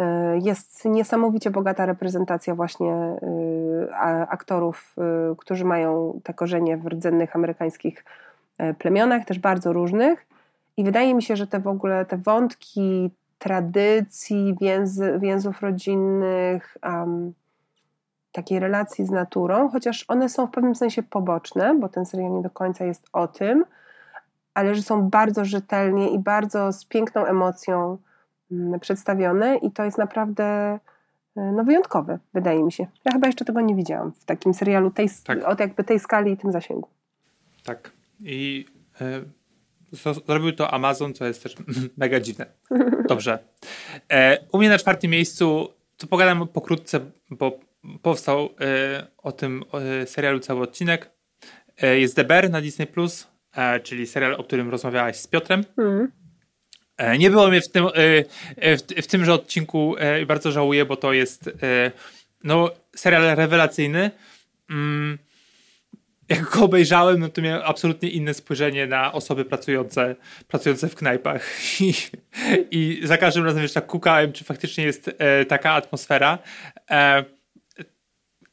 Y, 0.00 0.04
jest 0.42 0.84
niesamowicie 0.84 1.50
bogata 1.50 1.86
reprezentacja 1.86 2.54
właśnie 2.54 3.16
y, 3.22 3.94
aktorów, 4.28 4.96
y, 5.32 5.36
którzy 5.36 5.64
mają 5.64 6.20
te 6.24 6.34
korzenie 6.34 6.76
w 6.76 6.86
rdzennych 6.86 7.36
amerykańskich 7.36 8.04
y, 8.60 8.74
plemionach, 8.74 9.24
też 9.24 9.38
bardzo 9.38 9.72
różnych. 9.72 10.26
I 10.76 10.84
wydaje 10.84 11.14
mi 11.14 11.22
się, 11.22 11.36
że 11.36 11.46
te 11.46 11.60
w 11.60 11.66
ogóle 11.66 12.04
te 12.04 12.16
wątki 12.16 13.10
tradycji, 13.38 14.56
więzy, 14.60 15.18
więzów 15.22 15.62
rodzinnych, 15.62 16.76
um, 16.82 17.32
takiej 18.32 18.60
relacji 18.60 19.06
z 19.06 19.10
naturą, 19.10 19.68
chociaż 19.68 20.04
one 20.08 20.28
są 20.28 20.46
w 20.46 20.50
pewnym 20.50 20.74
sensie 20.74 21.02
poboczne, 21.02 21.74
bo 21.74 21.88
ten 21.88 22.06
serial 22.06 22.32
nie 22.32 22.42
do 22.42 22.50
końca 22.50 22.84
jest 22.84 23.06
o 23.12 23.28
tym, 23.28 23.64
ale 24.54 24.74
że 24.74 24.82
są 24.82 25.10
bardzo 25.10 25.44
rzetelnie 25.44 26.10
i 26.10 26.18
bardzo 26.18 26.72
z 26.72 26.84
piękną 26.84 27.24
emocją 27.24 27.98
mm, 28.52 28.80
przedstawione 28.80 29.56
i 29.56 29.70
to 29.70 29.84
jest 29.84 29.98
naprawdę 29.98 30.44
e, 31.36 31.52
no, 31.52 31.64
wyjątkowe, 31.64 32.18
wydaje 32.34 32.64
mi 32.64 32.72
się. 32.72 32.86
Ja 33.04 33.12
chyba 33.12 33.26
jeszcze 33.26 33.44
tego 33.44 33.60
nie 33.60 33.74
widziałam 33.74 34.12
w 34.12 34.24
takim 34.24 34.54
serialu 34.54 34.90
tej, 34.90 35.08
tak. 35.24 35.44
od 35.44 35.60
jakby 35.60 35.84
tej 35.84 36.00
skali 36.00 36.32
i 36.32 36.36
tym 36.36 36.52
zasięgu. 36.52 36.88
Tak. 37.64 37.90
I 38.20 38.66
y 39.00 39.45
Zrobił 40.26 40.52
to 40.52 40.74
Amazon, 40.74 41.14
co 41.14 41.26
jest 41.26 41.42
też 41.42 41.54
mega 41.96 42.20
dziwne. 42.20 42.46
Dobrze. 43.08 43.38
E, 44.12 44.38
u 44.52 44.58
mnie 44.58 44.68
na 44.68 44.78
czwartym 44.78 45.10
miejscu, 45.10 45.72
to 45.96 46.06
pogadam 46.06 46.48
pokrótce, 46.48 47.00
bo 47.30 47.58
powstał 48.02 48.48
e, 48.60 49.06
o 49.18 49.32
tym 49.32 49.64
e, 50.02 50.06
serialu 50.06 50.40
cały 50.40 50.62
odcinek. 50.62 51.10
Jest 51.82 52.16
Deber 52.16 52.50
na 52.50 52.60
Disney+, 52.60 52.86
Plus, 52.86 53.26
czyli 53.82 54.06
serial, 54.06 54.34
o 54.34 54.44
którym 54.44 54.70
rozmawiałaś 54.70 55.16
z 55.16 55.26
Piotrem. 55.26 55.64
Mm. 55.78 56.12
E, 56.96 57.18
nie 57.18 57.30
było 57.30 57.48
mnie 57.48 57.60
w 57.60 57.68
tym, 57.68 57.86
w, 58.58 59.02
w 59.02 59.06
tymże 59.06 59.34
odcinku 59.34 59.94
i 60.22 60.26
bardzo 60.26 60.52
żałuję, 60.52 60.84
bo 60.84 60.96
to 60.96 61.12
jest 61.12 61.50
no, 62.44 62.70
serial 62.96 63.36
rewelacyjny. 63.36 64.10
Jak 66.28 66.50
go 66.50 66.64
obejrzałem, 66.64 67.20
no 67.20 67.28
to 67.28 67.42
miałem 67.42 67.62
absolutnie 67.64 68.08
inne 68.08 68.34
spojrzenie 68.34 68.86
na 68.86 69.12
osoby 69.12 69.44
pracujące, 69.44 70.16
pracujące 70.48 70.88
w 70.88 70.94
knajpach. 70.94 71.50
I, 71.80 71.94
i 72.70 73.06
za 73.06 73.18
każdym 73.18 73.44
razem 73.44 73.62
jeszcze 73.62 73.80
tak 73.80 73.90
kukałem, 73.90 74.32
czy 74.32 74.44
faktycznie 74.44 74.84
jest 74.84 75.10
e, 75.18 75.44
taka 75.44 75.72
atmosfera. 75.72 76.38
E, 76.90 77.24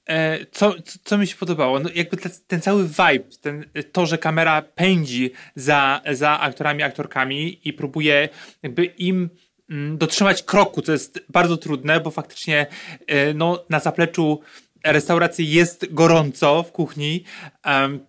e, 0.09 0.45
co, 0.51 0.75
co 1.03 1.17
mi 1.17 1.27
się 1.27 1.35
podobało? 1.35 1.79
No 1.79 1.89
jakby 1.95 2.17
ten, 2.17 2.31
ten 2.47 2.61
cały 2.61 2.83
vibe, 2.83 3.37
ten, 3.41 3.65
to, 3.91 4.05
że 4.05 4.17
kamera 4.17 4.61
pędzi 4.61 5.31
za, 5.55 6.01
za 6.11 6.39
aktorami, 6.39 6.83
aktorkami 6.83 7.67
i 7.67 7.73
próbuje 7.73 8.29
jakby 8.63 8.85
im 8.85 9.29
mm, 9.69 9.97
dotrzymać 9.97 10.43
kroku, 10.43 10.81
co 10.81 10.91
jest 10.91 11.25
bardzo 11.29 11.57
trudne, 11.57 11.99
bo 11.99 12.11
faktycznie 12.11 12.65
e, 13.07 13.33
no, 13.33 13.65
na 13.69 13.79
zapleczu 13.79 14.41
restauracji 14.83 15.51
jest 15.51 15.93
gorąco 15.93 16.63
w 16.63 16.71
kuchni. 16.71 17.23
Um, 17.65 17.99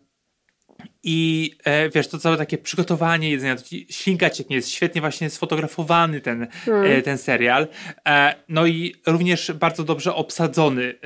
I 1.03 1.51
e, 1.65 1.89
wiesz, 1.91 2.09
to 2.09 2.19
całe 2.19 2.37
takie 2.37 2.59
przygotowanie 2.59 3.31
jedzenia, 3.31 3.57
to 3.57 3.63
ci 3.63 3.87
ślinka 3.91 4.31
cieknie, 4.31 4.57
jest 4.57 4.71
świetnie 4.71 5.01
właśnie 5.01 5.31
sfotografowany 5.31 6.21
ten, 6.21 6.47
hmm. 6.65 6.93
e, 6.93 7.03
ten 7.03 7.19
serial. 7.19 7.69
E, 8.09 8.35
no 8.49 8.67
i 8.67 8.95
również 9.07 9.53
bardzo 9.53 9.85
dobrze 9.85 10.15
obsadzony 10.15 10.85
e, 10.85 10.97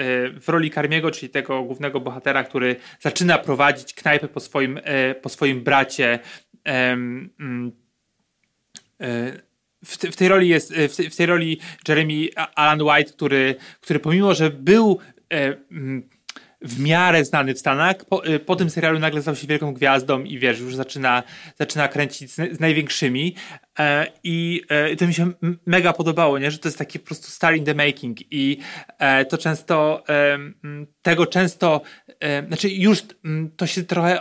w 0.41 0.49
roli 0.49 0.71
Karmiego, 0.71 1.11
czyli 1.11 1.31
tego 1.31 1.63
głównego 1.63 2.01
bohatera, 2.01 2.45
który 2.45 2.77
zaczyna 3.01 3.39
prowadzić 3.39 3.95
knajpę 3.95 4.29
po 4.29 4.41
swoim, 4.41 4.81
e, 4.85 5.15
po 5.15 5.29
swoim 5.29 5.65
bracie. 5.65 6.19
Mm, 6.65 7.73
e, 9.01 9.33
w, 9.85 9.97
w, 9.97 10.17
tej 10.17 10.29
roli 10.29 10.49
jest, 10.49 10.75
w, 10.75 11.13
w, 11.13 11.17
tej 11.17 11.27
roli 11.27 11.61
Jeremy 11.89 12.29
Alan 12.55 12.83
White, 12.83 13.13
który, 13.13 13.55
który 13.81 14.01
pomimo, 14.01 14.35
że 14.35 14.51
był 14.51 14.99
w 16.61 16.81
miarę 16.81 17.25
znany 17.25 17.55
w 17.55 17.59
Stanach. 17.59 18.05
Po, 18.05 18.27
y, 18.27 18.39
po, 18.39 18.57
tym 18.57 18.71
serialu 18.71 18.99
nagle 18.99 19.23
stał 19.23 19.37
się 19.37 19.47
wielką 19.47 19.75
gwiazdą 19.75 20.25
i 20.25 20.39
wiesz, 20.39 20.61
już 20.61 20.77
zaczyna, 20.77 21.23
zaczyna 21.59 21.89
kręcić 21.89 22.31
z, 22.31 22.57
z 22.57 22.61
największymi. 22.61 23.35
E, 23.79 24.07
I 24.25 24.63
e, 24.69 24.97
to 24.97 25.07
mi 25.07 25.15
się 25.15 25.33
mega 25.67 25.93
podobało, 25.93 26.39
nie? 26.39 26.51
że 26.51 26.59
to 26.59 26.69
jest 26.69 26.79
taki 26.79 26.99
po 26.99 27.07
prostu 27.07 27.31
star 27.31 27.57
in 27.57 27.65
the 27.65 27.75
making. 27.75 28.19
I 28.31 28.59
e, 28.99 29.25
to 29.25 29.39
często, 29.39 30.03
e, 30.09 30.39
tego 31.03 31.27
często, 31.27 31.81
e, 32.21 32.47
znaczy 32.47 32.69
już 32.69 33.03
to 33.57 33.67
się 33.67 33.83
trochę. 33.83 34.21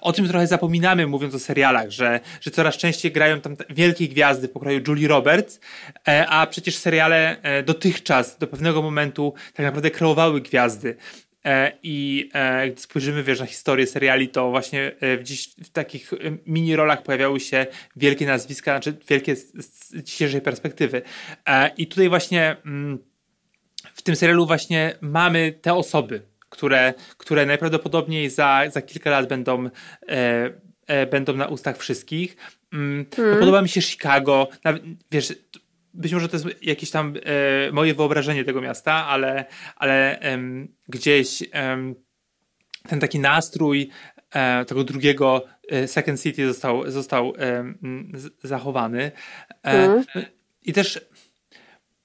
O 0.00 0.12
tym 0.12 0.28
trochę 0.28 0.46
zapominamy, 0.46 1.06
mówiąc 1.06 1.34
o 1.34 1.38
serialach, 1.38 1.90
że, 1.90 2.20
że 2.40 2.50
coraz 2.50 2.76
częściej 2.76 3.12
grają 3.12 3.40
tam 3.40 3.56
wielkie 3.70 4.08
gwiazdy 4.08 4.48
w 4.48 4.50
pokroju 4.50 4.80
Julie 4.88 5.08
Roberts, 5.08 5.60
e, 6.08 6.26
a 6.26 6.46
przecież 6.46 6.76
seriale 6.76 7.36
dotychczas, 7.66 8.38
do 8.38 8.46
pewnego 8.46 8.82
momentu, 8.82 9.34
tak 9.54 9.66
naprawdę 9.66 9.90
kreowały 9.90 10.40
gwiazdy. 10.40 10.96
E, 11.44 11.72
I 11.82 12.30
e, 12.32 12.70
gdy 12.70 12.80
spojrzymy 12.80 13.22
wiesz, 13.22 13.40
na 13.40 13.46
historię 13.46 13.86
seriali, 13.86 14.28
to 14.28 14.50
właśnie 14.50 14.92
e, 15.00 15.18
gdzieś 15.18 15.48
w 15.48 15.70
takich 15.70 16.10
mini 16.46 16.76
rolach 16.76 17.02
pojawiały 17.02 17.40
się 17.40 17.66
wielkie 17.96 18.26
nazwiska, 18.26 18.72
znaczy 18.72 18.96
wielkie 19.08 19.36
z, 19.36 19.52
z 19.66 20.02
dzisiejszej 20.02 20.40
perspektywy. 20.40 21.02
I 21.76 21.86
tutaj 21.86 22.08
właśnie 22.08 22.56
mm, 22.66 22.98
w 23.94 24.02
tym 24.02 24.16
serialu 24.16 24.46
właśnie 24.46 24.94
mamy 25.00 25.52
te 25.52 25.74
osoby, 25.74 26.22
które, 26.58 26.94
które 27.16 27.46
najprawdopodobniej 27.46 28.30
za, 28.30 28.62
za 28.70 28.82
kilka 28.82 29.10
lat 29.10 29.28
będą, 29.28 29.70
e, 30.86 31.06
będą 31.06 31.36
na 31.36 31.46
ustach 31.46 31.78
wszystkich. 31.78 32.36
Mm, 32.72 33.06
hmm. 33.16 33.38
Podoba 33.38 33.62
mi 33.62 33.68
się 33.68 33.82
Chicago. 33.82 34.48
Nawet, 34.64 34.82
wiesz, 35.10 35.34
być 35.94 36.12
może 36.12 36.28
to 36.28 36.36
jest 36.36 36.62
jakieś 36.62 36.90
tam 36.90 37.14
e, 37.16 37.72
moje 37.72 37.94
wyobrażenie 37.94 38.44
tego 38.44 38.60
miasta, 38.60 39.06
ale, 39.06 39.44
ale 39.76 40.20
gdzieś 40.88 41.42
ten 42.88 43.00
taki 43.00 43.18
nastrój 43.18 43.90
e, 44.34 44.64
tego 44.64 44.84
drugiego 44.84 45.44
e, 45.68 45.88
Second 45.88 46.22
City 46.22 46.46
został, 46.46 46.90
został 46.90 47.32
zachowany. 48.42 49.12
Mm. 49.62 50.04
I 50.62 50.72
też 50.72 51.07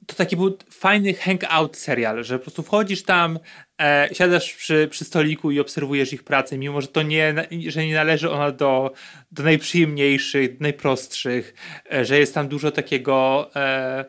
to 0.07 0.15
taki 0.15 0.37
był 0.37 0.57
fajny 0.69 1.13
hangout 1.13 1.77
serial, 1.77 2.23
że 2.23 2.37
po 2.37 2.43
prostu 2.43 2.63
wchodzisz 2.63 3.03
tam, 3.03 3.39
e, 3.81 4.09
siadasz 4.13 4.53
przy, 4.53 4.87
przy 4.91 5.05
stoliku 5.05 5.51
i 5.51 5.59
obserwujesz 5.59 6.13
ich 6.13 6.23
pracę, 6.23 6.57
mimo 6.57 6.81
że 6.81 6.87
to 6.87 7.01
nie, 7.01 7.33
że 7.67 7.85
nie 7.85 7.93
należy 7.93 8.31
ona 8.31 8.51
do, 8.51 8.93
do 9.31 9.43
najprzyjemniejszych, 9.43 10.59
najprostszych, 10.59 11.53
e, 11.93 12.05
że 12.05 12.19
jest 12.19 12.33
tam 12.33 12.47
dużo 12.47 12.71
takiego 12.71 13.49
e, 13.55 14.05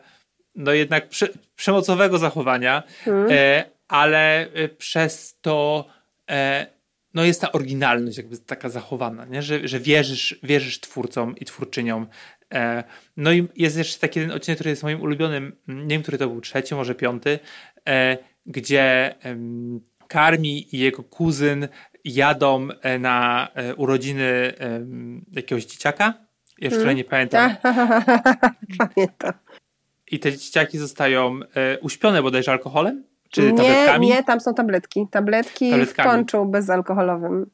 no 0.55 0.71
jednak 0.71 1.09
prze, 1.09 1.27
przemocowego 1.55 2.17
zachowania, 2.17 2.83
hmm. 3.05 3.29
ale 3.87 4.51
e, 4.53 4.69
przez 4.69 5.39
to 5.41 5.85
e, 6.29 6.75
no 7.13 7.23
jest 7.23 7.41
ta 7.41 7.51
oryginalność 7.51 8.17
jakby 8.17 8.37
taka 8.37 8.69
zachowana, 8.69 9.25
nie? 9.25 9.41
Że, 9.41 9.67
że 9.67 9.79
wierzysz, 9.79 10.39
wierzysz 10.43 10.79
twórcom 10.79 11.35
i 11.37 11.45
twórczyniom 11.45 12.07
no 13.17 13.31
i 13.31 13.47
jest 13.55 13.77
jeszcze 13.77 13.99
taki 13.99 14.19
jeden 14.19 14.35
odcinek, 14.35 14.57
który 14.57 14.69
jest 14.69 14.83
moim 14.83 15.01
ulubionym, 15.01 15.55
nie 15.67 15.87
wiem, 15.87 16.01
który 16.01 16.17
to 16.17 16.27
był 16.27 16.41
trzeci, 16.41 16.75
może 16.75 16.95
piąty, 16.95 17.39
e, 17.87 18.17
gdzie 18.45 19.15
Karmi 20.07 20.75
i 20.75 20.79
jego 20.79 21.03
kuzyn 21.03 21.67
jadą 22.03 22.67
e, 22.81 22.99
na 22.99 23.47
urodziny 23.77 24.53
jakiegoś 25.31 25.65
dzieciaka. 25.65 26.13
Jeszcze 26.59 26.79
hmm. 26.79 26.97
nie 26.97 27.03
pamiętam. 27.03 27.55
Pamiętam. 28.77 29.33
I 30.11 30.19
te 30.19 30.37
dzieciaki 30.37 30.77
zostają 30.77 31.39
uśpione 31.81 32.21
bodajże 32.21 32.51
alkoholem? 32.51 33.03
Czy 33.29 33.41
nie, 33.41 33.57
tabletkami? 33.57 34.07
Nie, 34.07 34.23
tam 34.23 34.41
są 34.41 34.53
tabletki. 34.53 35.07
Tabletki 35.11 35.69
Tabletkami. 35.69 36.09
w 36.09 36.11
ponczu 36.11 36.45
bezalkoholowym. 36.45 37.49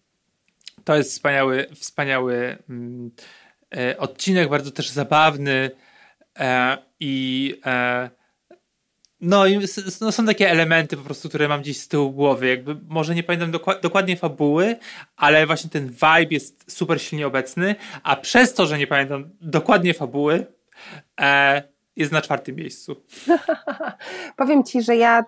To 0.84 0.96
jest 0.96 1.12
wspaniały, 1.12 1.68
wspaniały 1.76 2.58
mm, 2.70 3.12
E, 3.12 3.41
odcinek 3.98 4.50
bardzo 4.50 4.72
też 4.72 4.90
zabawny 4.90 5.72
e, 6.40 6.78
i 7.00 7.56
e, 7.66 8.10
no, 9.22 9.48
i 9.48 9.60
no, 10.02 10.12
są 10.12 10.26
takie 10.26 10.50
elementy 10.50 10.98
po 10.98 11.04
prostu, 11.04 11.30
które 11.30 11.48
mam 11.48 11.62
gdzieś 11.62 11.78
z 11.78 11.88
tyłu 11.88 12.12
głowy. 12.12 12.48
Jakby 12.48 12.76
może 12.88 13.16
nie 13.16 13.24
pamiętam 13.24 13.52
dokładnie 13.82 14.18
fabuły, 14.18 14.78
ale 15.16 15.46
właśnie 15.46 15.70
ten 15.70 15.90
vibe 15.90 16.28
jest 16.32 16.72
super 16.72 17.02
silnie 17.02 17.28
obecny, 17.28 17.76
a 18.04 18.16
przez 18.16 18.54
to, 18.54 18.66
że 18.66 18.78
nie 18.78 18.88
pamiętam 18.88 19.30
dokładnie 19.42 19.94
fabuły, 19.94 20.46
jest 21.96 22.12
na 22.12 22.22
czwartym 22.22 22.56
miejscu. 22.56 22.96
Powiem 24.38 24.64
Ci, 24.64 24.82
że 24.82 24.96
ja, 24.96 25.26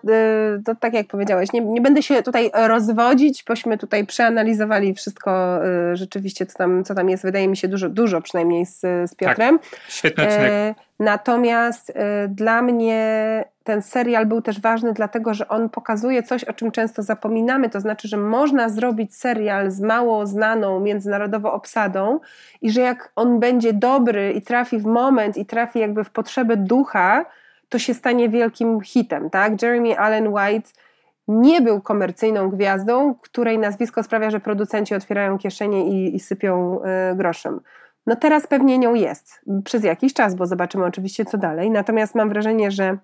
y, 0.58 0.62
to 0.64 0.74
tak 0.74 0.94
jak 0.94 1.06
powiedziałeś, 1.06 1.52
nie, 1.52 1.60
nie 1.60 1.80
będę 1.80 2.02
się 2.02 2.22
tutaj 2.22 2.50
rozwodzić, 2.54 3.44
bośmy 3.48 3.78
tutaj 3.78 4.06
przeanalizowali 4.06 4.94
wszystko 4.94 5.60
y, 5.92 5.96
rzeczywiście, 5.96 6.46
co 6.46 6.58
tam, 6.58 6.84
co 6.84 6.94
tam 6.94 7.08
jest. 7.08 7.22
Wydaje 7.22 7.48
mi 7.48 7.56
się 7.56 7.68
dużo, 7.68 7.88
dużo 7.88 8.20
przynajmniej 8.20 8.66
z, 8.66 8.80
z 8.80 9.14
Piotrem. 9.14 9.58
Tak, 9.58 9.80
świetny 9.88 10.24
odcinek. 10.24 10.50
E, 10.50 10.74
natomiast 10.98 11.90
y, 11.90 11.94
dla 12.28 12.62
mnie 12.62 13.44
ten 13.64 13.82
serial 13.82 14.26
był 14.26 14.42
też 14.42 14.60
ważny, 14.60 14.92
dlatego 14.92 15.34
że 15.34 15.48
on 15.48 15.68
pokazuje 15.68 16.22
coś, 16.22 16.44
o 16.44 16.52
czym 16.52 16.70
często 16.70 17.02
zapominamy. 17.02 17.70
To 17.70 17.80
znaczy, 17.80 18.08
że 18.08 18.16
można 18.16 18.68
zrobić 18.68 19.16
serial 19.16 19.70
z 19.70 19.80
mało 19.80 20.26
znaną 20.26 20.80
międzynarodową 20.80 21.52
obsadą 21.52 22.20
i 22.62 22.70
że 22.70 22.80
jak 22.80 23.12
on 23.16 23.40
będzie 23.40 23.72
dobry 23.72 24.32
i 24.32 24.42
trafi 24.42 24.78
w 24.78 24.86
moment 24.86 25.36
i 25.36 25.46
trafi 25.46 25.78
jakby 25.78 26.04
w 26.04 26.10
potrzebę 26.10 26.56
ducha, 26.56 27.24
to 27.68 27.78
się 27.78 27.94
stanie 27.94 28.28
wielkim 28.28 28.80
hitem. 28.80 29.30
Tak? 29.30 29.62
Jeremy 29.62 29.98
Allen 29.98 30.28
White 30.28 30.70
nie 31.28 31.60
był 31.60 31.80
komercyjną 31.80 32.50
gwiazdą, 32.50 33.14
której 33.14 33.58
nazwisko 33.58 34.02
sprawia, 34.02 34.30
że 34.30 34.40
producenci 34.40 34.94
otwierają 34.94 35.38
kieszenie 35.38 35.88
i, 35.88 36.16
i 36.16 36.20
sypią 36.20 36.80
y, 37.12 37.16
groszem. 37.16 37.60
No 38.06 38.16
teraz 38.16 38.46
pewnie 38.46 38.78
nią 38.78 38.94
jest 38.94 39.40
przez 39.64 39.84
jakiś 39.84 40.14
czas, 40.14 40.34
bo 40.34 40.46
zobaczymy 40.46 40.84
oczywiście 40.84 41.24
co 41.24 41.38
dalej. 41.38 41.70
Natomiast 41.70 42.14
mam 42.14 42.28
wrażenie, 42.28 42.70
że 42.70 42.98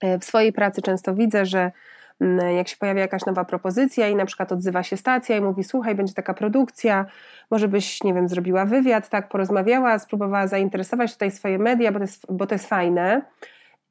E, 0.00 0.18
w 0.18 0.24
swojej 0.24 0.52
pracy 0.52 0.82
często 0.82 1.14
widzę, 1.14 1.46
że 1.46 1.72
mm, 2.20 2.56
jak 2.56 2.68
się 2.68 2.76
pojawia 2.76 3.00
jakaś 3.00 3.26
nowa 3.26 3.44
propozycja 3.44 4.08
i 4.08 4.16
na 4.16 4.26
przykład 4.26 4.52
odzywa 4.52 4.82
się 4.82 4.96
stacja 4.96 5.36
i 5.36 5.40
mówi, 5.40 5.64
słuchaj, 5.64 5.94
będzie 5.94 6.14
taka 6.14 6.34
produkcja, 6.34 7.06
może 7.50 7.68
byś, 7.68 8.04
nie 8.04 8.14
wiem, 8.14 8.28
zrobiła 8.28 8.64
wywiad, 8.64 9.08
tak, 9.08 9.28
porozmawiała, 9.28 9.98
spróbowała 9.98 10.46
zainteresować 10.46 11.12
tutaj 11.12 11.30
swoje 11.30 11.58
media, 11.58 11.92
bo 11.92 11.98
to 11.98 12.04
jest, 12.04 12.26
bo 12.32 12.46
to 12.46 12.54
jest 12.54 12.68
fajne. 12.68 13.22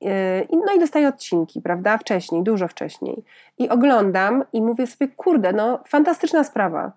E, 0.05 0.43
no 0.65 0.73
i 0.75 0.79
dostaję 0.79 1.07
odcinki, 1.07 1.61
prawda, 1.61 1.97
wcześniej, 1.97 2.43
dużo 2.43 2.67
wcześniej. 2.67 3.23
I 3.57 3.69
oglądam 3.69 4.43
i 4.53 4.61
mówię 4.61 4.87
sobie, 4.87 5.07
kurde, 5.07 5.53
no 5.53 5.83
fantastyczna 5.87 6.43
sprawa. 6.43 6.91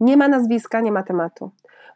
Nie 0.00 0.16
ma 0.16 0.28
nazwiska, 0.28 0.80
nie 0.80 0.92
ma 0.92 1.02
tematu. 1.02 1.50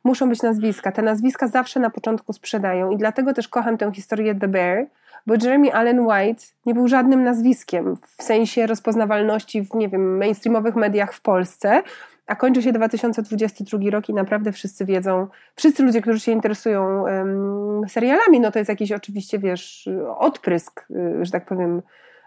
Muszą 0.04 0.28
być 0.28 0.42
nazwiska. 0.42 0.92
Te 0.92 1.02
nazwiska 1.02 1.48
zawsze 1.48 1.80
na 1.80 1.90
początku 1.90 2.32
sprzedają 2.32 2.90
i 2.90 2.96
dlatego 2.96 3.32
też 3.32 3.48
kocham 3.48 3.78
tę 3.78 3.92
historię 3.92 4.34
The 4.34 4.48
Bear, 4.48 4.86
bo 5.26 5.34
Jeremy 5.34 5.74
Allen 5.74 6.00
White 6.00 6.44
nie 6.66 6.74
był 6.74 6.88
żadnym 6.88 7.24
nazwiskiem 7.24 7.96
w 8.16 8.22
sensie 8.22 8.66
rozpoznawalności 8.66 9.62
w, 9.62 9.74
nie 9.74 9.88
wiem, 9.88 10.16
mainstreamowych 10.16 10.76
mediach 10.76 11.12
w 11.12 11.20
Polsce, 11.20 11.82
a 12.26 12.36
kończy 12.36 12.62
się 12.62 12.72
2022 12.72 13.90
rok 13.90 14.08
i 14.08 14.14
naprawdę 14.14 14.52
wszyscy 14.52 14.84
wiedzą, 14.84 15.26
wszyscy 15.56 15.82
ludzie, 15.82 16.00
którzy 16.00 16.20
się 16.20 16.32
interesują 16.32 17.02
um, 17.02 17.88
serialami, 17.88 18.40
no 18.40 18.50
to 18.50 18.58
jest 18.58 18.68
jakiś 18.68 18.92
oczywiście, 18.92 19.38
wiesz, 19.38 19.88
odprysk, 20.18 20.86
y, 20.90 21.24
że 21.24 21.30
tak 21.30 21.46
powiem, 21.46 21.82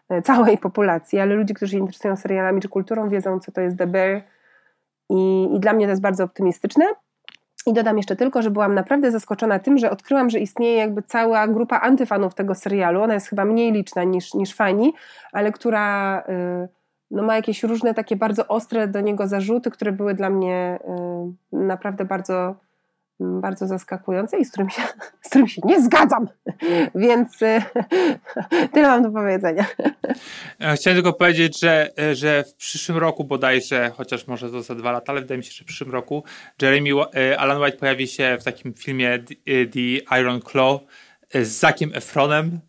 e, 0.10 0.22
całej 0.22 0.58
populacji, 0.58 1.20
ale 1.20 1.36
ludzie, 1.36 1.54
którzy 1.54 1.72
się 1.72 1.78
interesują 1.78 2.16
serialami 2.16 2.62
czy 2.62 2.70
kulturą, 2.70 3.10
wiedzą, 3.10 3.40
co 3.40 3.52
to 3.52 3.62
jest 3.62 3.78
The 3.78 3.88
Bear 3.88 4.22
i, 5.10 5.50
i 5.56 5.60
dla 5.60 5.74
mnie 5.74 5.86
to 5.86 5.90
jest 5.90 6.02
bardzo 6.02 6.24
optymistyczne. 6.24 6.86
I 7.68 7.74
dodam 7.74 7.98
jeszcze 7.98 8.16
tylko, 8.16 8.42
że 8.42 8.52
byłam 8.52 8.76
naprawdę 8.76 9.12
zaskoczona 9.12 9.60
tym, 9.60 9.78
że 9.78 9.92
odkryłam, 9.92 10.30
że 10.30 10.40
istnieje 10.40 10.78
jakby 10.78 11.02
cała 11.02 11.48
grupa 11.48 11.80
antyfanów 11.80 12.34
tego 12.34 12.56
serialu. 12.56 13.02
Ona 13.02 13.14
jest 13.14 13.28
chyba 13.28 13.46
mniej 13.46 13.72
liczna 13.72 14.04
niż, 14.04 14.34
niż 14.34 14.54
fani, 14.54 14.94
ale 15.32 15.52
która 15.52 16.20
y, 16.64 16.68
no, 17.12 17.24
ma 17.24 17.36
jakieś 17.36 17.64
różne 17.64 17.94
takie 17.94 18.16
bardzo 18.16 18.48
ostre 18.48 18.88
do 18.88 19.02
niego 19.02 19.28
zarzuty, 19.28 19.72
które 19.72 19.92
były 19.92 20.14
dla 20.14 20.30
mnie 20.30 20.80
y, 21.54 21.58
naprawdę 21.58 22.06
bardzo, 22.06 22.56
bardzo 23.20 23.68
zaskakujące 23.68 24.40
i 24.40 24.46
z 24.46 24.52
którym 24.52 24.70
się, 24.70 24.82
z 25.26 25.30
którym 25.30 25.48
się 25.48 25.62
nie 25.66 25.84
zgadzam. 25.84 26.28
Więc 26.96 27.38
tyle 28.74 28.88
mam 28.88 29.04
do 29.04 29.12
powiedzenia. 29.12 29.66
Chciałem 30.76 30.98
tylko 30.98 31.14
powiedzieć, 31.14 31.60
że, 31.60 31.90
że 32.14 32.44
w 32.44 32.56
przyszłym 32.56 32.98
roku 32.98 33.24
bodajże, 33.24 33.92
chociaż 33.96 34.28
może 34.28 34.50
to 34.50 34.62
za 34.62 34.76
dwa 34.76 34.92
lata, 34.92 35.12
ale 35.12 35.22
wydaje 35.22 35.38
mi 35.38 35.44
się, 35.44 35.52
że 35.52 35.64
w 35.64 35.68
przyszłym 35.68 35.92
roku 35.92 36.24
Jeremy 36.62 36.90
Alan 37.38 37.62
White 37.62 37.78
pojawi 37.78 38.08
się 38.08 38.38
w 38.40 38.44
takim 38.44 38.74
filmie 38.74 39.20
The 39.46 40.20
Iron 40.20 40.42
Claw 40.42 40.80
z 41.34 41.48
Zakiem 41.48 41.92
Efronem 41.94 42.60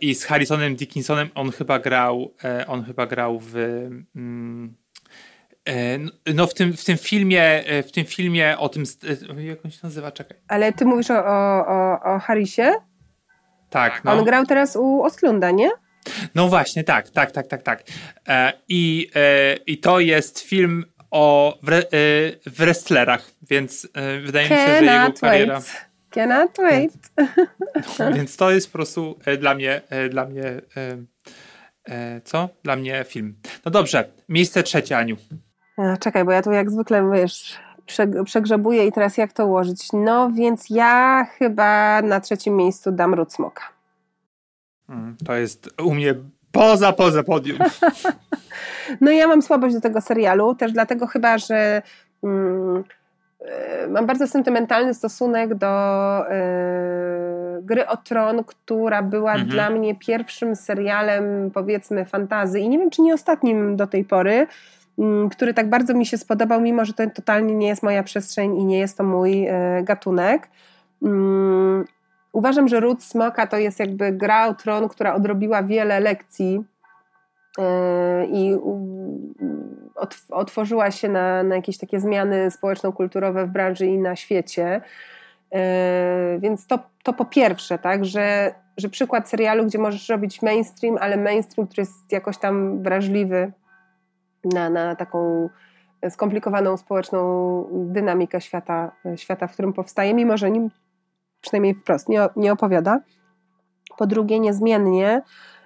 i 0.00 0.14
z 0.14 0.24
Harrisonem 0.24 0.76
Dickinsonem. 0.76 1.28
On 1.34 1.50
chyba 1.50 1.78
grał, 1.78 2.34
on 2.66 2.84
chyba 2.84 3.06
grał 3.06 3.38
w... 3.40 3.56
Mm, 4.16 4.74
E, 4.76 4.77
no 6.34 6.46
w 6.46 6.54
tym, 6.54 6.76
w 6.76 6.84
tym 6.84 6.98
filmie, 6.98 7.42
e, 7.42 7.82
w 7.82 7.92
tym 7.92 8.04
filmie 8.04 8.58
o 8.58 8.68
tym, 8.68 8.84
e, 9.38 9.42
jak 9.42 9.64
on 9.64 9.70
się 9.70 9.78
nazywa, 9.82 10.12
czekaj. 10.12 10.38
Ale 10.48 10.72
ty 10.72 10.84
mówisz 10.84 11.10
o, 11.10 11.26
o, 11.26 12.00
o 12.02 12.18
Harrisie? 12.18 12.72
Tak. 13.70 14.04
No. 14.04 14.12
On 14.12 14.24
grał 14.24 14.46
teraz 14.46 14.76
u 14.76 15.02
Ostlunda, 15.02 15.50
nie? 15.50 15.70
No 16.34 16.48
właśnie, 16.48 16.84
tak, 16.84 17.10
tak, 17.10 17.30
tak, 17.30 17.46
tak, 17.46 17.62
tak. 17.62 17.82
I, 18.68 19.10
i 19.66 19.78
to 19.78 20.00
jest 20.00 20.40
film 20.40 20.84
o 21.10 21.58
w, 21.62 21.82
w 22.46 22.56
wrestlerach, 22.56 23.30
więc 23.42 23.88
wydaje 24.24 24.48
Cannot 24.48 24.66
mi 24.66 24.72
się, 24.72 24.86
że 24.86 24.92
jego 24.92 25.12
kariera... 25.20 25.60
Wait. 25.60 25.88
Cannot 26.10 26.56
wait. 26.56 26.92
Więc 28.16 28.36
to 28.36 28.50
jest 28.50 28.66
po 28.66 28.72
prostu 28.72 29.18
dla 29.38 29.54
mnie, 29.54 29.80
dla 30.10 30.24
mnie 30.24 30.42
co? 32.24 32.48
Dla 32.62 32.76
mnie 32.76 33.04
film. 33.08 33.34
No 33.64 33.70
dobrze, 33.70 34.08
miejsce 34.28 34.62
trzecie, 34.62 34.98
Aniu. 34.98 35.16
Czekaj, 36.00 36.24
bo 36.24 36.32
ja 36.32 36.42
tu 36.42 36.52
jak 36.52 36.70
zwykle, 36.70 37.10
wiesz, 37.12 37.58
przegrzebuję 38.24 38.86
i 38.86 38.92
teraz 38.92 39.16
jak 39.16 39.32
to 39.32 39.46
ułożyć? 39.46 39.88
No 39.92 40.30
więc 40.30 40.70
ja 40.70 41.26
chyba 41.38 42.02
na 42.02 42.20
trzecim 42.20 42.56
miejscu 42.56 42.92
dam 42.92 43.14
Ród 43.14 43.32
Smoka. 43.32 43.64
Mm, 44.88 45.16
to 45.26 45.34
jest 45.34 45.68
u 45.82 45.94
mnie 45.94 46.14
poza, 46.52 46.92
poza 46.92 47.22
podium. 47.22 47.58
no 49.00 49.10
ja 49.10 49.26
mam 49.26 49.42
słabość 49.42 49.74
do 49.74 49.80
tego 49.80 50.00
serialu, 50.00 50.54
też 50.54 50.72
dlatego 50.72 51.06
chyba, 51.06 51.38
że 51.38 51.82
mm, 52.22 52.84
e, 53.40 53.88
mam 53.88 54.06
bardzo 54.06 54.26
sentymentalny 54.26 54.94
stosunek 54.94 55.54
do 55.54 55.68
y, 56.20 57.62
Gry 57.62 57.86
o 57.86 57.96
Tron, 57.96 58.44
która 58.44 59.02
była 59.02 59.32
mhm. 59.32 59.50
dla 59.50 59.70
mnie 59.70 59.94
pierwszym 59.94 60.56
serialem, 60.56 61.50
powiedzmy, 61.54 62.04
fantazy 62.04 62.60
i 62.60 62.68
nie 62.68 62.78
wiem, 62.78 62.90
czy 62.90 63.02
nie 63.02 63.14
ostatnim 63.14 63.76
do 63.76 63.86
tej 63.86 64.04
pory, 64.04 64.46
który 65.30 65.54
tak 65.54 65.70
bardzo 65.70 65.94
mi 65.94 66.06
się 66.06 66.18
spodobał, 66.18 66.60
mimo 66.60 66.84
że 66.84 66.92
to 66.92 67.10
totalnie 67.10 67.54
nie 67.54 67.68
jest 67.68 67.82
moja 67.82 68.02
przestrzeń 68.02 68.56
i 68.56 68.64
nie 68.64 68.78
jest 68.78 68.98
to 68.98 69.04
mój 69.04 69.46
e, 69.46 69.82
gatunek. 69.82 70.48
Mm, 71.02 71.84
uważam, 72.32 72.68
że 72.68 72.80
Ród 72.80 73.02
Smoka 73.02 73.46
to 73.46 73.56
jest 73.56 73.80
jakby 73.80 74.12
gra 74.12 74.46
o 74.46 74.54
tron, 74.54 74.88
która 74.88 75.14
odrobiła 75.14 75.62
wiele 75.62 76.00
lekcji 76.00 76.64
e, 77.58 78.26
i 78.26 78.56
otworzyła 80.30 80.90
się 80.90 81.08
na, 81.08 81.42
na 81.42 81.56
jakieś 81.56 81.78
takie 81.78 82.00
zmiany 82.00 82.50
społeczno-kulturowe 82.50 83.46
w 83.46 83.50
branży 83.50 83.86
i 83.86 83.98
na 83.98 84.16
świecie. 84.16 84.80
E, 85.52 86.38
więc 86.38 86.66
to, 86.66 86.78
to 87.02 87.12
po 87.12 87.24
pierwsze, 87.24 87.78
tak, 87.78 88.04
że, 88.04 88.54
że 88.76 88.88
przykład 88.88 89.28
serialu, 89.28 89.64
gdzie 89.64 89.78
możesz 89.78 90.08
robić 90.08 90.42
mainstream, 90.42 90.98
ale 91.00 91.16
mainstream, 91.16 91.66
który 91.66 91.82
jest 91.82 92.12
jakoś 92.12 92.38
tam 92.38 92.82
wrażliwy 92.82 93.52
na, 94.48 94.70
na 94.70 94.96
taką 94.96 95.48
skomplikowaną 96.10 96.76
społeczną 96.76 97.64
dynamikę 97.72 98.40
świata, 98.40 98.92
świata, 99.16 99.46
w 99.46 99.52
którym 99.52 99.72
powstaje, 99.72 100.14
mimo 100.14 100.36
że 100.36 100.50
nim 100.50 100.70
przynajmniej 101.40 101.74
wprost 101.74 102.08
nie, 102.08 102.28
nie 102.36 102.52
opowiada. 102.52 103.00
Po 103.96 104.06
drugie, 104.06 104.40
niezmiennie, 104.40 105.22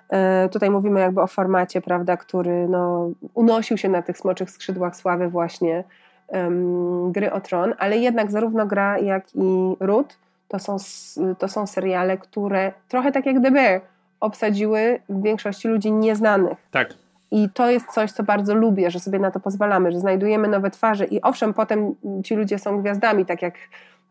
e, 0.09 0.49
tutaj 0.49 0.71
mówimy 0.71 1.01
jakby 1.01 1.21
o 1.21 1.27
formacie, 1.27 1.81
prawda, 1.81 2.16
który 2.16 2.68
no, 2.68 3.11
unosił 3.35 3.79
się 3.79 3.88
na 3.88 4.03
tych 4.03 4.18
smoczych 4.18 4.51
skrzydłach 4.51 4.97
sławy 4.97 5.29
właśnie 5.29 5.85
um, 6.29 7.12
gry 7.12 7.33
o 7.33 7.40
tron, 7.40 7.75
ale 7.79 7.99
jednak 7.99 8.31
zarówno 8.31 8.66
gra, 8.66 8.99
jak 8.99 9.25
i 9.35 9.77
Ród 9.81 10.18
to 10.49 10.59
są, 10.59 10.77
to 11.38 11.49
są 11.49 11.66
seriale, 11.66 12.18
które 12.18 12.73
trochę 12.88 13.12
tak 13.12 13.27
jak 13.27 13.42
The 13.42 13.51
Bear 13.51 13.81
obsadziły 14.21 15.01
w 15.09 15.23
większości 15.23 15.68
ludzi 15.68 15.92
nieznanych. 15.92 16.59
Tak. 16.71 16.95
I 17.33 17.49
to 17.55 17.71
jest 17.71 17.87
coś, 17.87 18.12
co 18.12 18.23
bardzo 18.23 18.55
lubię, 18.55 18.90
że 18.90 19.01
sobie 19.01 19.18
na 19.18 19.31
to 19.31 19.40
pozwalamy, 19.40 19.92
że 19.92 20.01
znajdujemy 20.01 20.49
nowe 20.49 20.71
twarze. 20.71 21.05
I 21.05 21.23
owszem, 21.23 21.55
potem 21.55 21.95
ci 22.25 22.35
ludzie 22.35 22.59
są 22.59 22.81
gwiazdami, 22.83 23.27
tak 23.27 23.42
jak, 23.42 23.55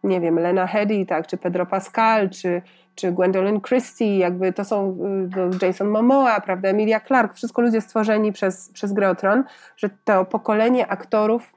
nie 0.03 0.21
wiem, 0.21 0.39
Lena 0.39 0.67
Headey, 0.67 1.05
tak, 1.05 1.27
czy 1.27 1.37
Pedro 1.37 1.65
Pascal, 1.65 2.29
czy, 2.29 2.61
czy 2.95 3.11
Gwendolyn 3.11 3.61
Christie, 3.61 4.17
jakby 4.17 4.53
to 4.53 4.65
są 4.65 4.97
y, 5.61 5.65
Jason 5.65 5.87
Momoa, 5.87 6.41
prawda, 6.41 6.69
Emilia 6.69 6.99
Clarke, 6.99 7.33
wszystko 7.35 7.61
ludzie 7.61 7.81
stworzeni 7.81 8.31
przez, 8.31 8.69
przez 8.69 8.93
Grę 8.93 9.15
Tron, 9.15 9.43
że 9.77 9.89
to 10.05 10.25
pokolenie 10.25 10.87
aktorów 10.87 11.53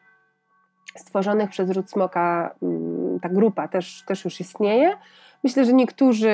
stworzonych 0.96 1.50
przez 1.50 1.70
Ród 1.70 1.90
Smoka, 1.90 2.54
mm, 2.62 3.20
ta 3.20 3.28
grupa 3.28 3.68
też, 3.68 4.02
też 4.06 4.24
już 4.24 4.40
istnieje. 4.40 4.96
Myślę, 5.44 5.64
że 5.64 5.72
niektórzy 5.72 6.32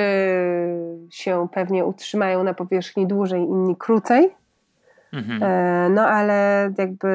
się 1.09 1.47
pewnie 1.51 1.85
utrzymają 1.85 2.43
na 2.43 2.53
powierzchni 2.53 3.07
dłużej, 3.07 3.41
inni 3.41 3.75
krócej, 3.75 4.40
Mhm. 5.13 5.43
E, 5.43 5.89
no 5.89 6.01
ale 6.07 6.71
jakby 6.77 7.07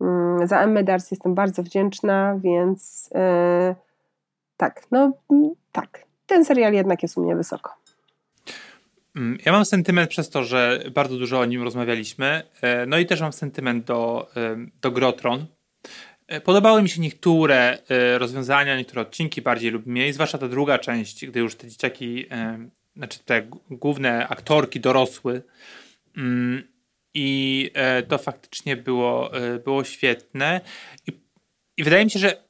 mm, 0.00 0.46
za 0.46 0.60
Emmę 0.60 0.84
Darcy 0.84 1.08
jestem 1.10 1.34
bardzo 1.34 1.62
wdzięczna, 1.62 2.40
więc 2.44 3.10
e, 3.14 3.74
tak, 4.56 4.82
no 4.90 5.12
mm, 5.30 5.50
tak. 5.72 6.04
Ten 6.26 6.44
serial 6.44 6.72
jednak 6.72 7.02
jest 7.02 7.18
u 7.18 7.22
mnie 7.22 7.36
wysoko. 7.36 7.74
Mm, 9.16 9.38
ja 9.44 9.52
mam 9.52 9.64
sentyment 9.64 10.10
przez 10.10 10.30
to, 10.30 10.44
że 10.44 10.84
bardzo 10.94 11.18
dużo 11.18 11.40
o 11.40 11.44
nim 11.44 11.62
rozmawialiśmy. 11.62 12.42
E, 12.62 12.86
no 12.86 12.98
i 12.98 13.06
też 13.06 13.20
mam 13.20 13.32
sentyment 13.32 13.84
do, 13.84 14.30
do 14.82 14.90
Grotron. 14.90 15.46
Podobały 16.44 16.82
mi 16.82 16.88
się 16.88 17.00
niektóre 17.00 17.78
rozwiązania, 18.18 18.76
niektóre 18.76 19.02
odcinki 19.02 19.42
bardziej 19.42 19.70
lub 19.70 19.86
mniej, 19.86 20.12
zwłaszcza 20.12 20.38
ta 20.38 20.48
druga 20.48 20.78
część, 20.78 21.26
gdy 21.26 21.40
już 21.40 21.54
te 21.54 21.68
dzieciaki, 21.68 22.26
znaczy 22.96 23.18
te 23.24 23.42
główne 23.70 24.28
aktorki 24.28 24.80
dorosły. 24.80 25.42
I 27.14 27.70
e, 27.74 28.02
to 28.02 28.18
faktycznie 28.18 28.76
było, 28.76 29.36
e, 29.36 29.58
było 29.58 29.84
świetne. 29.84 30.60
I, 31.06 31.12
I 31.76 31.84
wydaje 31.84 32.04
mi 32.04 32.10
się, 32.10 32.18
że 32.18 32.48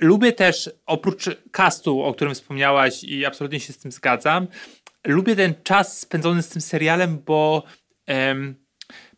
lubię 0.00 0.32
też, 0.32 0.70
oprócz 0.86 1.24
castu, 1.52 2.02
o 2.02 2.14
którym 2.14 2.34
wspomniałaś, 2.34 3.04
i 3.04 3.26
absolutnie 3.26 3.60
się 3.60 3.72
z 3.72 3.78
tym 3.78 3.92
zgadzam, 3.92 4.46
lubię 5.06 5.36
ten 5.36 5.54
czas 5.62 5.98
spędzony 5.98 6.42
z 6.42 6.48
tym 6.48 6.62
serialem, 6.62 7.18
bo 7.26 7.62
em, 8.06 8.54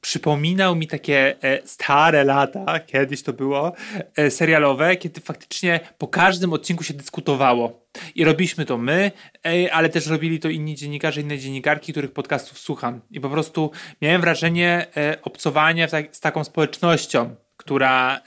przypominał 0.02 0.76
mi 0.76 0.86
takie 0.86 1.42
e, 1.42 1.66
stare 1.66 2.24
lata, 2.24 2.80
kiedyś 2.80 3.22
to 3.22 3.32
było, 3.32 3.72
e, 4.16 4.30
serialowe, 4.30 4.96
kiedy 4.96 5.20
faktycznie 5.20 5.80
po 5.98 6.08
każdym 6.08 6.52
odcinku 6.52 6.84
się 6.84 6.94
dyskutowało. 6.94 7.86
I 8.14 8.24
robiliśmy 8.24 8.64
to 8.64 8.78
my, 8.78 9.12
e, 9.46 9.74
ale 9.74 9.88
też 9.88 10.06
robili 10.06 10.38
to 10.38 10.48
inni 10.48 10.74
dziennikarze, 10.74 11.20
inne 11.20 11.38
dziennikarki, 11.38 11.92
których 11.92 12.12
podcastów 12.12 12.58
słucham. 12.58 13.00
I 13.10 13.20
po 13.20 13.30
prostu 13.30 13.70
miałem 14.02 14.20
wrażenie 14.20 14.86
obcowania 15.22 15.88
z 16.12 16.20
taką 16.20 16.44
społecznością, 16.44 17.34
która 17.56 18.20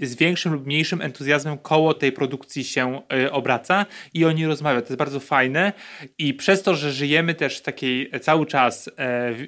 z, 0.00 0.14
większym 0.16 0.52
lub 0.52 0.66
mniejszym 0.66 1.00
entuzjazmem 1.00 1.58
koło 1.58 1.94
tej 1.94 2.12
produkcji 2.12 2.64
się 2.64 3.02
obraca 3.30 3.86
i 4.14 4.24
o 4.24 4.32
niej 4.32 4.46
rozmawia. 4.46 4.80
To 4.80 4.86
jest 4.86 4.98
bardzo 4.98 5.20
fajne 5.20 5.72
i 6.18 6.34
przez 6.34 6.62
to, 6.62 6.74
że 6.74 6.92
żyjemy 6.92 7.34
też 7.34 7.62
takiej 7.62 8.10
cały 8.20 8.46
czas 8.46 8.90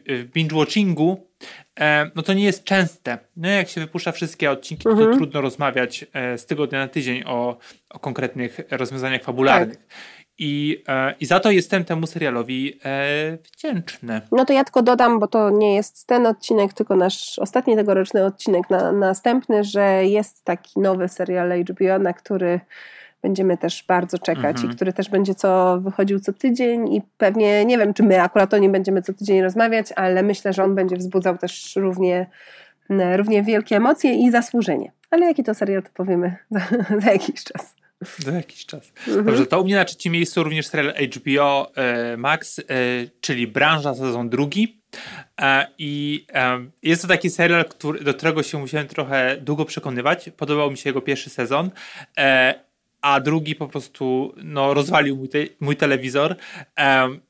w 0.09 0.29
binge-watchingu, 0.35 1.17
no 2.15 2.23
to 2.23 2.33
nie 2.33 2.45
jest 2.45 2.65
częste. 2.65 3.19
No 3.37 3.49
jak 3.49 3.69
się 3.69 3.81
wypuszcza 3.81 4.13
wszystkie 4.13 4.51
odcinki, 4.51 4.89
mhm. 4.89 5.11
to 5.11 5.17
trudno 5.17 5.41
rozmawiać 5.41 6.07
z 6.37 6.47
tygodnia 6.47 6.79
na 6.79 6.89
tydzień 6.89 7.23
o, 7.27 7.59
o 7.91 7.99
konkretnych 7.99 8.61
rozwiązaniach 8.71 9.23
fabularnych. 9.23 9.77
Tak. 9.77 9.87
I, 10.39 10.83
e, 10.89 11.15
I 11.21 11.27
za 11.27 11.41
to 11.41 11.51
jestem 11.51 11.85
temu 11.85 12.07
serialowi 12.07 12.81
e, 12.85 13.39
wdzięczny. 13.39 14.21
No 14.33 14.45
to 14.45 14.53
ja 14.53 14.65
tylko 14.65 14.83
dodam, 14.83 15.19
bo 15.19 15.27
to 15.27 15.51
nie 15.51 15.75
jest 15.75 16.07
ten 16.07 16.27
odcinek, 16.27 16.73
tylko 16.73 16.97
nasz 16.97 17.39
ostatni 17.39 17.77
tegoroczny 17.77 18.25
odcinek 18.25 18.71
na, 18.71 18.93
następny, 18.93 19.65
że 19.65 20.07
jest 20.07 20.45
taki 20.45 20.81
nowy 20.81 21.09
serial 21.09 21.53
HBO, 21.63 21.99
na 21.99 22.13
który 22.13 22.61
będziemy 23.25 23.59
też 23.59 23.85
bardzo 23.89 24.19
czekać 24.19 24.57
mhm. 24.57 24.73
i 24.73 24.77
który 24.77 24.93
też 24.93 25.09
będzie 25.09 25.35
co 25.35 25.81
wychodził 25.81 26.21
co 26.21 26.33
tydzień 26.33 26.95
i 26.95 27.03
pewnie 27.19 27.65
nie 27.65 27.79
wiem, 27.79 27.95
czy 27.95 28.03
my 28.03 28.23
akurat 28.23 28.55
o 28.55 28.59
nim 28.59 28.73
będziemy 28.73 29.03
co 29.03 29.13
tydzień 29.13 29.43
rozmawiać, 29.43 29.93
ale 29.97 30.23
myślę, 30.23 30.53
że 30.53 30.65
on 30.65 30.75
będzie 30.75 30.97
wzbudzał 30.97 31.39
też 31.39 31.77
równie, 31.77 32.27
równie 33.17 33.43
wielkie 33.43 33.77
emocje 33.77 34.15
i 34.15 34.31
zasłużenie. 34.31 34.93
Ale 35.11 35.27
jaki 35.27 35.45
to 35.45 35.55
serial, 35.55 35.83
to 35.83 35.89
powiemy 35.95 36.37
za, 36.51 36.61
za 37.01 37.13
jakiś 37.13 37.45
czas. 37.45 37.75
Za 38.19 38.33
jakiś 38.33 38.67
czas. 38.67 38.93
Mhm. 39.09 39.27
Dobrze, 39.27 39.47
to 39.47 39.61
u 39.61 39.65
mnie 39.65 39.75
na 39.75 39.85
trzecim 39.85 40.13
miejscu 40.13 40.45
również 40.45 40.67
serial 40.67 40.95
HBO 41.17 41.73
e, 41.77 42.17
Max, 42.17 42.59
e, 42.59 42.63
czyli 43.21 43.47
Branża 43.47 43.95
sezon 43.95 44.29
drugi. 44.29 44.81
E, 45.41 45.67
I 45.79 46.27
jest 46.83 47.03
to 47.03 47.09
taki 47.09 47.31
serial, 47.31 47.65
który, 47.65 48.05
do 48.05 48.15
którego 48.15 48.42
się 48.42 48.59
musiałem 48.59 48.88
trochę 48.88 49.37
długo 49.40 49.65
przekonywać. 49.65 50.31
Podobał 50.37 50.71
mi 50.71 50.77
się 50.77 50.90
jego 50.90 51.01
pierwszy 51.01 51.31
sezon. 51.31 51.71
E, 53.05 53.07
a 53.07 53.21
drugi 53.21 53.55
po 53.55 53.69
prostu 53.69 54.35
no, 54.44 54.75
rozwalił 54.75 55.17
mój, 55.17 55.29
te, 55.29 55.38
mój 55.61 55.77
telewizor. 55.77 56.37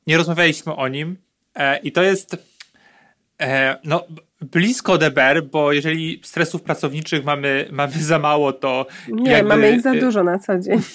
nie 0.07 0.17
rozmawialiśmy 0.17 0.75
o 0.75 0.87
nim 0.87 1.17
i 1.83 1.91
to 1.91 2.03
jest 2.03 2.37
no, 3.83 4.05
blisko 4.41 4.97
DBR, 4.97 5.43
bo 5.43 5.71
jeżeli 5.71 6.21
stresów 6.23 6.61
pracowniczych 6.61 7.25
mamy, 7.25 7.67
mamy 7.71 7.93
za 7.93 8.19
mało, 8.19 8.53
to. 8.53 8.85
Nie, 9.07 9.31
jakby... 9.31 9.49
mamy 9.49 9.71
ich 9.71 9.81
za 9.81 9.93
dużo 9.93 10.23
na 10.23 10.39
co 10.39 10.59
dzień. 10.59 10.81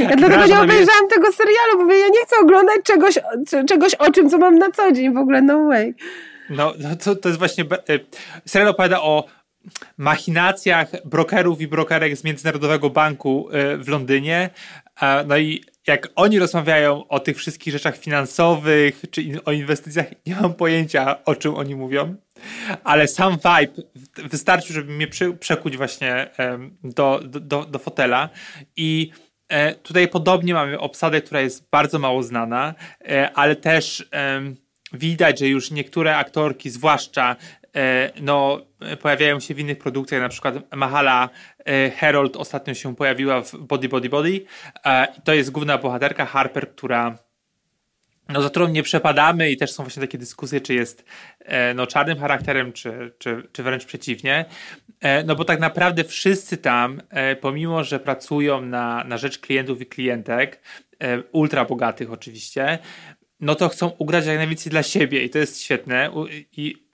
Ja 0.00 0.16
dlatego 0.16 0.46
nie 0.46 0.60
obejrzałam 0.60 1.08
tego 1.10 1.32
serialu, 1.32 1.86
bo 1.86 1.92
ja 1.92 2.08
nie 2.08 2.24
chcę 2.26 2.36
oglądać 2.42 2.76
czegoś, 2.84 3.18
czegoś 3.68 3.94
o 3.94 4.12
czym, 4.12 4.30
co 4.30 4.38
mam 4.38 4.58
na 4.58 4.70
co 4.70 4.92
dzień 4.92 5.14
w 5.14 5.16
ogóle, 5.16 5.42
no 5.42 5.66
way. 5.66 5.94
No, 6.50 6.72
no 6.78 6.96
to, 6.96 7.16
to 7.16 7.28
jest 7.28 7.38
właśnie. 7.38 7.64
Y, 7.64 8.00
serial 8.46 8.70
opowiada 8.70 9.02
o 9.02 9.24
machinacjach 9.96 10.88
brokerów 11.04 11.60
i 11.60 11.68
brokerek 11.68 12.16
z 12.16 12.24
Międzynarodowego 12.24 12.90
Banku 12.90 13.48
y, 13.50 13.78
w 13.78 13.88
Londynie. 13.88 14.50
No 15.26 15.36
i 15.36 15.64
jak 15.86 16.08
oni 16.16 16.38
rozmawiają 16.38 17.08
o 17.08 17.20
tych 17.20 17.36
wszystkich 17.36 17.72
rzeczach 17.72 17.96
finansowych 17.98 19.02
czy 19.10 19.44
o 19.44 19.52
inwestycjach, 19.52 20.06
nie 20.26 20.34
mam 20.34 20.54
pojęcia 20.54 21.24
o 21.24 21.34
czym 21.34 21.54
oni 21.54 21.74
mówią, 21.74 22.14
ale 22.84 23.08
sam 23.08 23.32
vibe 23.36 23.82
wystarczył, 24.16 24.74
żeby 24.74 24.92
mnie 24.92 25.06
przekuć 25.40 25.76
właśnie 25.76 26.30
do, 26.84 27.20
do, 27.24 27.64
do 27.64 27.78
fotela 27.78 28.28
i 28.76 29.10
e, 29.48 29.74
tutaj 29.74 30.08
podobnie 30.08 30.54
mamy 30.54 30.78
obsadę, 30.78 31.20
która 31.20 31.40
jest 31.40 31.70
bardzo 31.70 31.98
mało 31.98 32.22
znana, 32.22 32.74
e, 33.08 33.30
ale 33.34 33.56
też 33.56 34.08
widać, 34.92 35.38
że 35.38 35.48
już 35.48 35.70
niektóre 35.70 36.16
aktorki, 36.16 36.70
zwłaszcza 36.70 37.36
e, 37.62 37.65
no, 38.20 38.60
pojawiają 39.00 39.40
się 39.40 39.54
w 39.54 39.58
innych 39.58 39.78
produkcjach, 39.78 40.20
na 40.20 40.28
przykład 40.28 40.54
Mahala 40.76 41.28
Harold 41.98 42.36
ostatnio 42.36 42.74
się 42.74 42.96
pojawiła 42.96 43.42
w 43.42 43.56
Body 43.56 43.88
Body 43.88 44.08
Body. 44.08 44.44
To 45.24 45.34
jest 45.34 45.50
główna 45.50 45.78
bohaterka 45.78 46.26
Harper, 46.26 46.70
która 46.70 47.18
no, 48.28 48.42
za 48.42 48.50
którą 48.50 48.68
nie 48.68 48.82
przepadamy 48.82 49.50
i 49.50 49.56
też 49.56 49.72
są 49.72 49.82
właśnie 49.82 50.00
takie 50.00 50.18
dyskusje, 50.18 50.60
czy 50.60 50.74
jest 50.74 51.04
e, 51.40 51.74
no, 51.74 51.86
czarnym 51.86 52.18
charakterem, 52.18 52.72
czy, 52.72 53.12
czy, 53.18 53.48
czy 53.52 53.62
wręcz 53.62 53.84
przeciwnie. 53.84 54.44
E, 55.00 55.24
no 55.24 55.36
bo 55.36 55.44
tak 55.44 55.60
naprawdę 55.60 56.04
wszyscy 56.04 56.56
tam, 56.56 57.02
e, 57.10 57.36
pomimo 57.36 57.84
że 57.84 58.00
pracują 58.00 58.62
na, 58.62 59.04
na 59.04 59.18
rzecz 59.18 59.38
klientów 59.38 59.80
i 59.80 59.86
klientek, 59.86 60.62
ultra 61.32 61.64
bogatych 61.64 62.12
oczywiście, 62.12 62.78
no 63.40 63.54
to 63.54 63.68
chcą 63.68 63.88
ugrać 63.88 64.26
jak 64.26 64.36
najwięcej 64.36 64.70
dla 64.70 64.82
siebie 64.82 65.24
i 65.24 65.30
to 65.30 65.38
jest 65.38 65.62
świetne. 65.62 66.10
I 66.52 66.85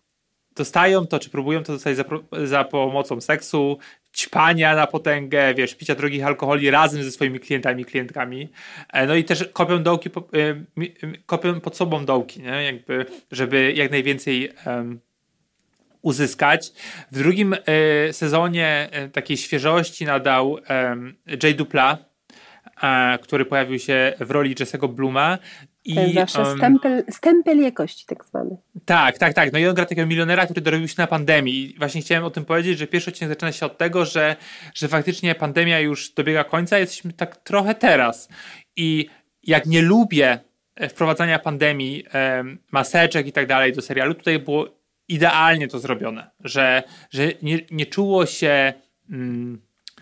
dostają 0.57 1.07
to, 1.07 1.18
czy 1.18 1.30
próbują 1.30 1.62
to 1.62 1.72
dostać 1.72 1.96
za, 1.96 2.05
za 2.44 2.64
pomocą 2.64 3.20
seksu, 3.20 3.78
ćpania 4.16 4.76
na 4.76 4.86
potęgę, 4.86 5.55
wiesz, 5.55 5.74
picia 5.74 5.94
drogich 5.94 6.26
alkoholi 6.26 6.70
razem 6.70 7.03
ze 7.03 7.11
swoimi 7.11 7.40
klientami, 7.40 7.84
klientkami. 7.84 8.48
E, 8.92 9.07
no 9.07 9.14
i 9.14 9.24
też 9.24 9.48
kopią 9.53 9.82
dołki, 9.82 10.09
e, 10.09 10.12
kopią 11.26 11.61
pod 11.61 11.76
sobą 11.76 12.05
dołki, 12.05 12.42
nie? 12.42 12.64
Jakby, 12.64 13.07
żeby 13.30 13.72
jak 13.72 13.90
najwięcej 13.90 14.50
um, 14.66 15.00
uzyskać. 16.03 16.72
W 17.12 17.18
drugim 17.18 17.55
e, 17.55 18.12
sezonie 18.12 18.90
takiej 19.12 19.36
świeżości 19.36 20.05
nadał 20.05 20.50
um, 20.53 21.14
Jay 21.42 21.55
Dupla, 21.55 21.98
który 23.22 23.44
pojawił 23.44 23.78
się 23.78 24.12
w 24.20 24.30
roli 24.30 24.55
Jesse'ego 24.55 24.88
Bluma 24.88 25.38
i, 25.85 25.95
to 25.95 26.01
jest 26.01 26.14
zawsze 26.14 26.43
um, 26.43 26.59
stempel, 26.59 27.05
stempel 27.11 27.59
jakości 27.59 28.07
tak 28.07 28.24
zwany. 28.24 28.57
Tak, 28.85 29.18
tak, 29.18 29.35
tak. 29.35 29.53
No 29.53 29.59
i 29.59 29.66
on 29.66 29.74
gra 29.74 29.85
takiego 29.85 30.07
milionera, 30.07 30.45
który 30.45 30.61
dorobił 30.61 30.89
się 30.89 30.95
na 30.99 31.07
pandemii. 31.07 31.74
I 31.74 31.78
właśnie 31.78 32.01
chciałem 32.01 32.24
o 32.24 32.30
tym 32.30 32.45
powiedzieć, 32.45 32.78
że 32.78 32.87
pierwszy 32.87 33.11
odcinek 33.11 33.28
zaczyna 33.28 33.53
się 33.53 33.66
od 33.66 33.78
tego, 33.78 34.05
że, 34.05 34.37
że 34.74 34.89
faktycznie 34.89 35.35
pandemia 35.35 35.80
już 35.80 36.12
dobiega 36.12 36.45
końca, 36.45 36.78
jesteśmy 36.78 37.12
tak 37.12 37.37
trochę 37.37 37.74
teraz. 37.74 38.28
I 38.76 39.09
jak 39.43 39.66
nie 39.66 39.83
lubię 39.83 40.39
e, 40.74 40.89
wprowadzania 40.89 41.39
pandemii, 41.39 42.05
maseczek 42.70 43.26
i 43.26 43.33
tak 43.33 43.47
dalej 43.47 43.72
do 43.72 43.83
serialu, 43.83 44.14
tutaj 44.14 44.39
było 44.39 44.68
idealnie 45.09 45.68
to 45.68 45.78
zrobione, 45.78 46.30
że, 46.41 46.83
że 47.11 47.33
nie, 47.43 47.61
nie 47.70 47.87
czuło 47.87 48.26
się 48.26 48.72
mm, 49.11 49.61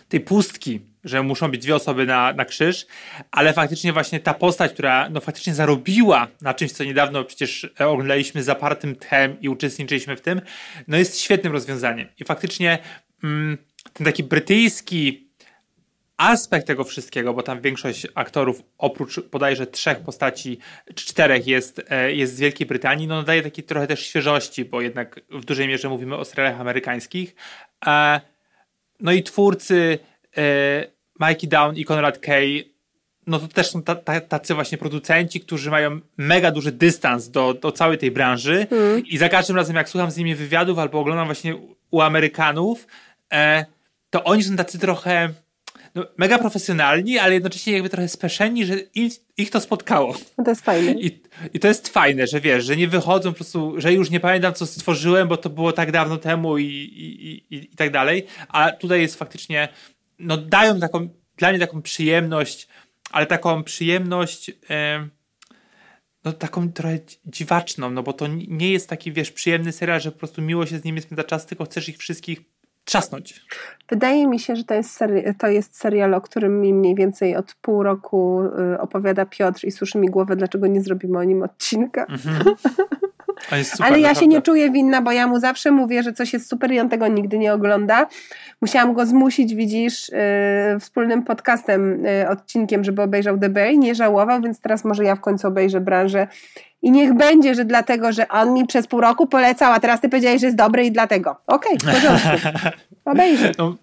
tej 0.09 0.21
pustki 0.21 0.90
że 1.05 1.23
muszą 1.23 1.51
być 1.51 1.63
dwie 1.63 1.75
osoby 1.75 2.07
na, 2.07 2.33
na 2.33 2.45
krzyż, 2.45 2.87
ale 3.31 3.53
faktycznie 3.53 3.93
właśnie 3.93 4.21
ta 4.21 4.35
postać, 4.35 4.73
która 4.73 5.09
no 5.09 5.21
faktycznie 5.21 5.55
zarobiła 5.55 6.29
na 6.41 6.55
czymś, 6.55 6.73
co 6.73 6.85
niedawno 6.85 7.25
przecież 7.25 7.71
oglądaliśmy 7.79 8.43
zapartym 8.43 8.97
tchem 8.97 9.41
i 9.41 9.49
uczestniczyliśmy 9.49 10.17
w 10.17 10.21
tym, 10.21 10.41
no 10.89 10.97
jest 10.97 11.21
świetnym 11.21 11.53
rozwiązaniem. 11.53 12.09
I 12.21 12.25
faktycznie 12.25 12.79
mm, 13.25 13.59
ten 13.93 14.05
taki 14.05 14.25
brytyjski 14.25 15.31
aspekt 16.17 16.67
tego 16.67 16.85
wszystkiego, 16.85 17.35
bo 17.35 17.43
tam 17.43 17.61
większość 17.61 18.07
aktorów 18.15 18.63
oprócz 18.79 19.21
bodajże 19.21 19.67
trzech 19.67 20.01
postaci, 20.01 20.59
czy 20.95 21.07
czterech 21.07 21.47
jest, 21.47 21.83
e, 21.91 22.13
jest 22.13 22.37
z 22.37 22.41
Wielkiej 22.41 22.67
Brytanii, 22.67 23.07
no 23.07 23.23
daje 23.23 23.43
takiej 23.43 23.65
trochę 23.65 23.87
też 23.87 24.07
świeżości, 24.07 24.65
bo 24.65 24.81
jednak 24.81 25.21
w 25.31 25.45
dużej 25.45 25.69
mierze 25.69 25.89
mówimy 25.89 26.17
o 26.17 26.25
serialach 26.25 26.61
amerykańskich. 26.61 27.35
E, 27.87 28.21
no 29.01 29.13
i 29.13 29.23
twórcy 29.23 29.99
E, 29.99 30.10
Mikey 31.21 31.49
Down 31.49 31.77
i 31.77 31.85
Conrad 31.85 32.19
Kay 32.19 32.71
no 33.27 33.39
to 33.39 33.49
też 33.49 33.71
są 33.71 33.83
tacy 34.29 34.55
właśnie 34.55 34.79
producenci, 34.79 35.41
którzy 35.41 35.71
mają 35.71 36.01
mega 36.17 36.51
duży 36.51 36.73
dystans 36.73 37.29
do, 37.29 37.55
do 37.55 37.73
całej 37.73 37.99
tej 37.99 38.11
branży 38.11 38.67
mm. 38.71 39.07
i 39.07 39.19
za 39.19 39.29
każdym 39.29 39.57
razem 39.57 39.77
jak 39.77 39.89
słucham 39.89 40.11
z 40.11 40.17
nimi 40.17 40.35
wywiadów 40.35 40.79
albo 40.79 41.01
oglądam 41.01 41.27
właśnie 41.27 41.57
u 41.91 42.01
Amerykanów, 42.01 42.87
e, 43.33 43.65
to 44.11 44.25
oni 44.25 44.43
są 44.43 44.57
tacy 44.57 44.79
trochę 44.79 45.29
no, 45.95 46.07
mega 46.17 46.39
profesjonalni, 46.39 47.19
ale 47.19 47.35
jednocześnie 47.35 47.73
jakby 47.73 47.89
trochę 47.89 48.09
speszeni, 48.09 48.67
że 48.67 48.75
ich, 48.95 49.13
ich 49.37 49.51
to 49.51 49.61
spotkało. 49.61 50.15
No 50.39 50.45
to 50.45 50.51
jest 50.51 50.65
fajne. 50.65 50.93
I, 50.93 51.21
I 51.55 51.61
to 51.61 51.69
jest 51.69 51.89
fajne, 51.89 52.27
że 52.27 52.41
wiesz, 52.41 52.65
że 52.65 52.77
nie 52.77 52.89
wychodzą 52.89 53.31
po 53.31 53.37
prostu, 53.37 53.75
że 53.77 53.93
już 53.93 54.11
nie 54.11 54.21
pamiętam 54.21 54.55
co 54.55 54.67
stworzyłem, 54.67 55.29
bo 55.29 55.37
to 55.37 55.51
było 55.51 55.73
tak 55.73 55.93
dawno 55.93 56.17
temu 56.17 56.59
i, 56.59 56.65
i, 56.65 57.55
i, 57.55 57.65
i 57.73 57.77
tak 57.77 57.91
dalej, 57.91 58.27
a 58.49 58.73
tutaj 58.73 59.01
jest 59.01 59.19
faktycznie 59.19 59.69
no 60.21 60.37
dają 60.37 60.81
taką, 60.81 61.09
dla 61.37 61.51
mnie 61.51 61.59
taką 61.59 61.83
przyjemność, 61.83 62.69
ale 63.11 63.27
taką 63.27 63.65
przyjemność 63.65 64.51
e, 64.71 65.09
no 66.25 66.33
taką 66.33 66.73
trochę 66.73 66.99
dziwaczną, 67.27 67.91
no 67.91 68.03
bo 68.03 68.13
to 68.13 68.27
nie 68.49 68.73
jest 68.73 68.89
taki, 68.89 69.13
wiesz, 69.13 69.33
przyjemny 69.33 69.73
serial, 69.73 70.01
że 70.01 70.13
po 70.13 70.19
prostu 70.19 70.43
miło 70.43 70.67
się 70.67 70.79
z 70.79 70.85
nimi 70.85 71.01
spędza 71.01 71.25
czas, 71.25 71.47
tylko 71.47 71.65
chcesz 71.65 71.89
ich 71.89 71.99
wszystkich 71.99 72.41
trzasnąć. 72.85 73.47
Wydaje 73.89 74.27
mi 74.27 74.39
się, 74.39 74.57
że 74.57 74.65
to 74.65 74.75
jest, 74.75 75.01
seri- 75.01 75.35
to 75.39 75.47
jest 75.47 75.77
serial, 75.77 76.15
o 76.15 76.21
którym 76.21 76.61
mi 76.61 76.75
mniej 76.75 76.95
więcej 76.95 77.37
od 77.37 77.55
pół 77.55 77.83
roku 77.83 78.43
y, 78.75 78.81
opowiada 78.81 79.27
Piotr 79.27 79.65
i 79.65 79.71
suszy 79.71 79.99
mi 79.99 80.09
głowę, 80.09 80.37
dlaczego 80.37 80.67
nie 80.67 80.83
zrobimy 80.83 81.19
o 81.19 81.25
nim 81.25 81.43
odcinka. 81.43 82.05
Mhm. 82.05 82.45
Super, 83.43 83.87
Ale 83.87 84.01
ja 84.01 84.09
naprawdę. 84.09 84.21
się 84.21 84.27
nie 84.27 84.43
czuję 84.43 84.71
winna, 84.71 85.03
bo 85.03 85.13
ja 85.13 85.27
mu 85.27 85.41
zawsze 85.41 85.71
mówię, 85.71 86.03
że 86.03 86.13
coś 86.13 86.33
jest 86.33 86.49
super 86.49 86.73
i 86.73 86.81
on 86.81 86.89
tego 86.89 87.09
nigdy 87.09 87.39
nie 87.39 87.55
ogląda. 87.55 88.07
Musiałam 88.61 88.95
go 88.95 89.07
zmusić, 89.07 89.55
widzisz, 89.55 90.09
yy, 90.09 90.81
wspólnym 90.81 91.23
podcastem, 91.23 92.05
yy, 92.05 92.29
odcinkiem, 92.29 92.85
żeby 92.85 93.03
obejrzał 93.03 93.37
DB 93.37 93.73
i 93.73 93.79
nie 93.79 93.95
żałował, 93.95 94.43
więc 94.43 94.61
teraz 94.61 94.85
może 94.85 95.05
ja 95.05 95.17
w 95.17 95.21
końcu 95.21 95.49
obejrzę 95.49 95.81
branżę. 95.81 96.27
I 96.83 96.91
niech 96.91 97.15
będzie, 97.15 97.55
że 97.55 97.65
dlatego, 97.65 98.13
że 98.13 98.29
on 98.29 98.55
mi 98.55 98.67
przez 98.67 98.87
pół 98.87 99.01
roku 99.01 99.27
polecał, 99.27 99.73
a 99.73 99.81
teraz 99.81 100.01
ty 100.01 100.09
powiedziałeś, 100.09 100.41
że 100.41 100.47
jest 100.47 100.59
dobry 100.59 100.85
i 100.85 100.93
dlatego. 100.93 101.37
Okej, 101.47 101.77
okay, 101.77 101.93
w 101.93 101.95
porządku. 101.95 102.49
Obejrzę. 103.05 103.53
No, 103.59 103.77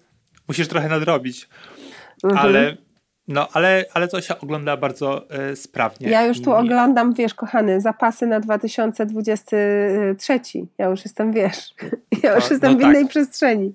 musisz 0.48 0.68
trochę 0.68 0.88
nadrobić. 0.88 1.48
Mhm. 2.24 2.46
Ale 2.46 2.76
no, 3.28 3.48
ale, 3.52 3.84
ale 3.94 4.08
to 4.08 4.20
się 4.20 4.38
ogląda 4.38 4.76
bardzo 4.76 5.26
y, 5.52 5.56
sprawnie. 5.56 6.08
Ja 6.08 6.26
już 6.26 6.42
tu 6.42 6.50
I... 6.50 6.54
oglądam, 6.54 7.14
wiesz, 7.14 7.34
kochany, 7.34 7.80
zapasy 7.80 8.26
na 8.26 8.40
2023. 8.40 10.40
Ja 10.78 10.86
już 10.86 11.04
jestem, 11.04 11.32
wiesz, 11.32 11.74
ja 12.22 12.34
już 12.34 12.44
to, 12.44 12.54
jestem 12.54 12.72
no 12.72 12.78
w 12.78 12.82
innej 12.82 13.02
tak. 13.02 13.10
przestrzeni. 13.10 13.74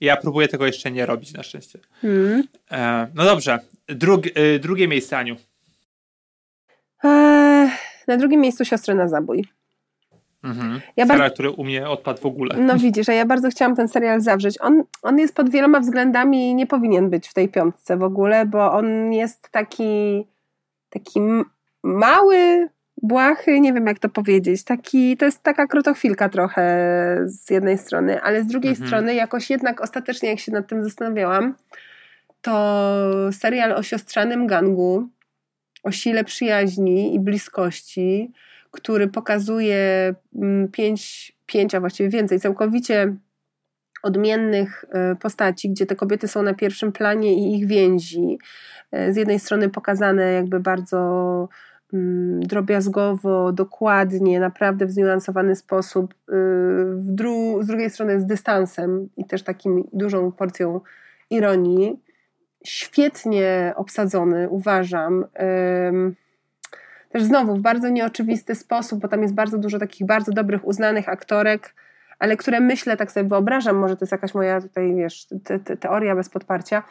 Ja 0.00 0.16
próbuję 0.16 0.48
tego 0.48 0.66
jeszcze 0.66 0.90
nie 0.90 1.06
robić, 1.06 1.32
na 1.32 1.42
szczęście. 1.42 1.78
Hmm. 2.02 2.44
E, 2.70 3.06
no 3.14 3.24
dobrze, 3.24 3.58
Drug, 3.88 4.26
y, 4.26 4.58
drugie 4.58 4.88
miejsce, 4.88 5.18
Aniu. 5.18 5.36
E, 7.04 7.70
na 8.08 8.16
drugim 8.16 8.40
miejscu 8.40 8.64
Siostry 8.64 8.94
na 8.94 9.08
zabój. 9.08 9.57
Mhm. 10.44 10.80
Ja 10.96 11.06
serial, 11.06 11.18
bardzo... 11.18 11.34
który 11.34 11.50
u 11.50 11.64
mnie 11.64 11.88
odpadł 11.88 12.20
w 12.20 12.26
ogóle. 12.26 12.56
No 12.58 12.76
widzisz, 12.76 13.08
a 13.08 13.12
ja 13.12 13.26
bardzo 13.26 13.50
chciałam 13.50 13.76
ten 13.76 13.88
serial 13.88 14.20
zawrzeć. 14.20 14.60
On, 14.60 14.82
on 15.02 15.18
jest 15.18 15.34
pod 15.34 15.50
wieloma 15.50 15.80
względami 15.80 16.54
nie 16.54 16.66
powinien 16.66 17.10
być 17.10 17.28
w 17.28 17.34
tej 17.34 17.48
piątce 17.48 17.96
w 17.96 18.02
ogóle, 18.02 18.46
bo 18.46 18.72
on 18.72 19.12
jest 19.12 19.48
taki 19.50 20.24
taki 20.90 21.20
mały, 21.82 22.68
błahy, 23.02 23.60
nie 23.60 23.72
wiem 23.72 23.86
jak 23.86 23.98
to 23.98 24.08
powiedzieć. 24.08 24.64
Taki, 24.64 25.16
to 25.16 25.24
jest 25.24 25.42
taka 25.42 25.66
krotochwilka 25.66 26.28
trochę 26.28 26.64
z 27.24 27.50
jednej 27.50 27.78
strony, 27.78 28.22
ale 28.22 28.42
z 28.44 28.46
drugiej 28.46 28.70
mhm. 28.70 28.88
strony 28.88 29.14
jakoś 29.14 29.50
jednak 29.50 29.80
ostatecznie 29.80 30.28
jak 30.28 30.38
się 30.38 30.52
nad 30.52 30.68
tym 30.68 30.84
zastanawiałam, 30.84 31.54
to 32.42 33.32
serial 33.32 33.72
o 33.72 33.82
siostrzanym 33.82 34.46
gangu, 34.46 35.08
o 35.82 35.92
sile 35.92 36.24
przyjaźni 36.24 37.14
i 37.14 37.20
bliskości, 37.20 38.32
który 38.70 39.08
pokazuje 39.08 40.14
mm, 40.34 40.68
pięć, 40.68 41.32
pięć, 41.46 41.74
a 41.74 41.80
właściwie 41.80 42.08
więcej, 42.08 42.40
całkowicie 42.40 43.16
odmiennych 44.02 44.84
postaci, 45.20 45.70
gdzie 45.70 45.86
te 45.86 45.96
kobiety 45.96 46.28
są 46.28 46.42
na 46.42 46.54
pierwszym 46.54 46.92
planie 46.92 47.34
i 47.34 47.58
ich 47.58 47.66
więzi. 47.66 48.38
Z 48.92 49.16
jednej 49.16 49.38
strony 49.38 49.68
pokazane 49.68 50.32
jakby 50.32 50.60
bardzo 50.60 51.48
Mm, 51.92 52.40
drobiazgowo, 52.40 53.52
dokładnie, 53.52 54.40
naprawdę 54.40 54.86
w 54.86 54.90
zniuansowany 54.90 55.56
sposób, 55.56 56.14
y, 56.14 56.34
dru 56.96 57.62
z 57.62 57.66
drugiej 57.66 57.90
strony 57.90 58.20
z 58.20 58.26
dystansem 58.26 59.08
i 59.16 59.24
też 59.24 59.42
takim 59.42 59.84
dużą 59.92 60.32
porcją 60.32 60.80
ironii. 61.30 62.00
Świetnie 62.64 63.72
obsadzony, 63.76 64.48
uważam. 64.48 65.24
Też 67.08 67.22
znowu 67.22 67.56
w 67.56 67.60
bardzo 67.60 67.88
nieoczywisty 67.88 68.54
sposób, 68.54 69.00
bo 69.00 69.08
tam 69.08 69.22
jest 69.22 69.34
bardzo 69.34 69.58
dużo 69.58 69.78
takich 69.78 70.06
bardzo 70.06 70.32
dobrych, 70.32 70.66
uznanych 70.66 71.08
aktorek, 71.08 71.74
ale 72.18 72.36
które 72.36 72.60
myślę, 72.60 72.96
tak 72.96 73.12
sobie 73.12 73.28
wyobrażam, 73.28 73.76
może 73.76 73.96
to 73.96 74.04
jest 74.04 74.12
jakaś 74.12 74.34
moja 74.34 74.60
tutaj, 74.60 74.94
wiesz, 74.94 75.26
te, 75.44 75.58
te, 75.58 75.76
teoria 75.76 76.16
bez 76.16 76.28
podparcia, 76.28 76.82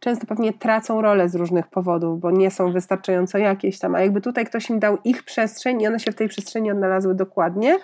często 0.00 0.26
pewnie 0.26 0.52
tracą 0.52 1.02
rolę 1.02 1.28
z 1.28 1.34
różnych 1.34 1.66
powodów, 1.66 2.20
bo 2.20 2.30
nie 2.30 2.50
są 2.50 2.72
wystarczająco 2.72 3.38
jakieś 3.38 3.78
tam, 3.78 3.94
a 3.94 4.00
jakby 4.00 4.20
tutaj 4.20 4.46
ktoś 4.46 4.70
im 4.70 4.78
dał 4.78 4.98
ich 5.04 5.22
przestrzeń 5.22 5.82
i 5.82 5.86
one 5.86 6.00
się 6.00 6.12
w 6.12 6.14
tej 6.14 6.28
przestrzeni 6.28 6.70
odnalazły 6.70 7.14
dokładnie 7.14 7.78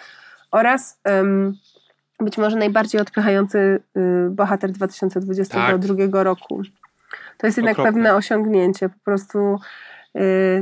oraz 0.51 1.01
um, 1.05 1.55
być 2.21 2.39
może 2.39 2.57
najbardziej 2.57 3.01
odpychający 3.01 3.83
y, 3.97 4.31
bohater 4.31 4.73
2022 4.73 5.95
tak. 5.95 6.25
roku. 6.25 6.63
To 7.39 7.47
jest 7.47 7.57
jednak 7.59 7.75
Okropne. 7.75 7.93
pewne 7.93 8.15
osiągnięcie, 8.15 8.89
po 8.89 8.99
prostu 9.05 9.59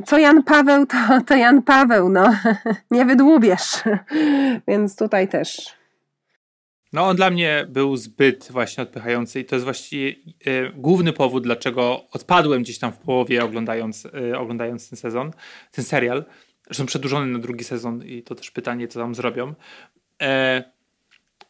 co 0.07 0.19
Jan 0.19 0.43
Paweł, 0.43 0.87
to, 0.87 0.97
to 1.27 1.37
Jan 1.37 1.63
Paweł, 1.63 2.09
no 2.09 2.35
nie 2.91 3.05
wydłubiesz, 3.05 3.83
więc 4.69 4.97
tutaj 4.97 5.29
też 5.29 5.79
no 6.93 7.09
on 7.09 7.17
dla 7.17 7.31
mnie 7.31 7.67
był 7.69 7.97
zbyt 7.97 8.49
właśnie 8.51 8.83
odpychający 8.83 9.41
i 9.41 9.45
to 9.45 9.57
jest 9.57 9.65
właściwie 9.65 10.15
e, 10.45 10.71
główny 10.73 11.13
powód, 11.13 11.43
dlaczego 11.43 12.09
odpadłem 12.11 12.63
gdzieś 12.63 12.79
tam 12.79 12.93
w 12.93 12.99
połowie 12.99 13.45
oglądając, 13.45 14.07
e, 14.07 14.39
oglądając 14.39 14.91
ten 14.91 14.97
sezon, 14.97 15.31
ten 15.71 15.85
serial. 15.85 16.25
Zresztą 16.67 16.87
przedłużony 16.87 17.27
na 17.27 17.39
drugi 17.39 17.65
sezon 17.65 18.05
i 18.05 18.23
to 18.23 18.35
też 18.35 18.51
pytanie, 18.51 18.89
co 18.89 19.01
tam 19.01 19.15
zrobią. 19.15 19.55
E, 20.23 20.65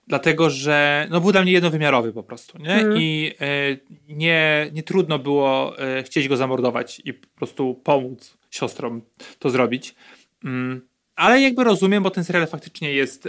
dlatego, 0.08 0.50
że 0.50 1.06
no, 1.10 1.20
był 1.20 1.32
dla 1.32 1.42
mnie 1.42 1.52
jednowymiarowy 1.52 2.12
po 2.12 2.22
prostu. 2.22 2.58
Nie? 2.58 2.74
Mm. 2.74 2.96
I 2.96 3.32
e, 3.40 3.76
nie, 4.08 4.70
nie 4.72 4.82
trudno 4.82 5.18
było 5.18 5.78
e, 5.78 6.02
chcieć 6.02 6.28
go 6.28 6.36
zamordować 6.36 7.02
i 7.04 7.14
po 7.14 7.28
prostu 7.36 7.74
pomóc 7.84 8.38
siostrom 8.50 9.02
to 9.38 9.50
zrobić. 9.50 9.94
Mm, 10.44 10.88
ale 11.16 11.40
jakby 11.40 11.64
rozumiem, 11.64 12.02
bo 12.02 12.10
ten 12.10 12.24
serial 12.24 12.46
faktycznie 12.46 12.92
jest 12.92 13.28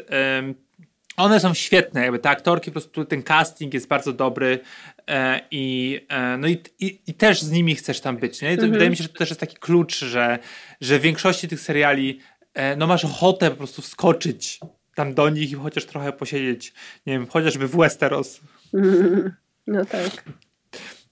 one 1.20 1.40
są 1.40 1.54
świetne, 1.54 2.02
jakby 2.02 2.20
te 2.20 2.30
aktorki, 2.30 2.72
po 2.72 2.80
prostu 2.80 3.06
ten 3.06 3.24
casting 3.24 3.74
jest 3.74 3.88
bardzo 3.88 4.14
dobry 4.14 4.60
e, 5.08 5.42
i, 5.52 6.00
e, 6.10 6.38
no 6.38 6.48
i, 6.48 6.58
i, 6.80 7.00
i, 7.08 7.14
też 7.14 7.42
z 7.42 7.52
nimi 7.52 7.76
chcesz 7.76 8.02
tam 8.02 8.18
być. 8.18 8.42
Nie? 8.42 8.50
Mhm. 8.50 8.72
Wydaje 8.72 8.90
mi 8.90 8.98
się, 8.98 9.04
że 9.04 9.10
to 9.10 9.18
też 9.18 9.30
jest 9.30 9.40
taki 9.40 9.56
klucz, 9.56 10.00
że, 10.00 10.40
że 10.82 11.00
w 11.00 11.02
większości 11.02 11.48
tych 11.48 11.60
seriali 11.60 12.20
e, 12.54 12.76
no 12.76 12.88
masz 12.88 13.06
ochotę 13.06 13.50
po 13.52 13.58
prostu 13.58 13.82
wskoczyć 13.82 14.60
tam 15.00 15.14
do 15.14 15.30
nich 15.30 15.52
i 15.52 15.56
chociaż 15.56 15.86
trochę 15.86 16.14
posiedzieć, 16.14 16.74
nie 17.06 17.14
wiem, 17.14 17.28
chociażby 17.28 17.68
w 17.68 17.76
Westeros. 17.76 18.40
No 19.68 19.86
tak. 19.86 20.24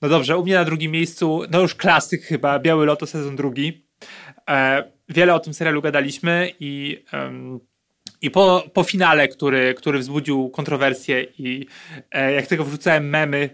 No 0.01 0.09
dobrze, 0.09 0.37
u 0.37 0.43
mnie 0.43 0.53
na 0.53 0.65
drugim 0.65 0.91
miejscu, 0.91 1.43
no 1.51 1.61
już 1.61 1.75
klasyk 1.75 2.21
chyba, 2.21 2.59
Biały 2.59 2.85
Loto 2.85 3.07
sezon 3.07 3.35
drugi. 3.35 3.85
E, 4.49 4.83
wiele 5.09 5.33
o 5.33 5.39
tym 5.39 5.53
serialu 5.53 5.81
gadaliśmy 5.81 6.51
i 6.59 7.03
um, 7.13 7.59
i 8.21 8.31
po, 8.31 8.63
po 8.73 8.83
finale, 8.83 9.27
który, 9.27 9.73
który 9.73 9.99
wzbudził 9.99 10.49
kontrowersje 10.49 11.23
i 11.23 11.65
e, 12.11 12.31
jak 12.33 12.47
tego 12.47 12.65
wrzucałem 12.65 13.09
memy 13.09 13.49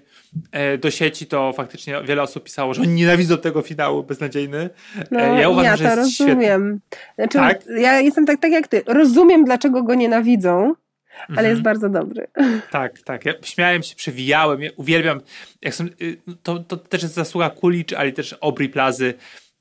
do 0.79 0.91
sieci, 0.91 1.25
to 1.25 1.53
faktycznie 1.53 2.01
wiele 2.03 2.21
osób 2.21 2.43
pisało, 2.43 2.73
że 2.73 2.81
oni 2.81 2.93
nienawidzą 2.93 3.37
tego 3.37 3.61
finału 3.61 4.03
beznadziejny. 4.03 4.69
No, 5.11 5.19
e, 5.19 5.41
ja 5.41 5.49
uważam, 5.49 5.71
ja 5.71 5.77
że 5.77 5.83
jest 5.83 5.97
rozumiem. 5.97 6.79
Znaczy, 7.15 7.37
tak? 7.37 7.63
Ja 7.77 7.99
jestem 7.99 8.25
tak, 8.25 8.41
tak 8.41 8.51
jak 8.51 8.67
ty. 8.67 8.83
Rozumiem, 8.87 9.45
dlaczego 9.45 9.83
go 9.83 9.95
nienawidzą, 9.95 10.73
ale 11.17 11.29
mhm. 11.29 11.49
jest 11.49 11.61
bardzo 11.61 11.89
dobry. 11.89 12.27
Tak, 12.71 13.01
tak. 13.01 13.25
Ja 13.25 13.33
śmiałem 13.43 13.83
się, 13.83 13.95
przewijałem, 13.95 14.61
ja 14.61 14.69
uwielbiam. 14.75 15.21
Jak 15.61 15.75
są, 15.75 15.85
y, 16.01 16.17
to, 16.43 16.59
to 16.59 16.77
też 16.77 17.03
jest 17.03 17.13
zasługa 17.13 17.49
Kulicz, 17.49 17.93
ale 17.93 18.11
też 18.11 18.33
Obri 18.33 18.69
Plazy, 18.69 19.13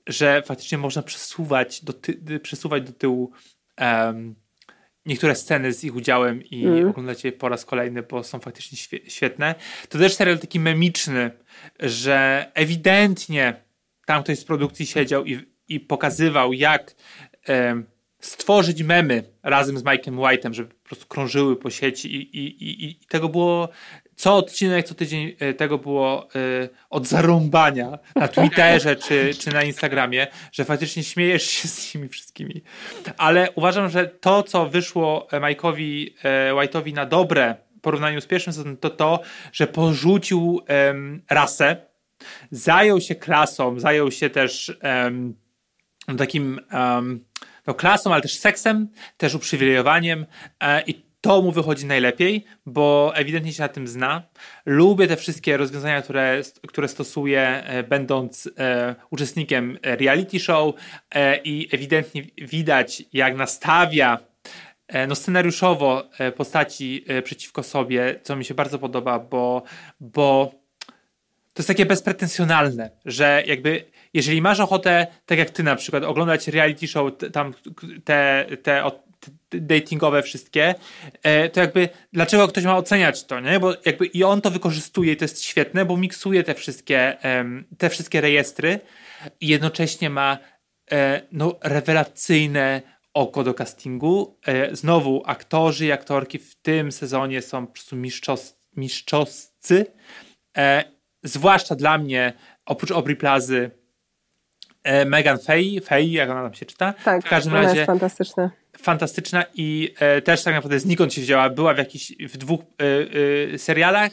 że 0.07 0.43
faktycznie 0.47 0.79
można 0.79 1.03
przesuwać 1.03 1.85
do, 1.85 1.93
ty, 1.93 2.41
przesuwać 2.43 2.83
do 2.83 2.93
tyłu 2.93 3.31
um, 3.81 4.35
niektóre 5.07 5.35
sceny 5.35 5.73
z 5.73 5.85
ich 5.85 5.95
udziałem 5.95 6.43
i 6.45 6.67
mm. 6.67 6.89
oglądać 6.89 7.25
je 7.25 7.33
po 7.33 7.49
raz 7.49 7.65
kolejny, 7.65 8.03
bo 8.03 8.23
są 8.23 8.41
faktycznie 8.41 9.01
świetne. 9.09 9.55
To 9.89 9.99
też 9.99 10.15
serial 10.15 10.39
taki 10.39 10.61
memiczny, 10.61 11.31
że 11.81 12.47
ewidentnie 12.55 13.55
tam 14.07 14.23
ktoś 14.23 14.39
z 14.39 14.45
produkcji 14.45 14.87
siedział 14.87 15.25
i, 15.25 15.39
i 15.69 15.81
pokazywał, 15.81 16.53
jak 16.53 16.95
stworzyć 18.23 18.83
memy 18.83 19.25
razem 19.43 19.79
z 19.79 19.85
Mike'em 19.85 20.17
White'em, 20.17 20.53
żeby 20.53 20.75
po 20.75 20.89
prostu 20.89 21.07
krążyły 21.07 21.57
po 21.57 21.71
sieci 21.71 22.15
i, 22.17 22.37
i, 22.39 22.65
i, 22.65 22.91
i 22.91 22.95
tego 23.09 23.29
było 23.29 23.69
co 24.17 24.37
odcinek, 24.37 24.87
co 24.87 24.95
tydzień 24.95 25.37
e, 25.39 25.55
tego 25.55 25.79
było 25.79 26.29
y, 26.37 26.69
od 26.91 27.07
zarąbania 27.07 27.99
na 28.17 28.29
Twitterze 28.29 28.97
czy, 28.97 29.31
czy 29.39 29.53
na 29.53 29.63
Instagramie, 29.63 30.27
że 30.53 30.65
faktycznie 30.65 31.05
śmiejesz 31.05 31.43
się 31.43 31.69
z 31.69 31.95
nimi 31.95 32.09
wszystkimi. 32.09 32.63
Ale 33.17 33.49
uważam, 33.55 33.91
że 33.91 34.07
to, 34.07 34.43
co 34.43 34.67
wyszło 34.67 35.29
Mike'owi 35.33 36.07
y, 36.07 36.55
White'owi 36.55 36.95
na 36.95 37.07
dobre 37.07 37.55
w 37.79 37.81
porównaniu 37.81 38.21
z 38.21 38.27
pierwszym 38.27 38.53
sezonem, 38.53 38.77
to 38.77 38.91
to, 38.91 39.21
że 39.53 39.67
porzucił 39.67 40.61
rasę, 41.31 41.77
zajął 42.51 43.01
się 43.01 43.15
klasą, 43.15 43.81
zajął 43.81 44.11
się 44.11 44.31
też 44.31 44.79
takim 46.19 46.61
no, 47.67 47.75
klasą, 47.75 48.13
ale 48.13 48.23
też 48.23 48.39
seksem, 48.39 48.89
też 49.17 49.35
uprzywilejowaniem 49.35 50.27
i 50.87 51.03
to 51.23 51.43
mu 51.43 51.53
wychodzi 51.53 51.87
najlepiej, 51.87 52.45
bo 52.67 53.13
ewidentnie 53.15 53.53
się 53.53 53.63
na 53.63 53.69
tym 53.69 53.89
zna. 53.89 54.23
Lubię 54.67 55.07
te 55.07 55.17
wszystkie 55.17 55.57
rozwiązania, 55.57 56.03
które, 56.03 56.43
które 56.69 56.89
stosuje, 56.89 57.41
e, 57.41 57.83
będąc 57.83 58.51
e, 58.59 58.95
uczestnikiem 59.11 59.79
reality 59.83 60.41
show 60.41 60.75
e, 61.15 61.37
i 61.37 61.69
ewidentnie 61.73 62.23
widać, 62.39 63.03
jak 63.13 63.37
nastawia 63.37 64.19
e, 64.89 65.07
no, 65.07 65.15
scenariuszowo 65.15 66.11
e, 66.19 66.33
postaci 66.33 67.05
e, 67.09 67.23
przeciwko 67.23 67.63
sobie, 67.63 68.21
co 68.23 68.37
mi 68.37 68.45
się 68.45 68.55
bardzo 68.55 68.79
podoba, 68.79 69.19
bo, 69.19 69.63
bo 70.01 70.53
to 71.55 71.61
jest 71.61 71.69
takie 71.69 71.87
bezpretensjonalne, 71.87 72.91
że 73.05 73.43
jakby 73.47 73.85
jeżeli 74.15 74.43
masz 74.43 74.61
ochotę, 74.61 75.07
tak 75.27 75.39
jak 75.39 75.51
ty 75.51 75.63
na 75.63 75.77
przykład, 75.77 76.05
oglądać 76.05 76.49
reality 76.49 76.89
show, 76.89 77.13
tam 77.33 77.55
te, 78.05 78.47
te, 78.63 78.85
datingowe 79.51 80.23
wszystkie, 80.23 80.75
e, 81.23 81.49
to 81.49 81.61
jakby 81.61 81.89
dlaczego 82.13 82.49
ktoś 82.49 82.65
ma 82.65 82.77
oceniać 82.77 83.25
to, 83.25 83.41
nie? 83.41 83.61
Bo 83.61 83.75
jakby 83.85 84.07
i 84.07 84.25
on 84.25 84.41
to 84.41 84.51
wykorzystuje 84.51 85.17
to 85.17 85.25
jest 85.25 85.43
świetne, 85.45 85.85
bo 85.85 85.97
miksuje 85.97 86.45
te 86.45 86.55
wszystkie, 86.55 87.17
te 87.79 87.91
wszystkie 87.91 88.21
rejestry 88.21 88.81
i 89.41 89.47
jednocześnie 89.47 90.11
ma 90.11 90.39
e, 90.93 91.23
no, 91.33 91.59
rewelacyjne 91.63 92.83
oko 93.15 93.45
do 93.45 93.55
castingu. 93.55 94.39
E, 94.47 94.77
znowu 94.77 95.23
aktorzy 95.27 95.87
i 95.87 95.93
aktorki 95.93 96.39
w 96.39 96.55
tym 96.55 96.93
sezonie 96.93 97.43
są 97.43 97.67
po 97.67 97.73
prostu 97.73 97.97
mistrzos, 97.97 98.57
mistrzowscy. 98.77 99.87
Zwłaszcza 101.23 101.75
dla 101.75 101.99
mnie, 101.99 102.33
oprócz 102.67 102.91
Obry 102.91 103.17
Plazy, 103.17 103.71
Megan 105.07 105.39
Fay, 105.39 105.81
Fay, 105.81 106.11
jak 106.11 106.31
ona 106.31 106.43
tam 106.43 106.55
się 106.55 106.67
czyta. 106.67 106.95
Tak, 107.05 107.27
w 107.27 107.29
każdym 107.29 107.55
razie 107.55 107.77
jest 107.77 107.87
fantastyczna 107.87 108.51
fantastyczna 108.79 109.45
i 109.55 109.95
e, 109.99 110.23
też 110.23 110.43
tak 110.43 110.55
naprawdę 110.55 110.81
znikąd 110.81 111.15
się 111.15 111.21
wzięła. 111.21 111.51
Była 111.51 111.75
w 111.75 111.79
jakichś, 111.79 112.13
w 112.29 112.37
dwóch 112.37 112.61
e, 112.61 113.55
e, 113.55 113.59
serialach 113.59 114.13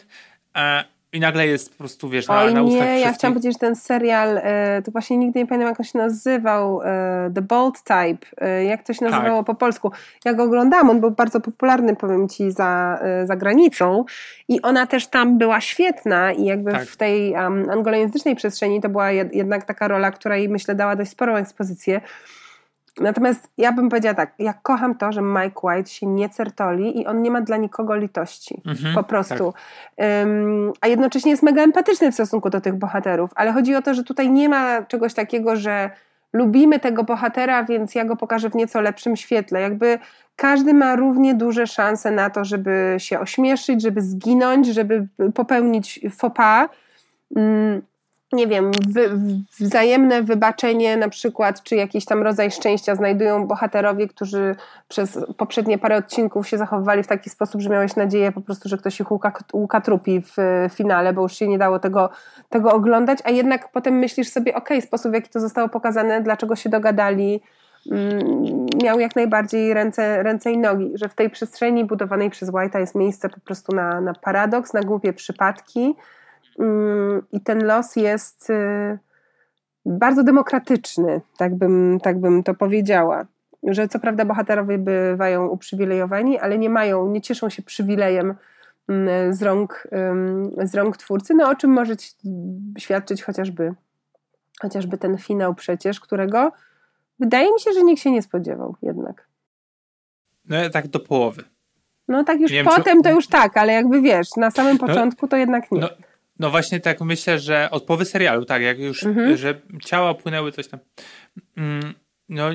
e, 0.56 0.84
i 1.14 1.20
nagle 1.20 1.48
jest 1.48 1.72
po 1.72 1.78
prostu, 1.78 2.10
wiesz, 2.10 2.28
na, 2.28 2.42
Oj, 2.42 2.54
na 2.54 2.64
ustach 2.64 2.88
nie, 2.88 3.00
ja 3.00 3.14
chciałam 3.14 3.34
powiedzieć, 3.34 3.54
że 3.54 3.60
ten 3.60 3.76
serial, 3.76 4.38
e, 4.38 4.82
to 4.86 4.92
właśnie 4.92 5.18
nigdy 5.18 5.40
nie 5.40 5.48
pamiętam, 5.48 5.70
jak 5.70 5.80
on 5.80 5.86
się 5.86 5.98
nazywał, 5.98 6.82
e, 6.82 7.32
The 7.36 7.42
Bold 7.42 7.84
Type, 7.84 8.48
jak 8.64 8.84
to 8.84 8.94
się 8.94 9.00
tak. 9.00 9.12
nazywało 9.12 9.40
tak. 9.40 9.48
po 9.48 9.56
polsku. 9.56 9.92
Ja 10.26 10.34
go 10.34 10.44
oglądałam, 10.44 10.90
on 10.90 11.00
był 11.00 11.12
bardzo 11.12 11.40
popularny, 11.40 11.96
powiem 11.96 12.30
Ci, 12.30 12.52
za, 12.52 13.00
za 13.26 13.36
granicą 13.36 14.06
i 14.48 14.62
ona 14.62 14.88
też 14.88 15.08
tam 15.08 15.38
była 15.38 15.62
świetna 15.62 16.32
i 16.32 16.46
jakby 16.46 16.72
tak. 16.72 16.88
w 16.88 16.98
tej 16.98 17.32
um, 17.32 17.70
anglojęzycznej 17.70 18.36
przestrzeni 18.36 18.82
to 18.82 18.90
była 18.90 19.12
jednak 19.12 19.66
taka 19.66 19.88
rola, 19.88 20.12
która 20.12 20.38
jej, 20.38 20.50
myślę, 20.50 20.76
dała 20.76 20.96
dość 20.96 21.12
sporą 21.12 21.36
ekspozycję. 21.36 22.02
Natomiast 23.00 23.50
ja 23.58 23.72
bym 23.72 23.90
powiedziała 23.90 24.16
tak, 24.16 24.34
ja 24.40 24.54
kocham 24.54 24.96
to, 24.96 25.12
że 25.12 25.22
Mike 25.22 25.60
White 25.64 25.90
się 25.90 26.08
nie 26.08 26.30
certoli 26.30 27.02
i 27.02 27.08
on 27.08 27.22
nie 27.22 27.32
ma 27.32 27.42
dla 27.42 27.58
nikogo 27.58 27.96
litości. 27.96 28.62
Mhm, 28.66 28.96
po 28.96 29.04
prostu. 29.04 29.54
Tak. 29.54 30.08
Um, 30.24 30.74
a 30.82 30.88
jednocześnie 30.88 31.32
jest 31.32 31.44
mega 31.44 31.64
empatyczny 31.64 32.12
w 32.12 32.14
stosunku 32.14 32.50
do 32.50 32.62
tych 32.62 32.76
bohaterów, 32.76 33.32
ale 33.36 33.52
chodzi 33.52 33.76
o 33.76 33.82
to, 33.82 33.94
że 33.94 34.04
tutaj 34.04 34.32
nie 34.32 34.50
ma 34.50 34.82
czegoś 34.82 35.14
takiego, 35.14 35.56
że 35.56 35.90
lubimy 36.34 36.80
tego 36.80 37.04
bohatera, 37.04 37.64
więc 37.64 37.96
ja 37.96 38.06
go 38.06 38.16
pokażę 38.16 38.50
w 38.50 38.56
nieco 38.56 38.82
lepszym 38.82 39.16
świetle. 39.16 39.62
Jakby 39.62 40.00
każdy 40.36 40.74
ma 40.74 40.96
równie 40.96 41.36
duże 41.36 41.68
szanse 41.68 42.12
na 42.12 42.30
to, 42.30 42.46
żeby 42.46 42.96
się 42.98 43.20
ośmieszyć, 43.20 43.82
żeby 43.82 44.02
zginąć, 44.02 44.68
żeby 44.68 45.08
popełnić 45.34 46.00
faux 46.18 46.36
pas. 46.36 46.70
Nie 48.34 48.48
wiem, 48.48 48.72
wy, 48.90 49.10
wzajemne 49.60 50.24
wybaczenie 50.24 50.98
na 50.98 51.10
przykład, 51.10 51.64
czy 51.64 51.76
jakiś 51.76 52.06
tam 52.06 52.24
rodzaj 52.24 52.52
szczęścia 52.52 52.96
znajdują 52.96 53.48
bohaterowie, 53.48 54.08
którzy 54.08 54.56
przez 54.88 55.20
poprzednie 55.38 55.78
parę 55.78 55.98
odcinków 55.98 56.48
się 56.48 56.58
zachowywali 56.58 57.04
w 57.04 57.08
taki 57.08 57.30
sposób, 57.30 57.62
że 57.62 57.70
miałeś 57.70 57.96
nadzieję 57.96 58.32
po 58.32 58.42
prostu, 58.42 58.70
że 58.70 58.78
ktoś 58.78 59.00
ich 59.00 59.12
łuka, 59.54 59.82
trupi 59.82 60.22
w 60.22 60.38
finale, 60.74 61.14
bo 61.14 61.22
już 61.22 61.34
się 61.34 61.48
nie 61.48 61.58
dało 61.58 61.80
tego, 61.80 62.10
tego 62.50 62.72
oglądać, 62.72 63.20
a 63.24 63.30
jednak 63.30 63.72
potem 63.72 63.94
myślisz 63.94 64.30
sobie, 64.30 64.56
ok, 64.56 64.70
sposób 64.82 65.12
w 65.12 65.16
jaki 65.16 65.30
to 65.30 65.40
zostało 65.40 65.70
pokazane, 65.70 66.22
dlaczego 66.22 66.56
się 66.56 66.70
dogadali, 66.70 67.42
mm, 67.92 68.66
miał 68.84 69.00
jak 69.00 69.16
najbardziej 69.16 69.74
ręce, 69.74 70.24
ręce 70.24 70.52
i 70.52 70.58
nogi, 70.58 70.92
że 70.94 71.10
w 71.10 71.16
tej 71.16 71.30
przestrzeni 71.30 71.86
budowanej 71.86 72.30
przez 72.30 72.52
White'a 72.52 72.80
jest 72.80 72.96
miejsce 72.96 73.30
po 73.30 73.40
prostu 73.40 73.76
na, 73.76 74.02
na 74.02 74.14
paradoks, 74.14 74.74
na 74.74 74.82
głupie 74.82 75.14
przypadki, 75.14 75.96
i 77.32 77.42
ten 77.42 77.66
los 77.66 77.96
jest 77.96 78.50
y, 78.50 79.00
bardzo 79.86 80.24
demokratyczny, 80.24 81.22
tak 81.38 81.56
bym, 81.56 82.00
tak 82.04 82.20
bym 82.20 82.44
to 82.44 82.54
powiedziała. 82.54 83.26
Że 83.64 83.88
co 83.88 84.00
prawda 84.00 84.26
bohaterowie 84.26 84.78
bywają 84.78 85.48
uprzywilejowani, 85.48 86.40
ale 86.40 86.58
nie 86.58 86.70
mają, 86.70 87.08
nie 87.08 87.22
cieszą 87.22 87.50
się 87.50 87.62
przywilejem 87.62 88.36
mm, 88.88 89.34
z 89.34 89.42
rąk, 89.42 89.88
z 90.64 90.76
rąk 90.76 90.98
twórcy, 90.98 91.34
no 91.34 91.50
o 91.50 91.56
czym 91.56 91.72
może 91.72 91.94
świadczyć 92.78 93.24
chociażby, 93.24 93.74
chociażby 94.62 94.98
ten 94.98 95.18
finał 95.18 95.56
przecież, 95.56 96.00
którego 96.00 96.52
wydaje 97.20 97.54
mi 97.54 97.60
się, 97.60 97.74
że 97.74 97.84
nikt 97.84 98.02
się 98.02 98.12
nie 98.12 98.22
spodziewał 98.22 98.76
jednak. 98.82 99.28
No 100.46 100.70
tak 100.70 100.88
do 100.88 101.00
połowy. 101.00 101.44
No 102.08 102.24
tak 102.24 102.40
już 102.40 102.52
potem 102.66 102.98
czy... 102.98 103.04
to 103.04 103.12
już 103.12 103.28
tak, 103.28 103.58
ale 103.58 103.74
jakby 103.74 104.02
wiesz, 104.02 104.36
na 104.38 104.52
samym 104.52 104.78
no, 104.82 104.88
początku 104.88 105.26
no, 105.26 105.28
to 105.28 105.38
jednak 105.38 105.72
nie. 105.72 105.80
No, 105.80 105.90
no 106.40 106.50
właśnie 106.50 106.80
tak 106.80 107.02
myślę, 107.02 107.40
że 107.40 107.70
od 107.72 107.84
połowy 107.84 108.06
serialu, 108.06 108.46
tak, 108.46 108.62
jak 108.62 108.80
już, 108.80 109.04
mhm. 109.04 109.38
że 109.38 109.62
ciała 109.86 110.14
płynęły 110.14 110.52
coś 110.52 110.68
tam. 110.68 110.80
Mm, 111.58 111.94
no 112.30 112.50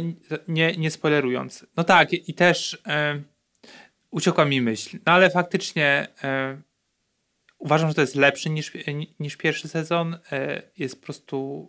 nie, 0.48 0.76
nie 0.76 0.90
spoilerując. 0.90 1.66
No 1.76 1.84
tak, 1.84 2.12
i 2.12 2.34
też 2.34 2.78
e, 2.86 3.20
uciekła 4.10 4.44
mi 4.44 4.60
myśl. 4.60 4.98
No 5.06 5.12
ale 5.12 5.30
faktycznie 5.30 6.08
e, 6.24 6.56
uważam, 7.58 7.88
że 7.88 7.94
to 7.94 8.00
jest 8.00 8.14
lepszy 8.14 8.50
niż, 8.50 8.72
niż 9.20 9.36
pierwszy 9.36 9.68
sezon. 9.68 10.18
E, 10.32 10.62
jest 10.78 11.00
po 11.00 11.04
prostu 11.04 11.68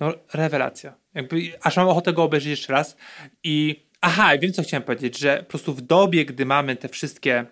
no, 0.00 0.14
rewelacja. 0.32 0.94
Jakby, 1.14 1.52
aż 1.62 1.76
mam 1.76 1.88
ochotę 1.88 2.12
go 2.12 2.22
obejrzeć 2.22 2.50
jeszcze 2.50 2.72
raz. 2.72 2.96
I 3.44 3.86
aha, 4.00 4.38
wiem 4.38 4.52
co 4.52 4.62
chciałem 4.62 4.82
powiedzieć, 4.82 5.18
że 5.18 5.38
po 5.38 5.44
prostu 5.44 5.74
w 5.74 5.80
dobie, 5.80 6.24
gdy 6.24 6.46
mamy 6.46 6.76
te 6.76 6.88
wszystkie 6.88 7.46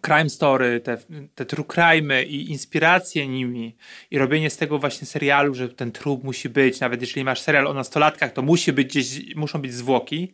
crime 0.00 0.30
story, 0.30 0.80
te, 0.80 0.98
te 1.34 1.46
true 1.46 1.64
crime 1.64 2.22
i 2.22 2.50
inspiracje 2.50 3.28
nimi 3.28 3.76
i 4.10 4.18
robienie 4.18 4.50
z 4.50 4.56
tego 4.56 4.78
właśnie 4.78 5.06
serialu, 5.06 5.54
że 5.54 5.68
ten 5.68 5.92
trup 5.92 6.24
musi 6.24 6.48
być, 6.48 6.80
nawet 6.80 7.00
jeżeli 7.00 7.24
masz 7.24 7.40
serial 7.40 7.66
o 7.66 7.74
nastolatkach, 7.74 8.32
to 8.32 8.42
musi 8.42 8.72
być 8.72 8.88
gdzieś, 8.88 9.34
muszą 9.34 9.62
być 9.62 9.74
zwłoki. 9.74 10.32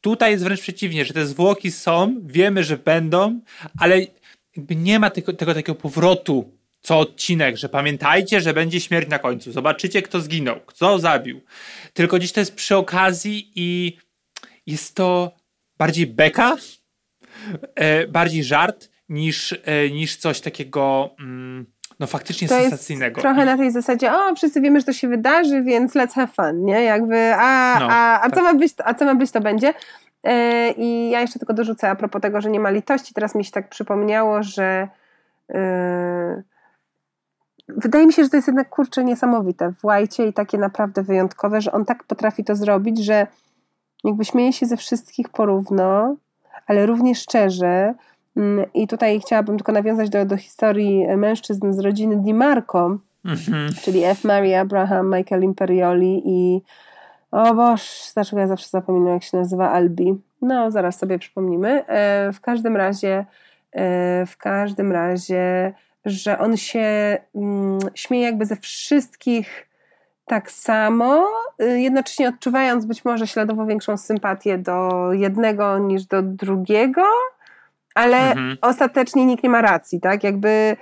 Tutaj 0.00 0.30
jest 0.32 0.44
wręcz 0.44 0.60
przeciwnie, 0.60 1.04
że 1.04 1.14
te 1.14 1.26
zwłoki 1.26 1.70
są, 1.70 2.20
wiemy, 2.24 2.64
że 2.64 2.76
będą, 2.76 3.40
ale 3.78 4.06
nie 4.70 4.98
ma 4.98 5.10
tego, 5.10 5.32
tego 5.32 5.54
takiego 5.54 5.74
powrotu 5.74 6.56
co 6.80 6.98
odcinek, 6.98 7.56
że 7.56 7.68
pamiętajcie, 7.68 8.40
że 8.40 8.54
będzie 8.54 8.80
śmierć 8.80 9.08
na 9.08 9.18
końcu. 9.18 9.52
Zobaczycie, 9.52 10.02
kto 10.02 10.20
zginął, 10.20 10.60
kto 10.60 10.98
zabił. 10.98 11.40
Tylko 11.92 12.16
gdzieś 12.16 12.32
to 12.32 12.40
jest 12.40 12.54
przy 12.54 12.76
okazji 12.76 13.52
i 13.54 13.98
jest 14.66 14.94
to 14.94 15.36
bardziej 15.78 16.06
beka, 16.06 16.56
e, 17.74 18.06
bardziej 18.06 18.44
żart 18.44 18.90
niż, 19.08 19.60
e, 19.64 19.90
niż 19.90 20.16
coś 20.16 20.40
takiego 20.40 21.10
mm, 21.20 21.66
no 22.00 22.06
faktycznie 22.06 22.48
to 22.48 22.54
sensacyjnego. 22.54 23.20
trochę 23.20 23.44
na 23.44 23.56
tej 23.56 23.70
zasadzie, 23.70 24.12
o, 24.12 24.34
wszyscy 24.34 24.60
wiemy, 24.60 24.80
że 24.80 24.86
to 24.86 24.92
się 24.92 25.08
wydarzy, 25.08 25.62
więc 25.62 25.94
let's 25.94 26.12
have 26.12 26.26
fun, 26.26 26.64
nie? 26.64 26.82
Jakby, 26.82 27.34
a, 27.34 27.76
no, 27.80 27.86
a, 27.90 28.20
a, 28.20 28.30
tak. 28.30 28.34
co, 28.34 28.42
ma 28.42 28.54
być, 28.54 28.72
a 28.84 28.94
co 28.94 29.04
ma 29.04 29.14
być, 29.14 29.30
to 29.30 29.40
będzie. 29.40 29.74
E, 30.24 30.70
I 30.70 31.10
ja 31.10 31.20
jeszcze 31.20 31.38
tylko 31.38 31.54
dorzucę 31.54 31.90
a 31.90 31.96
propos 31.96 32.22
tego, 32.22 32.40
że 32.40 32.50
nie 32.50 32.60
ma 32.60 32.70
litości. 32.70 33.14
Teraz 33.14 33.34
mi 33.34 33.44
się 33.44 33.50
tak 33.50 33.68
przypomniało, 33.68 34.42
że 34.42 34.88
yy, 35.48 36.42
wydaje 37.68 38.06
mi 38.06 38.12
się, 38.12 38.24
że 38.24 38.30
to 38.30 38.36
jest 38.36 38.48
jednak 38.48 38.68
kurczę 38.68 39.04
niesamowite 39.04 39.72
w 39.72 39.84
Łajcie 39.84 40.26
i 40.26 40.32
takie 40.32 40.58
naprawdę 40.58 41.02
wyjątkowe, 41.02 41.60
że 41.60 41.72
on 41.72 41.84
tak 41.84 42.04
potrafi 42.04 42.44
to 42.44 42.56
zrobić, 42.56 43.04
że 43.04 43.26
jakby 44.04 44.24
śmieje 44.24 44.52
się 44.52 44.66
ze 44.66 44.76
wszystkich 44.76 45.28
porówno, 45.28 46.16
ale 46.66 46.86
równie 46.86 47.14
szczerze, 47.14 47.94
I 48.74 48.86
tutaj 48.86 49.20
chciałabym 49.20 49.56
tylko 49.56 49.72
nawiązać 49.72 50.10
do, 50.10 50.24
do 50.24 50.36
historii 50.36 51.06
mężczyzn 51.16 51.72
z 51.72 51.78
rodziny 51.78 52.16
Di 52.16 52.34
Marco, 52.34 52.98
mhm. 53.24 53.68
czyli 53.82 54.04
F. 54.04 54.24
Mary 54.24 54.56
Abraham, 54.56 55.14
Michael 55.16 55.42
Imperioli 55.42 56.22
i 56.24 56.62
o 57.30 57.54
boż, 57.54 58.10
dlaczego 58.14 58.40
ja 58.40 58.46
zawsze 58.46 58.68
zapominam 58.68 59.14
jak 59.14 59.22
się 59.22 59.36
nazywa 59.36 59.70
Albi. 59.70 60.14
No, 60.42 60.70
zaraz 60.70 60.98
sobie 60.98 61.18
przypomnimy. 61.18 61.86
E, 61.86 62.32
w 62.32 62.40
każdym 62.40 62.76
razie, 62.76 63.24
e, 63.72 64.26
w 64.26 64.36
każdym 64.36 64.92
razie, 64.92 65.72
że 66.04 66.38
on 66.38 66.56
się 66.56 67.18
mm, 67.34 67.78
śmieje 67.94 68.24
jakby 68.24 68.46
ze 68.46 68.56
wszystkich 68.56 69.66
tak 70.26 70.50
samo, 70.50 71.28
y, 71.62 71.80
jednocześnie 71.80 72.28
odczuwając 72.28 72.86
być 72.86 73.04
może 73.04 73.26
śladowo 73.26 73.66
większą 73.66 73.96
sympatię 73.96 74.58
do 74.58 75.08
jednego 75.12 75.78
niż 75.78 76.04
do 76.04 76.22
drugiego, 76.22 77.02
ale 77.96 78.30
mhm. 78.30 78.56
ostatecznie 78.60 79.26
nikt 79.26 79.44
nie 79.44 79.50
ma 79.50 79.60
racji, 79.60 80.00
tak? 80.00 80.24
Jakby 80.24 80.76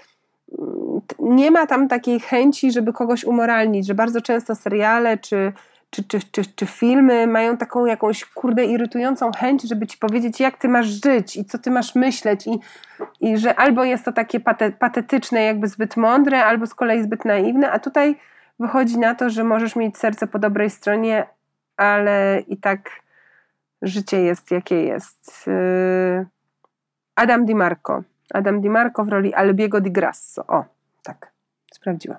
mm, 0.58 1.00
nie 1.18 1.50
ma 1.50 1.66
tam 1.66 1.88
takiej 1.88 2.20
chęci, 2.20 2.72
żeby 2.72 2.92
kogoś 2.92 3.24
umoralnić, 3.24 3.86
że 3.86 3.94
bardzo 3.94 4.20
często 4.20 4.54
seriale 4.54 5.18
czy, 5.18 5.52
czy, 5.90 6.04
czy, 6.04 6.20
czy, 6.32 6.42
czy 6.54 6.66
filmy 6.66 7.26
mają 7.26 7.56
taką 7.56 7.86
jakąś 7.86 8.24
kurde 8.24 8.64
irytującą 8.64 9.32
chęć, 9.32 9.62
żeby 9.62 9.86
ci 9.86 9.98
powiedzieć, 9.98 10.40
jak 10.40 10.56
ty 10.56 10.68
masz 10.68 10.86
żyć 10.86 11.36
i 11.36 11.44
co 11.44 11.58
ty 11.58 11.70
masz 11.70 11.94
myśleć, 11.94 12.46
i, 12.46 12.58
i 13.20 13.38
że 13.38 13.54
albo 13.54 13.84
jest 13.84 14.04
to 14.04 14.12
takie 14.12 14.40
pate, 14.40 14.72
patetyczne, 14.72 15.42
jakby 15.42 15.68
zbyt 15.68 15.96
mądre, 15.96 16.44
albo 16.44 16.66
z 16.66 16.74
kolei 16.74 17.02
zbyt 17.02 17.24
naiwne, 17.24 17.70
a 17.70 17.78
tutaj 17.78 18.16
wychodzi 18.60 18.98
na 18.98 19.14
to, 19.14 19.30
że 19.30 19.44
możesz 19.44 19.76
mieć 19.76 19.98
serce 19.98 20.26
po 20.26 20.38
dobrej 20.38 20.70
stronie, 20.70 21.26
ale 21.76 22.42
i 22.48 22.56
tak 22.56 22.90
życie 23.82 24.20
jest 24.20 24.50
jakie 24.50 24.82
jest. 24.82 25.46
Yy 25.46 26.34
Adam 27.14 27.44
Di 27.44 27.54
Marco. 27.54 28.02
Adam 28.30 28.60
Di 28.60 28.68
Marco 28.68 29.04
w 29.04 29.08
roli 29.08 29.34
Albiego 29.34 29.80
Di 29.80 29.90
Grasso. 29.90 30.46
O, 30.46 30.64
tak, 31.02 31.32
sprawdziłam. 31.72 32.18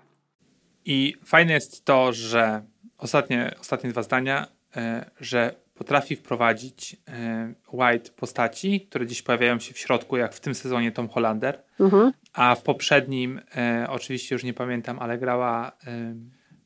I 0.85 1.15
fajne 1.25 1.53
jest 1.53 1.85
to, 1.85 2.13
że 2.13 2.61
ostatnie, 2.97 3.55
ostatnie 3.61 3.89
dwa 3.89 4.03
zdania, 4.03 4.47
e, 4.75 5.05
że 5.19 5.55
potrafi 5.73 6.15
wprowadzić 6.15 6.97
e, 7.07 7.53
White 7.73 8.11
postaci, 8.11 8.81
które 8.81 9.07
dziś 9.07 9.21
pojawiają 9.21 9.59
się 9.59 9.73
w 9.73 9.77
środku, 9.77 10.17
jak 10.17 10.33
w 10.33 10.39
tym 10.39 10.55
sezonie 10.55 10.91
Tom 10.91 11.09
Hollander, 11.09 11.63
mhm. 11.79 12.11
a 12.33 12.55
w 12.55 12.63
poprzednim, 12.63 13.41
e, 13.55 13.87
oczywiście 13.89 14.35
już 14.35 14.43
nie 14.43 14.53
pamiętam, 14.53 14.99
ale 14.99 15.17
grała 15.17 15.71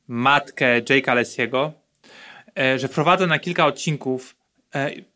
matkę 0.08 0.82
Jake'a 0.82 1.16
Lessiego, 1.16 1.74
że 2.76 2.88
wprowadza 2.88 3.28
na 3.28 3.40
kilka 3.40 3.66
odcinków 3.66 4.36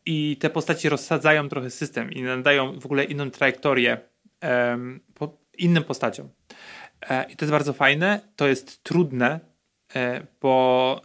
i 0.06 0.36
te 0.40 0.50
postaci 0.50 0.88
rozsadzają 0.88 1.48
trochę 1.48 1.70
system 1.70 2.12
i 2.12 2.22
nadają 2.22 2.80
w 2.80 2.86
ogóle 2.86 3.04
inną 3.04 3.30
trajektorię 3.30 3.98
innym 5.58 5.84
postaciom. 5.84 6.28
E, 7.10 7.24
I 7.30 7.36
to 7.36 7.44
jest 7.44 7.52
bardzo 7.52 7.72
fajne, 7.72 8.20
to 8.36 8.48
jest 8.48 8.82
trudne, 8.82 9.40
e, 9.96 10.26
bo, 10.40 11.00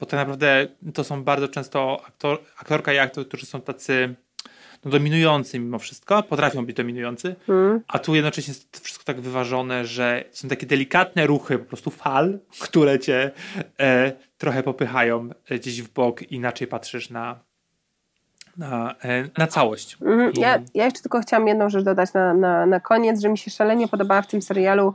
bo 0.00 0.06
tak 0.06 0.20
naprawdę 0.20 0.66
to 0.94 1.04
są 1.04 1.24
bardzo 1.24 1.48
często 1.48 2.02
aktor, 2.06 2.38
aktorka 2.58 2.92
i 2.92 2.98
aktor, 2.98 3.28
którzy 3.28 3.46
są 3.46 3.60
tacy 3.60 4.14
no, 4.84 4.90
dominujący 4.90 5.58
mimo 5.58 5.78
wszystko, 5.78 6.22
potrafią 6.22 6.66
być 6.66 6.76
dominujący, 6.76 7.36
mm. 7.48 7.80
a 7.88 7.98
tu 7.98 8.14
jednocześnie 8.14 8.50
jest 8.50 8.72
to 8.72 8.80
wszystko 8.80 9.04
tak 9.04 9.20
wyważone, 9.20 9.86
że 9.86 10.24
są 10.30 10.48
takie 10.48 10.66
delikatne 10.66 11.26
ruchy, 11.26 11.58
po 11.58 11.64
prostu 11.64 11.90
fal, 11.90 12.38
które 12.60 12.98
cię 12.98 13.30
e, 13.80 14.12
trochę 14.38 14.62
popychają 14.62 15.28
gdzieś 15.50 15.82
w 15.82 15.92
bok, 15.92 16.22
inaczej 16.22 16.66
patrzysz 16.66 17.10
na, 17.10 17.40
na, 18.58 18.94
e, 19.04 19.24
na 19.38 19.46
całość. 19.46 19.96
Mhm. 20.02 20.32
Ja, 20.36 20.58
ja 20.74 20.84
jeszcze 20.84 21.02
tylko 21.02 21.20
chciałam 21.20 21.48
jedną 21.48 21.70
rzecz 21.70 21.84
dodać 21.84 22.12
na, 22.12 22.34
na, 22.34 22.66
na 22.66 22.80
koniec, 22.80 23.20
że 23.20 23.28
mi 23.28 23.38
się 23.38 23.50
szalenie 23.50 23.88
podobała 23.88 24.22
w 24.22 24.26
tym 24.26 24.42
serialu 24.42 24.94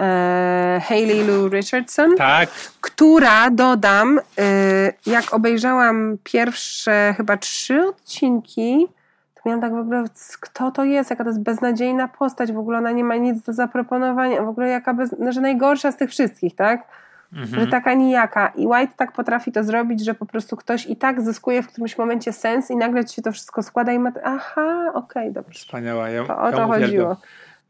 e, 0.00 0.80
Hayley 0.88 1.24
Lou 1.26 1.48
Richardson, 1.48 2.16
tak. 2.16 2.50
która 2.80 3.50
dodam, 3.50 4.20
e, 4.38 4.92
jak 5.06 5.34
obejrzałam 5.34 6.18
pierwsze 6.24 7.14
chyba 7.16 7.36
trzy 7.36 7.88
odcinki, 7.88 8.86
to 9.34 9.40
miałam 9.46 9.60
tak 9.60 9.72
w 9.72 9.78
ogóle, 9.78 10.04
kto 10.40 10.70
to 10.70 10.84
jest, 10.84 11.10
jaka 11.10 11.24
to 11.24 11.30
jest 11.30 11.42
beznadziejna 11.42 12.08
postać, 12.08 12.52
w 12.52 12.58
ogóle 12.58 12.78
ona 12.78 12.90
nie 12.90 13.04
ma 13.04 13.16
nic 13.16 13.42
do 13.42 13.52
zaproponowania, 13.52 14.42
w 14.42 14.48
ogóle 14.48 14.68
jaka 14.68 14.94
bez, 14.94 15.14
że 15.28 15.40
najgorsza 15.40 15.92
z 15.92 15.96
tych 15.96 16.10
wszystkich, 16.10 16.54
tak? 16.54 16.86
Mhm. 17.32 17.60
Że 17.60 17.66
taka 17.66 17.94
nijaka. 17.94 18.52
I 18.56 18.66
White 18.66 18.92
tak 18.96 19.12
potrafi 19.12 19.52
to 19.52 19.64
zrobić, 19.64 20.04
że 20.04 20.14
po 20.14 20.26
prostu 20.26 20.56
ktoś 20.56 20.86
i 20.86 20.96
tak 20.96 21.22
zyskuje 21.22 21.62
w 21.62 21.68
którymś 21.68 21.98
momencie 21.98 22.32
sens 22.32 22.70
i 22.70 22.76
nagle 22.76 23.04
ci 23.04 23.14
się 23.14 23.22
to 23.22 23.32
wszystko 23.32 23.62
składa 23.62 23.92
i 23.92 23.98
ma... 23.98 24.12
Aha, 24.24 24.90
okej, 24.94 25.22
okay, 25.22 25.32
dobrze. 25.32 25.58
Wspaniała. 25.58 26.08
Ja, 26.08 26.24
to 26.24 26.40
o 26.40 26.52
to 26.52 26.66
chodziło. 26.66 27.16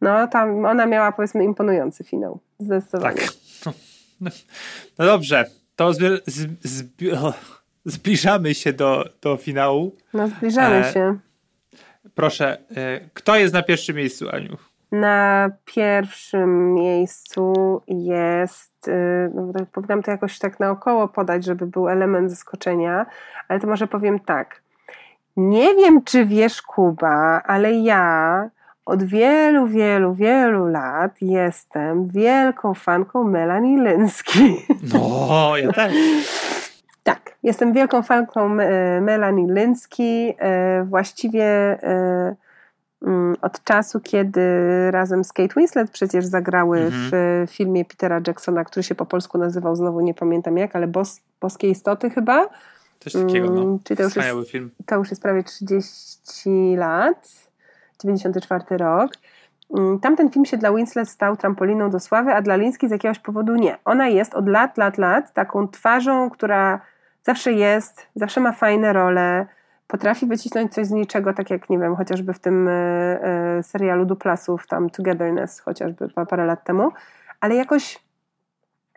No, 0.01 0.27
tam 0.27 0.65
ona 0.65 0.87
miała 0.87 1.13
powiedzmy 1.13 1.45
imponujący 1.45 2.05
finał. 2.05 2.41
Zdecydowanie. 2.59 3.17
Tak. 3.65 3.75
No, 4.21 4.31
no 4.99 5.05
dobrze. 5.05 5.45
To 5.77 5.93
zbi 5.95 6.07
zbi 6.63 7.11
zbliżamy 7.85 8.55
się 8.55 8.73
do, 8.73 9.05
do 9.23 9.37
finału. 9.37 9.97
No, 10.15 10.29
zbliżamy 10.29 10.87
e, 10.87 10.93
się. 10.93 11.19
Proszę, 12.15 12.59
e, 12.77 13.01
kto 13.15 13.37
jest 13.37 13.55
na 13.55 13.63
pierwszym 13.63 13.97
miejscu, 13.97 14.29
Aniu? 14.31 14.57
Na 15.01 15.51
pierwszym 15.65 16.75
miejscu 16.75 17.53
jest, 17.89 18.89
y, 18.89 19.31
no 19.35 19.53
tak 19.53 19.67
powinnam 19.67 20.03
to 20.03 20.11
jakoś 20.11 20.39
tak 20.39 20.61
naokoło 20.61 21.09
podać, 21.09 21.45
żeby 21.45 21.67
był 21.67 21.89
element 21.89 22.31
zaskoczenia, 22.31 23.07
ale 23.49 23.61
to 23.61 23.67
może 23.67 23.87
powiem 23.87 24.21
tak. 24.21 24.63
Nie 25.37 25.75
wiem, 25.75 26.05
czy 26.05 26.27
wiesz, 26.27 26.63
Kuba, 26.63 27.43
ale 27.43 27.73
ja 27.73 28.51
od 28.87 29.03
wielu, 29.03 29.67
wielu, 29.67 30.15
wielu 30.15 30.67
lat 30.67 31.13
jestem 31.21 32.09
wielką 32.09 32.75
fanką 32.75 33.25
Melanie 33.25 33.83
Linsky. 33.85 34.57
No, 34.95 35.57
ja 35.57 35.73
też. 35.73 35.93
tak, 37.03 37.35
jestem 37.43 37.73
wielką 37.73 38.03
fanką 38.03 38.61
e, 38.61 39.01
Melanie 39.01 39.55
Linsky. 39.55 40.35
E, 40.39 40.85
właściwie 40.85 41.45
od 43.43 43.65
czasu, 43.65 44.01
kiedy 44.01 44.41
razem 44.91 45.25
z 45.25 45.33
Kate 45.33 45.55
Winslet 45.57 45.91
przecież 45.91 46.27
zagrały 46.27 46.79
mhm. 46.79 47.11
w 47.11 47.51
filmie 47.51 47.85
Petera 47.85 48.21
Jacksona, 48.27 48.65
który 48.65 48.83
się 48.83 48.95
po 48.95 49.07
polsku 49.07 49.39
nazywał, 49.39 49.77
znowu 49.77 50.01
nie 50.01 50.15
pamiętam 50.15 50.59
jak, 50.59 50.77
ale 50.77 50.87
Bos, 50.87 51.21
Boskie 51.41 51.71
Istoty 51.71 52.11
chyba. 52.11 52.49
Coś 53.01 53.13
takiego, 53.13 53.51
no. 53.51 53.63
Mm, 53.63 53.79
czyli 53.85 53.97
to 53.99 54.03
już, 54.03 54.17
jest, 54.17 54.51
film. 54.51 54.71
to 54.87 54.97
już 54.97 55.11
jest 55.11 55.23
prawie 55.23 55.43
30 55.43 56.77
lat. 56.77 57.47
94 58.03 58.77
rok. 58.77 59.13
Mm, 59.77 60.01
tamten 60.01 60.31
film 60.31 60.45
się 60.45 60.57
dla 60.57 60.73
Winslet 60.73 61.09
stał 61.09 61.37
trampoliną 61.37 61.91
do 61.91 62.01
sławy, 62.01 62.33
a 62.33 62.43
dla 62.43 62.57
Lińskiej 62.57 62.89
z 62.89 62.93
jakiegoś 62.93 63.19
powodu 63.19 63.55
nie. 63.55 63.79
Ona 63.85 64.09
jest 64.09 64.35
od 64.35 64.49
lat, 64.49 64.79
lat, 64.79 64.99
lat 64.99 65.33
taką 65.33 65.69
twarzą, 65.69 66.31
która 66.31 66.81
zawsze 67.23 67.53
jest, 67.53 68.07
zawsze 68.15 68.41
ma 68.41 68.53
fajne 68.53 68.93
role, 68.93 69.47
potrafi 69.87 70.27
wycisnąć 70.27 70.75
coś 70.75 70.87
z 70.87 70.91
niczego, 70.91 71.33
tak 71.33 71.51
jak, 71.51 71.71
nie 71.71 71.79
wiem, 71.79 71.97
chociażby 71.97 72.33
w 72.33 72.39
tym 72.39 72.69
e, 72.69 72.73
e, 72.73 73.63
serialu 73.63 74.05
Duplasów, 74.05 74.67
tam 74.67 74.91
Togetherness 74.91 75.61
chociażby 75.61 76.09
parę 76.29 76.47
lat 76.47 76.65
temu, 76.65 76.93
ale 77.41 77.55
jakoś 77.55 77.99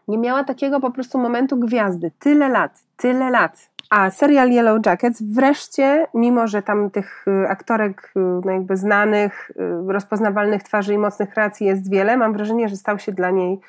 nie 0.07 0.17
miała 0.17 0.43
takiego 0.43 0.79
po 0.79 0.91
prostu 0.91 1.17
momentu 1.17 1.57
gwiazdy. 1.57 2.11
Tyle 2.19 2.49
lat, 2.49 2.83
tyle 2.97 3.29
lat. 3.29 3.69
A 3.89 4.09
serial 4.09 4.49
Yellow 4.51 4.85
Jackets 4.85 5.21
wreszcie, 5.21 6.07
mimo 6.13 6.47
że 6.47 6.61
tam 6.61 6.89
tych 6.89 7.25
y, 7.27 7.49
aktorek 7.49 8.11
no 8.15 8.51
jakby 8.51 8.77
znanych, 8.77 9.51
rozpoznawalnych 9.87 10.63
twarzy 10.63 10.93
i 10.93 10.97
mocnych 10.97 11.29
kreacji 11.29 11.67
jest 11.67 11.91
wiele, 11.91 12.17
mam 12.17 12.33
wrażenie, 12.33 12.69
że 12.69 12.75
stał 12.75 12.99
się 12.99 13.11
dla 13.11 13.31
niej 13.31 13.59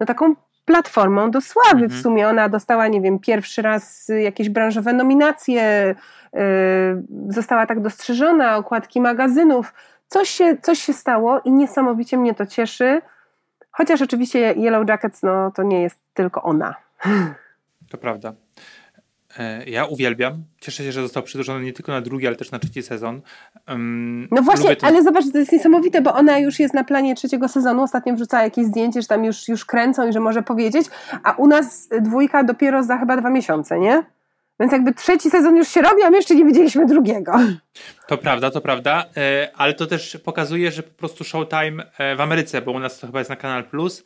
no 0.00 0.06
taką 0.06 0.34
platformą 0.68 1.30
do 1.30 1.40
sławy. 1.40 1.84
Mhm. 1.84 1.90
W 1.90 2.02
sumie 2.02 2.28
ona 2.28 2.48
dostała, 2.48 2.88
nie 2.88 3.00
wiem, 3.00 3.18
pierwszy 3.18 3.62
raz 3.62 4.10
jakieś 4.22 4.48
branżowe 4.48 4.92
nominacje, 4.92 5.94
została 7.28 7.66
tak 7.66 7.80
dostrzeżona, 7.80 8.56
okładki 8.56 9.00
magazynów. 9.00 9.74
Coś 10.08 10.28
się, 10.28 10.56
coś 10.62 10.78
się 10.78 10.92
stało 10.92 11.40
i 11.40 11.52
niesamowicie 11.52 12.16
mnie 12.18 12.34
to 12.34 12.46
cieszy. 12.46 13.02
Chociaż 13.70 14.02
oczywiście 14.02 14.54
Yellow 14.56 14.88
Jackets, 14.88 15.22
no 15.22 15.50
to 15.50 15.62
nie 15.62 15.82
jest 15.82 15.98
tylko 16.14 16.42
ona. 16.42 16.74
To 17.90 17.98
prawda. 17.98 18.32
E, 19.38 19.64
ja 19.70 19.84
uwielbiam. 19.84 20.44
Cieszę 20.60 20.84
się, 20.84 20.92
że 20.92 21.02
został 21.02 21.22
przedłużony 21.22 21.64
nie 21.64 21.72
tylko 21.72 21.92
na 21.92 22.00
drugi, 22.00 22.26
ale 22.26 22.36
też 22.36 22.50
na 22.50 22.58
trzeci 22.58 22.82
sezon. 22.82 23.20
Um, 23.68 24.28
no 24.30 24.42
właśnie, 24.42 24.76
ten... 24.76 24.88
ale 24.88 25.02
zobacz, 25.02 25.24
to 25.32 25.38
jest 25.38 25.52
niesamowite, 25.52 26.02
bo 26.02 26.14
ona 26.14 26.38
już 26.38 26.60
jest 26.60 26.74
na 26.74 26.84
planie 26.84 27.14
trzeciego 27.14 27.48
sezonu. 27.48 27.82
Ostatnio 27.82 28.14
wrzucała 28.14 28.42
jakieś 28.42 28.66
zdjęcie, 28.66 29.02
że 29.02 29.08
tam 29.08 29.24
już, 29.24 29.48
już 29.48 29.64
kręcą 29.64 30.08
i 30.08 30.12
że 30.12 30.20
może 30.20 30.42
powiedzieć, 30.42 30.86
a 31.22 31.32
u 31.32 31.46
nas 31.46 31.88
dwójka 32.00 32.44
dopiero 32.44 32.82
za 32.82 32.98
chyba 32.98 33.16
dwa 33.16 33.30
miesiące, 33.30 33.78
nie? 33.78 34.02
Więc 34.60 34.72
jakby 34.72 34.94
trzeci 34.94 35.30
sezon 35.30 35.56
już 35.56 35.68
się 35.68 35.82
robi, 35.82 36.02
a 36.02 36.10
my 36.10 36.16
jeszcze 36.16 36.34
nie 36.34 36.44
widzieliśmy 36.44 36.86
drugiego. 36.86 37.32
To 38.06 38.18
prawda, 38.18 38.50
to 38.50 38.60
prawda, 38.60 39.04
e, 39.16 39.50
ale 39.56 39.74
to 39.74 39.86
też 39.86 40.18
pokazuje, 40.24 40.70
że 40.70 40.82
po 40.82 40.94
prostu 40.94 41.24
Showtime 41.24 41.84
e, 41.98 42.16
w 42.16 42.20
Ameryce, 42.20 42.62
bo 42.62 42.72
u 42.72 42.78
nas 42.78 42.98
to 42.98 43.06
chyba 43.06 43.18
jest 43.18 43.30
na 43.30 43.36
Kanal 43.36 43.64
Plus, 43.64 44.04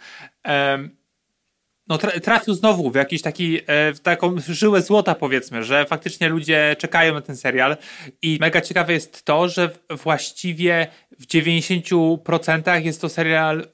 no, 1.89 1.99
trafił 1.99 2.55
znowu 2.55 2.91
w 2.91 2.95
jakiś 2.95 3.23
taki, 3.23 3.61
e, 3.67 3.95
w 3.95 4.01
taką 4.01 4.37
żyłę 4.49 4.83
złota 4.83 5.15
powiedzmy, 5.15 5.65
że 5.65 5.87
faktycznie 5.87 6.29
ludzie 6.29 6.77
czekają 6.79 7.15
na 7.15 7.21
ten 7.21 7.37
serial 7.37 7.77
i 8.23 8.39
mega 8.41 8.61
ciekawe 8.61 8.93
jest 8.93 9.25
to, 9.25 9.49
że 9.49 9.71
właściwie 9.91 10.87
w 11.21 11.27
90% 11.27 12.85
jest 12.85 13.01
to 13.01 13.09
serial 13.09 13.61
e, 13.61 13.65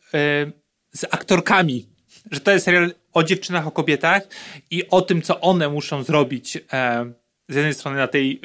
z 0.93 1.05
aktorkami, 1.05 1.87
że 2.31 2.41
to 2.41 2.51
jest 2.51 2.65
serial 2.65 2.93
o 3.13 3.23
dziewczynach, 3.23 3.67
o 3.67 3.71
kobietach 3.71 4.23
i 4.71 4.89
o 4.89 5.03
tym, 5.03 5.23
co 5.23 5.41
one 5.41 5.69
muszą 5.69 6.03
zrobić 6.03 6.57
e, 6.73 7.13
z 7.49 7.55
jednej 7.55 7.75
strony 7.75 7.97
na 7.97 8.09
tej 8.09 8.41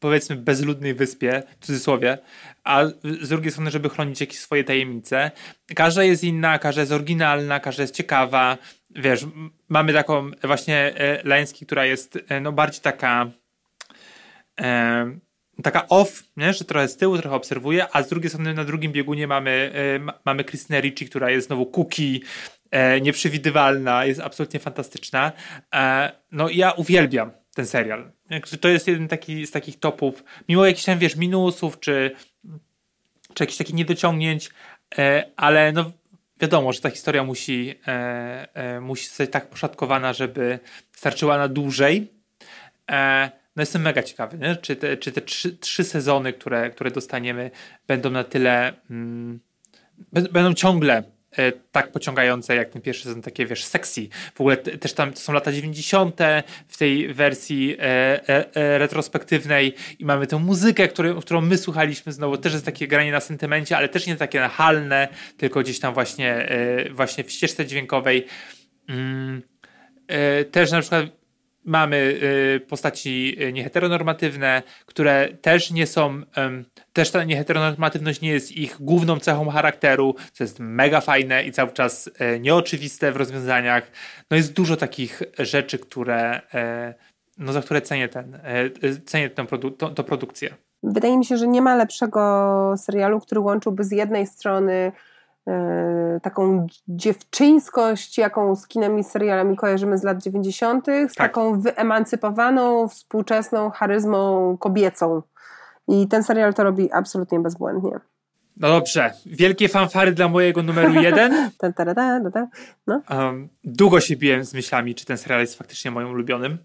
powiedzmy 0.00 0.36
bezludnej 0.36 0.94
wyspie, 0.94 1.42
w 1.60 1.66
cudzysłowie, 1.66 2.18
a 2.64 2.84
z 3.20 3.28
drugiej 3.28 3.52
strony, 3.52 3.70
żeby 3.70 3.88
chronić 3.88 4.20
jakieś 4.20 4.38
swoje 4.38 4.64
tajemnice. 4.64 5.30
Każda 5.74 6.04
jest 6.04 6.24
inna, 6.24 6.58
każda 6.58 6.82
jest 6.82 6.92
oryginalna, 6.92 7.60
każda 7.60 7.82
jest 7.82 7.94
ciekawa, 7.94 8.58
wiesz, 8.96 9.26
mamy 9.68 9.92
taką 9.92 10.30
właśnie 10.44 10.76
e, 10.76 11.20
Lański, 11.24 11.66
która 11.66 11.84
jest 11.84 12.18
e, 12.28 12.40
no 12.40 12.52
bardziej 12.52 12.80
taka 12.80 13.30
e, 14.60 15.18
taka 15.62 15.88
off, 15.88 16.24
nie? 16.36 16.52
że 16.52 16.64
trochę 16.64 16.88
z 16.88 16.96
tyłu, 16.96 17.18
trochę 17.18 17.36
obserwuje, 17.36 17.86
a 17.92 18.02
z 18.02 18.08
drugiej 18.08 18.30
strony 18.30 18.54
na 18.54 18.64
drugim 18.64 18.92
biegunie 18.92 19.26
mamy, 19.26 19.72
e, 20.08 20.12
mamy 20.24 20.44
Christine 20.44 20.80
Ricci, 20.80 21.06
która 21.06 21.30
jest 21.30 21.46
znowu 21.46 21.66
cookie, 21.66 22.20
e, 22.70 23.00
nieprzewidywalna, 23.00 24.04
jest 24.04 24.20
absolutnie 24.20 24.60
fantastyczna. 24.60 25.32
E, 25.74 26.12
no 26.32 26.48
ja 26.48 26.72
uwielbiam 26.72 27.30
ten 27.54 27.66
serial. 27.66 28.12
To 28.60 28.68
jest 28.68 28.88
jeden 28.88 29.08
taki, 29.08 29.46
z 29.46 29.50
takich 29.50 29.78
topów, 29.78 30.24
mimo 30.48 30.66
jakichś 30.66 30.84
tam, 30.84 30.98
wiesz, 30.98 31.16
minusów, 31.16 31.80
czy, 31.80 32.10
czy 33.34 33.42
jakichś 33.42 33.58
takich 33.58 33.74
niedociągnięć, 33.74 34.50
ale 35.36 35.72
no 35.72 35.92
wiadomo, 36.40 36.72
że 36.72 36.80
ta 36.80 36.90
historia 36.90 37.24
musi, 37.24 37.74
e, 37.86 38.48
e, 38.54 38.80
musi 38.80 39.06
zostać 39.06 39.30
tak 39.30 39.48
poszatkowana, 39.48 40.12
żeby 40.12 40.58
starczyła 40.92 41.38
na 41.38 41.48
dłużej. 41.48 42.12
E, 42.90 43.30
no 43.56 43.62
jestem 43.62 43.82
mega 43.82 44.02
ciekawy, 44.02 44.38
nie? 44.38 44.56
Czy, 44.56 44.76
te, 44.76 44.96
czy 44.96 45.12
te 45.12 45.20
trzy, 45.20 45.56
trzy 45.56 45.84
sezony, 45.84 46.32
które, 46.32 46.70
które 46.70 46.90
dostaniemy, 46.90 47.50
będą 47.86 48.10
na 48.10 48.24
tyle, 48.24 48.72
mm, 48.90 49.40
będą 50.12 50.54
ciągle 50.54 51.15
tak 51.72 51.92
pociągające 51.92 52.56
jak 52.56 52.70
ten 52.70 52.82
pierwszy 52.82 53.02
sezon, 53.02 53.22
takie 53.22 53.46
wiesz, 53.46 53.64
sexy. 53.64 54.08
W 54.34 54.40
ogóle 54.40 54.56
też 54.56 54.92
tam 54.92 55.12
to 55.12 55.20
są 55.20 55.32
lata 55.32 55.52
90. 55.52 56.20
w 56.68 56.76
tej 56.76 57.14
wersji 57.14 57.76
e, 57.78 57.82
e, 57.82 58.54
e, 58.54 58.78
retrospektywnej 58.78 59.74
i 59.98 60.04
mamy 60.04 60.26
tę 60.26 60.38
muzykę, 60.38 60.88
który, 60.88 61.14
którą 61.20 61.40
my 61.40 61.58
słuchaliśmy 61.58 62.12
znowu, 62.12 62.36
też 62.36 62.52
jest 62.52 62.64
takie 62.64 62.88
granie 62.88 63.12
na 63.12 63.20
sentymencie, 63.20 63.76
ale 63.76 63.88
też 63.88 64.06
nie 64.06 64.16
takie 64.16 64.40
nachalne, 64.40 65.08
tylko 65.36 65.60
gdzieś 65.60 65.80
tam 65.80 65.94
właśnie, 65.94 66.34
e, 66.34 66.90
właśnie 66.90 67.24
w 67.24 67.30
ścieżce 67.30 67.66
dźwiękowej. 67.66 68.26
Mm, 68.88 69.42
e, 70.08 70.44
też 70.44 70.70
na 70.70 70.80
przykład 70.80 71.06
mamy 71.66 71.96
y, 72.56 72.60
postaci 72.60 73.36
y, 73.42 73.52
nieheteronormatywne, 73.52 74.62
które 74.86 75.28
też 75.40 75.70
nie 75.70 75.86
są, 75.86 76.22
też 76.92 77.10
ta 77.10 77.24
nieheteronormatywność 77.24 78.20
nie 78.20 78.30
jest 78.30 78.52
ich 78.52 78.76
główną 78.80 79.18
cechą 79.18 79.48
charakteru, 79.50 80.14
co 80.32 80.44
jest 80.44 80.60
mega 80.60 81.00
fajne 81.00 81.44
i 81.44 81.52
cały 81.52 81.72
czas 81.72 82.10
e, 82.18 82.40
nieoczywiste 82.40 83.12
w 83.12 83.16
rozwiązaniach. 83.16 83.90
No 84.30 84.36
jest 84.36 84.52
dużo 84.52 84.76
takich 84.76 85.22
rzeczy, 85.38 85.78
które, 85.78 86.40
e, 86.54 86.94
no 87.38 87.52
za 87.52 87.62
które 87.62 87.82
cenię, 87.82 88.08
ten, 88.08 88.34
e, 88.34 88.70
cenię 89.04 89.30
tę, 89.30 89.46
produ 89.46 89.70
tę 89.70 90.04
produkcję. 90.04 90.54
Wydaje 90.82 91.18
mi 91.18 91.24
się, 91.24 91.36
że 91.36 91.48
nie 91.48 91.62
ma 91.62 91.76
lepszego 91.76 92.74
serialu, 92.76 93.20
który 93.20 93.40
łączyłby 93.40 93.84
z 93.84 93.90
jednej 93.90 94.26
strony 94.26 94.92
taką 96.22 96.66
dziewczyńskość, 96.88 98.18
jaką 98.18 98.56
z 98.56 98.66
kinem 98.66 98.98
i 98.98 99.04
serialami 99.04 99.56
kojarzymy 99.56 99.98
z 99.98 100.02
lat 100.02 100.22
90., 100.22 100.86
z 100.86 100.88
tak. 100.88 101.14
taką 101.14 101.60
wyemancypowaną, 101.60 102.88
współczesną 102.88 103.70
charyzmą 103.70 104.56
kobiecą. 104.58 105.22
I 105.88 106.08
ten 106.08 106.22
serial 106.22 106.54
to 106.54 106.64
robi 106.64 106.92
absolutnie 106.92 107.40
bezbłędnie. 107.40 108.00
No 108.56 108.68
dobrze, 108.68 109.12
wielkie 109.26 109.68
fanfary 109.68 110.12
dla 110.12 110.28
mojego 110.28 110.62
numeru 110.62 110.94
jeden. 110.94 111.50
ta, 111.58 111.72
ta, 111.72 111.94
ta, 111.94 112.48
no. 112.86 113.02
um, 113.10 113.48
długo 113.64 114.00
się 114.00 114.16
biłem 114.16 114.44
z 114.44 114.54
myślami, 114.54 114.94
czy 114.94 115.04
ten 115.04 115.18
serial 115.18 115.40
jest 115.40 115.58
faktycznie 115.58 115.90
moim 115.90 116.10
ulubionym, 116.10 116.58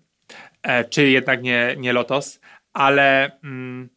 e, 0.63 0.85
czy 0.85 1.09
jednak 1.09 1.41
nie, 1.41 1.75
nie 1.79 1.93
Lotos, 1.93 2.39
ale 2.73 3.31
mm, 3.43 3.89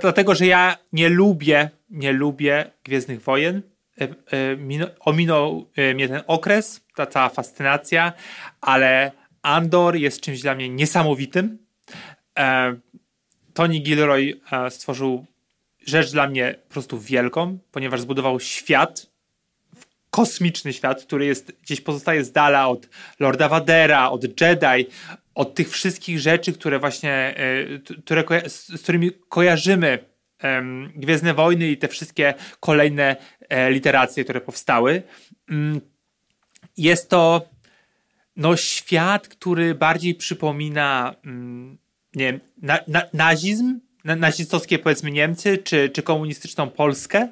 dlatego, 0.00 0.34
że 0.34 0.46
ja 0.46 0.76
nie 0.92 1.08
lubię, 1.08 1.70
nie 1.90 2.12
lubię 2.12 2.70
Gwiezdnych 2.84 3.22
Wojen, 3.22 3.62
ominął 5.00 5.70
mnie 5.94 6.08
ten 6.08 6.22
okres, 6.26 6.80
ta 6.94 7.06
cała 7.06 7.28
fascynacja, 7.28 8.12
ale 8.60 9.12
Andor 9.42 9.96
jest 9.96 10.20
czymś 10.20 10.40
dla 10.40 10.54
mnie 10.54 10.68
niesamowitym. 10.68 11.58
Tony 13.54 13.78
Gilroy 13.78 14.40
stworzył 14.70 15.26
rzecz 15.86 16.12
dla 16.12 16.26
mnie 16.26 16.54
po 16.68 16.72
prostu 16.72 17.00
wielką, 17.00 17.58
ponieważ 17.72 18.00
zbudował 18.00 18.40
świat, 18.40 19.06
kosmiczny 20.10 20.72
świat, 20.72 21.02
który 21.02 21.26
jest 21.26 21.52
gdzieś 21.62 21.80
pozostaje 21.80 22.24
z 22.24 22.32
dala 22.32 22.68
od 22.68 22.88
Lorda 23.20 23.48
Vadera, 23.48 24.10
od 24.10 24.40
Jedi, 24.40 24.86
od 25.34 25.54
tych 25.54 25.70
wszystkich 25.70 26.18
rzeczy, 26.18 26.52
które 26.52 26.78
właśnie, 26.78 27.12
e, 27.12 27.98
które, 28.04 28.24
z 28.48 28.82
którymi 28.82 29.10
kojarzymy 29.28 30.09
Gwiezdne 30.96 31.34
Wojny 31.34 31.68
i 31.68 31.76
te 31.76 31.88
wszystkie 31.88 32.34
kolejne 32.60 33.16
e, 33.48 33.70
literacje, 33.70 34.24
które 34.24 34.40
powstały. 34.40 35.02
Mm, 35.50 35.80
jest 36.76 37.10
to 37.10 37.48
no, 38.36 38.56
świat, 38.56 39.28
który 39.28 39.74
bardziej 39.74 40.14
przypomina 40.14 41.14
mm, 41.24 41.78
nie 42.14 42.24
wiem, 42.24 42.40
na, 42.62 42.78
na, 42.88 43.02
nazizm, 43.12 43.80
nazistowskie 44.04 44.78
powiedzmy 44.78 45.10
Niemcy, 45.10 45.58
czy, 45.58 45.88
czy 45.88 46.02
komunistyczną 46.02 46.70
Polskę, 46.70 47.28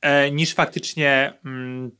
e, 0.00 0.30
niż 0.30 0.54
faktycznie 0.54 1.32
mm, 1.44 1.90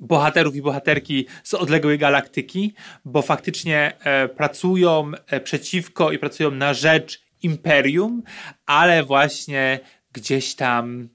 bohaterów 0.00 0.56
i 0.56 0.62
bohaterki 0.62 1.26
z 1.42 1.54
odległej 1.54 1.98
galaktyki, 1.98 2.74
bo 3.04 3.22
faktycznie 3.22 3.92
e, 4.00 4.28
pracują 4.28 5.12
przeciwko 5.44 6.12
i 6.12 6.18
pracują 6.18 6.50
na 6.50 6.74
rzecz 6.74 7.23
imperium, 7.44 8.22
ale 8.66 9.04
właśnie 9.04 9.80
gdzieś 10.12 10.54
tam 10.54 11.08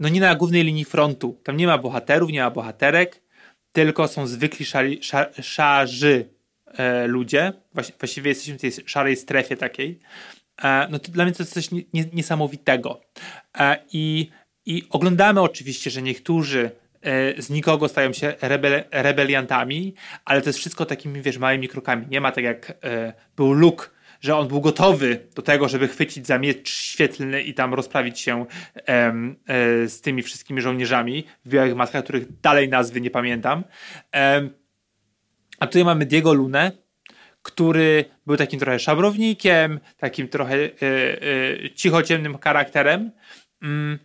no 0.00 0.08
nie 0.08 0.20
na 0.20 0.34
głównej 0.34 0.64
linii 0.64 0.84
frontu. 0.84 1.40
Tam 1.44 1.56
nie 1.56 1.66
ma 1.66 1.78
bohaterów, 1.78 2.30
nie 2.30 2.40
ma 2.40 2.50
bohaterek, 2.50 3.22
tylko 3.72 4.08
są 4.08 4.26
zwykli 4.26 4.64
szali, 4.64 5.02
szar, 5.02 5.30
szarzy 5.42 6.28
e, 6.66 7.06
ludzie. 7.06 7.52
właściwie 7.98 8.28
jesteśmy 8.28 8.58
w 8.58 8.60
tej 8.60 8.72
szarej 8.86 9.16
strefie 9.16 9.56
takiej. 9.56 9.98
E, 10.64 10.88
no 10.90 10.98
dla 10.98 11.24
mnie 11.24 11.34
to 11.34 11.42
jest 11.42 11.54
coś 11.54 11.70
nie, 11.70 11.82
nie, 11.92 12.04
niesamowitego. 12.12 13.00
E, 13.58 13.84
i, 13.92 14.30
I 14.66 14.82
oglądamy 14.90 15.40
oczywiście, 15.40 15.90
że 15.90 16.02
niektórzy 16.02 16.70
E, 17.04 17.42
z 17.42 17.50
nikogo 17.50 17.88
stają 17.88 18.12
się 18.12 18.34
rebel, 18.40 18.84
rebeliantami, 18.90 19.94
ale 20.24 20.42
to 20.42 20.48
jest 20.48 20.58
wszystko 20.58 20.86
takimi, 20.86 21.22
wiesz, 21.22 21.38
małymi 21.38 21.68
krokami. 21.68 22.06
Nie 22.10 22.20
ma 22.20 22.32
tak 22.32 22.44
jak 22.44 22.70
e, 22.84 23.12
był 23.36 23.52
Luke, 23.52 23.86
że 24.24 24.36
on 24.36 24.48
był 24.48 24.60
gotowy 24.60 25.26
do 25.34 25.42
tego, 25.42 25.68
żeby 25.68 25.88
chwycić 25.88 26.26
za 26.26 26.38
miecz 26.38 26.70
świetlny 26.70 27.42
i 27.42 27.54
tam 27.54 27.74
rozprawić 27.74 28.20
się 28.20 28.46
e, 28.76 28.88
e, 28.88 29.88
z 29.88 30.00
tymi 30.00 30.22
wszystkimi 30.22 30.60
żołnierzami 30.60 31.24
w 31.44 31.48
białych 31.48 31.74
maskach, 31.74 32.04
których 32.04 32.40
dalej 32.40 32.68
nazwy 32.68 33.00
nie 33.00 33.10
pamiętam. 33.10 33.64
E, 34.14 34.48
a 35.58 35.66
tutaj 35.66 35.84
mamy 35.84 36.06
Diego 36.06 36.32
Lunę, 36.32 36.72
który 37.42 38.04
był 38.26 38.36
takim 38.36 38.60
trochę 38.60 38.78
szabrownikiem, 38.78 39.80
takim 39.96 40.28
trochę 40.28 40.56
e, 40.56 40.70
cichociemnym 41.74 42.38
charakterem. 42.38 43.10
Mm, 43.62 43.98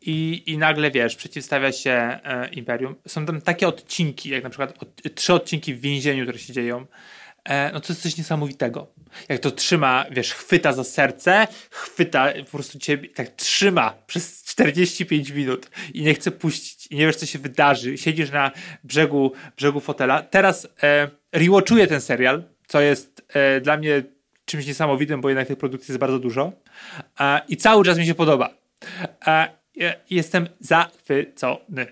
i, 0.00 0.42
i 0.46 0.58
nagle 0.58 0.90
wiesz, 0.90 1.16
przeciwstawia 1.16 1.72
się 1.72 1.90
e, 1.90 2.48
Imperium. 2.52 2.94
Są 3.06 3.26
tam 3.26 3.40
takie 3.40 3.68
odcinki, 3.68 4.28
jak 4.28 4.44
na 4.44 4.50
przykład 4.50 4.82
od, 4.82 5.14
trzy 5.14 5.34
odcinki 5.34 5.74
w 5.74 5.80
więzieniu, 5.80 6.24
które 6.24 6.38
się 6.38 6.52
dzieją. 6.52 6.86
E, 7.44 7.72
no 7.72 7.80
to 7.80 7.92
jest 7.92 8.02
coś 8.02 8.16
niesamowitego. 8.16 8.86
Jak 9.28 9.40
to 9.40 9.50
trzyma, 9.50 10.04
wiesz, 10.10 10.34
chwyta 10.34 10.72
za 10.72 10.84
serce, 10.84 11.46
chwyta 11.70 12.32
po 12.44 12.50
prostu 12.50 12.78
ciebie, 12.78 13.08
tak 13.08 13.28
trzyma 13.28 13.94
przez 14.06 14.44
45 14.44 15.30
minut 15.30 15.70
i 15.94 16.02
nie 16.02 16.14
chce 16.14 16.30
puścić 16.30 16.86
i 16.86 16.96
nie 16.96 17.06
wiesz, 17.06 17.16
co 17.16 17.26
się 17.26 17.38
wydarzy. 17.38 17.98
Siedzisz 17.98 18.30
na 18.30 18.50
brzegu, 18.84 19.32
brzegu 19.56 19.80
fotela. 19.80 20.22
Teraz 20.22 20.68
e, 20.82 21.10
rewatchuję 21.32 21.86
ten 21.86 22.00
serial, 22.00 22.44
co 22.66 22.80
jest 22.80 23.22
e, 23.28 23.60
dla 23.60 23.76
mnie 23.76 24.02
czymś 24.44 24.66
niesamowitym, 24.66 25.20
bo 25.20 25.28
jednak 25.28 25.48
tych 25.48 25.58
produkcji 25.58 25.92
jest 25.92 26.00
bardzo 26.00 26.18
dużo. 26.18 26.52
E, 27.20 27.40
I 27.48 27.56
cały 27.56 27.84
czas 27.84 27.98
mi 27.98 28.06
się 28.06 28.14
podoba. 28.14 28.50
E, 29.26 29.59
jestem 30.10 30.48
zachwycony. 30.60 31.86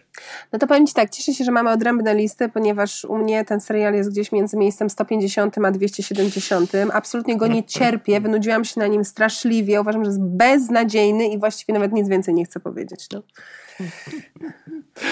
No 0.52 0.58
to 0.58 0.66
powiem 0.66 0.86
Ci 0.86 0.94
tak, 0.94 1.10
cieszę 1.10 1.34
się, 1.34 1.44
że 1.44 1.52
mamy 1.52 1.70
odrębne 1.70 2.14
listy, 2.14 2.48
ponieważ 2.48 3.04
u 3.04 3.18
mnie 3.18 3.44
ten 3.44 3.60
serial 3.60 3.94
jest 3.94 4.10
gdzieś 4.10 4.32
między 4.32 4.56
miejscem 4.56 4.90
150 4.90 5.58
a 5.58 5.70
270. 5.70 6.72
Absolutnie 6.92 7.36
go 7.36 7.46
nie 7.46 7.64
cierpię, 7.64 8.20
wynudziłam 8.20 8.64
się 8.64 8.80
na 8.80 8.86
nim 8.86 9.04
straszliwie, 9.04 9.80
uważam, 9.80 10.04
że 10.04 10.10
jest 10.10 10.22
beznadziejny 10.22 11.28
i 11.28 11.38
właściwie 11.38 11.74
nawet 11.74 11.92
nic 11.92 12.08
więcej 12.08 12.34
nie 12.34 12.44
chcę 12.44 12.60
powiedzieć. 12.60 13.06
No. 13.12 13.22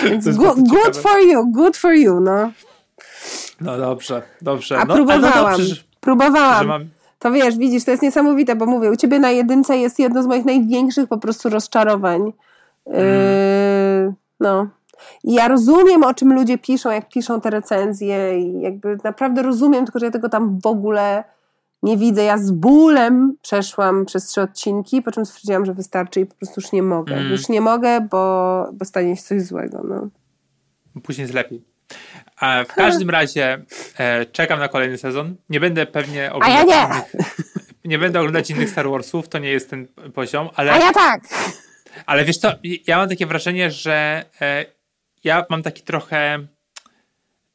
Więc 0.04 0.28
good, 0.28 0.68
good 0.68 0.96
for 0.96 1.20
you, 1.20 1.52
good 1.52 1.76
for 1.76 1.94
you, 1.94 2.20
no. 2.20 2.52
No 3.60 3.78
dobrze, 3.78 4.22
dobrze. 4.42 4.78
A 4.78 4.84
no, 4.84 4.94
próbowałam, 4.94 5.44
no 5.44 5.58
dobrze, 5.58 5.74
próbowałam. 6.00 6.66
Mam... 6.66 6.88
To 7.18 7.32
wiesz, 7.32 7.58
widzisz, 7.58 7.84
to 7.84 7.90
jest 7.90 8.02
niesamowite, 8.02 8.56
bo 8.56 8.66
mówię, 8.66 8.90
u 8.90 8.96
ciebie 8.96 9.18
na 9.18 9.30
jedynce 9.30 9.78
jest 9.78 9.98
jedno 9.98 10.22
z 10.22 10.26
moich 10.26 10.44
największych 10.44 11.08
po 11.08 11.18
prostu 11.18 11.48
rozczarowań. 11.48 12.32
Yy, 12.86 14.14
no. 14.40 14.68
I 15.24 15.34
ja 15.34 15.48
rozumiem, 15.48 16.04
o 16.04 16.14
czym 16.14 16.32
ludzie 16.32 16.58
piszą, 16.58 16.90
jak 16.90 17.08
piszą 17.08 17.40
te 17.40 17.50
recenzje, 17.50 18.40
i 18.40 18.60
jakby 18.60 18.98
naprawdę 19.04 19.42
rozumiem, 19.42 19.84
tylko 19.84 19.98
że 19.98 20.06
ja 20.06 20.12
tego 20.12 20.28
tam 20.28 20.60
w 20.60 20.66
ogóle 20.66 21.24
nie 21.82 21.96
widzę. 21.96 22.24
Ja 22.24 22.38
z 22.38 22.50
bólem 22.50 23.36
przeszłam 23.42 24.06
przez 24.06 24.26
trzy 24.26 24.40
odcinki, 24.40 25.02
po 25.02 25.12
czym 25.12 25.26
stwierdziłam, 25.26 25.66
że 25.66 25.74
wystarczy 25.74 26.20
i 26.20 26.26
po 26.26 26.34
prostu 26.34 26.60
już 26.60 26.72
nie 26.72 26.82
mogę. 26.82 27.14
Mm. 27.14 27.32
Już 27.32 27.48
nie 27.48 27.60
mogę, 27.60 28.00
bo, 28.00 28.68
bo 28.72 28.84
stanie 28.84 29.16
się 29.16 29.22
coś 29.22 29.42
złego. 29.42 29.82
No. 29.84 30.08
Później 31.02 31.22
jest 31.22 31.34
lepiej. 31.34 31.64
A 32.40 32.64
w 32.64 32.74
każdym 32.74 33.10
razie 33.18 33.64
e, 33.98 34.26
czekam 34.26 34.58
na 34.58 34.68
kolejny 34.68 34.98
sezon. 34.98 35.36
Nie 35.50 35.60
będę 35.60 35.86
pewnie 35.86 36.32
oglądać. 36.32 36.68
A 36.68 36.74
ja 36.74 36.88
nie! 36.88 36.94
Innych, 36.94 37.74
nie 37.84 37.98
będę 37.98 38.20
oglądać 38.20 38.50
innych 38.50 38.70
Star 38.70 38.90
Warsów, 38.90 39.28
to 39.28 39.38
nie 39.38 39.50
jest 39.50 39.70
ten 39.70 39.86
poziom, 40.14 40.48
ale. 40.54 40.72
A 40.72 40.78
ja 40.78 40.92
tak! 40.92 41.20
Ale 42.06 42.24
wiesz 42.24 42.38
co, 42.38 42.52
ja 42.86 42.98
mam 42.98 43.08
takie 43.08 43.26
wrażenie, 43.26 43.70
że 43.70 44.24
e, 44.40 44.64
ja 45.24 45.46
mam 45.50 45.62
taki 45.62 45.82
trochę 45.82 46.46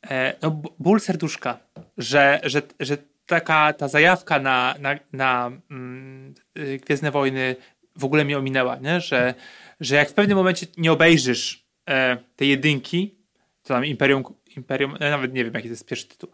e, 0.09 0.33
no, 0.41 0.61
ból 0.79 0.99
serduszka, 0.99 1.59
że, 1.97 2.39
że, 2.43 2.61
że 2.79 2.97
taka 3.25 3.73
ta 3.73 3.87
zajawka 3.87 4.39
na, 4.39 4.75
na, 4.79 4.99
na 5.13 5.51
mm, 5.71 6.33
y, 6.57 6.79
Gwiezdne 6.85 7.11
Wojny 7.11 7.55
w 7.95 8.05
ogóle 8.05 8.25
mnie 8.25 8.37
ominęła, 8.37 8.75
nie? 8.75 9.01
Że, 9.01 9.33
że 9.79 9.95
jak 9.95 10.09
w 10.09 10.13
pewnym 10.13 10.37
momencie 10.37 10.65
nie 10.77 10.91
obejrzysz 10.91 11.65
e, 11.89 12.17
tej 12.35 12.49
jedynki, 12.49 13.15
to 13.63 13.67
tam 13.67 13.85
Imperium, 13.85 14.23
Imperium 14.57 14.97
e, 14.99 15.09
nawet 15.09 15.33
nie 15.33 15.45
wiem 15.45 15.53
jaki 15.53 15.67
to 15.67 15.73
jest 15.73 15.87
pierwszy 15.87 16.07
tytuł, 16.07 16.29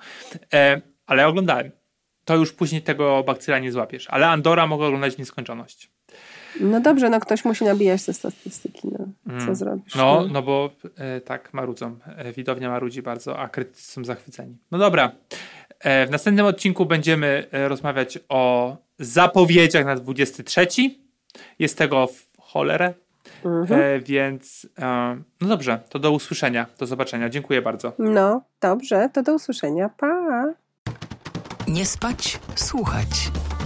e, 0.54 0.82
ale 1.06 1.28
oglądałem. 1.28 1.72
To 2.26 2.36
już 2.36 2.54
później 2.54 2.82
tego 2.82 3.24
bakcyla 3.24 3.60
nie 3.60 3.72
złapiesz. 3.72 4.08
Ale 4.10 4.28
Andora 4.28 4.68
mogę 4.68 4.86
oglądać 4.86 5.16
w 5.16 5.20
nieskończoność. 5.20 5.90
No 6.60 6.82
dobrze, 6.82 7.10
no 7.10 7.20
ktoś 7.20 7.46
musi 7.46 7.66
nabijać 7.66 8.06
te 8.06 8.14
statystyki, 8.14 8.88
no. 8.88 9.06
Co 9.26 9.44
mm. 9.44 9.56
zrobisz? 9.56 9.96
No, 9.96 10.22
no, 10.22 10.28
no 10.28 10.42
bo 10.42 10.70
e, 10.98 11.22
tak, 11.22 11.54
marudzą. 11.54 11.98
E, 12.18 12.34
widownia 12.34 12.70
marudzi 12.70 13.02
bardzo, 13.02 13.40
a 13.40 13.50
krytycy 13.50 13.92
są 13.92 14.06
zachwyceni. 14.06 14.58
No 14.72 14.78
dobra. 14.78 15.12
E, 15.80 16.08
w 16.08 16.12
następnym 16.12 16.46
odcinku 16.46 16.86
będziemy 16.86 17.48
e, 17.52 17.68
rozmawiać 17.68 18.20
o 18.30 18.76
zapowiedziach 19.00 19.86
na 19.86 19.96
23. 19.96 20.68
Jest 21.60 21.78
tego 21.78 22.08
w 22.08 22.28
cholerę. 22.40 22.94
Mhm. 23.46 23.82
E, 23.82 24.00
więc 24.00 24.68
e, 24.80 25.18
no 25.42 25.48
dobrze, 25.48 25.80
to 25.90 26.00
do 26.00 26.12
usłyszenia, 26.12 26.66
do 26.80 26.86
zobaczenia. 26.86 27.30
Dziękuję 27.30 27.62
bardzo. 27.62 27.94
No, 28.00 28.42
dobrze, 28.62 29.10
to 29.14 29.24
do 29.24 29.34
usłyszenia. 29.34 29.90
Pa! 29.98 30.44
Nie 31.68 31.86
spać, 31.86 32.40
słuchać. 32.56 33.32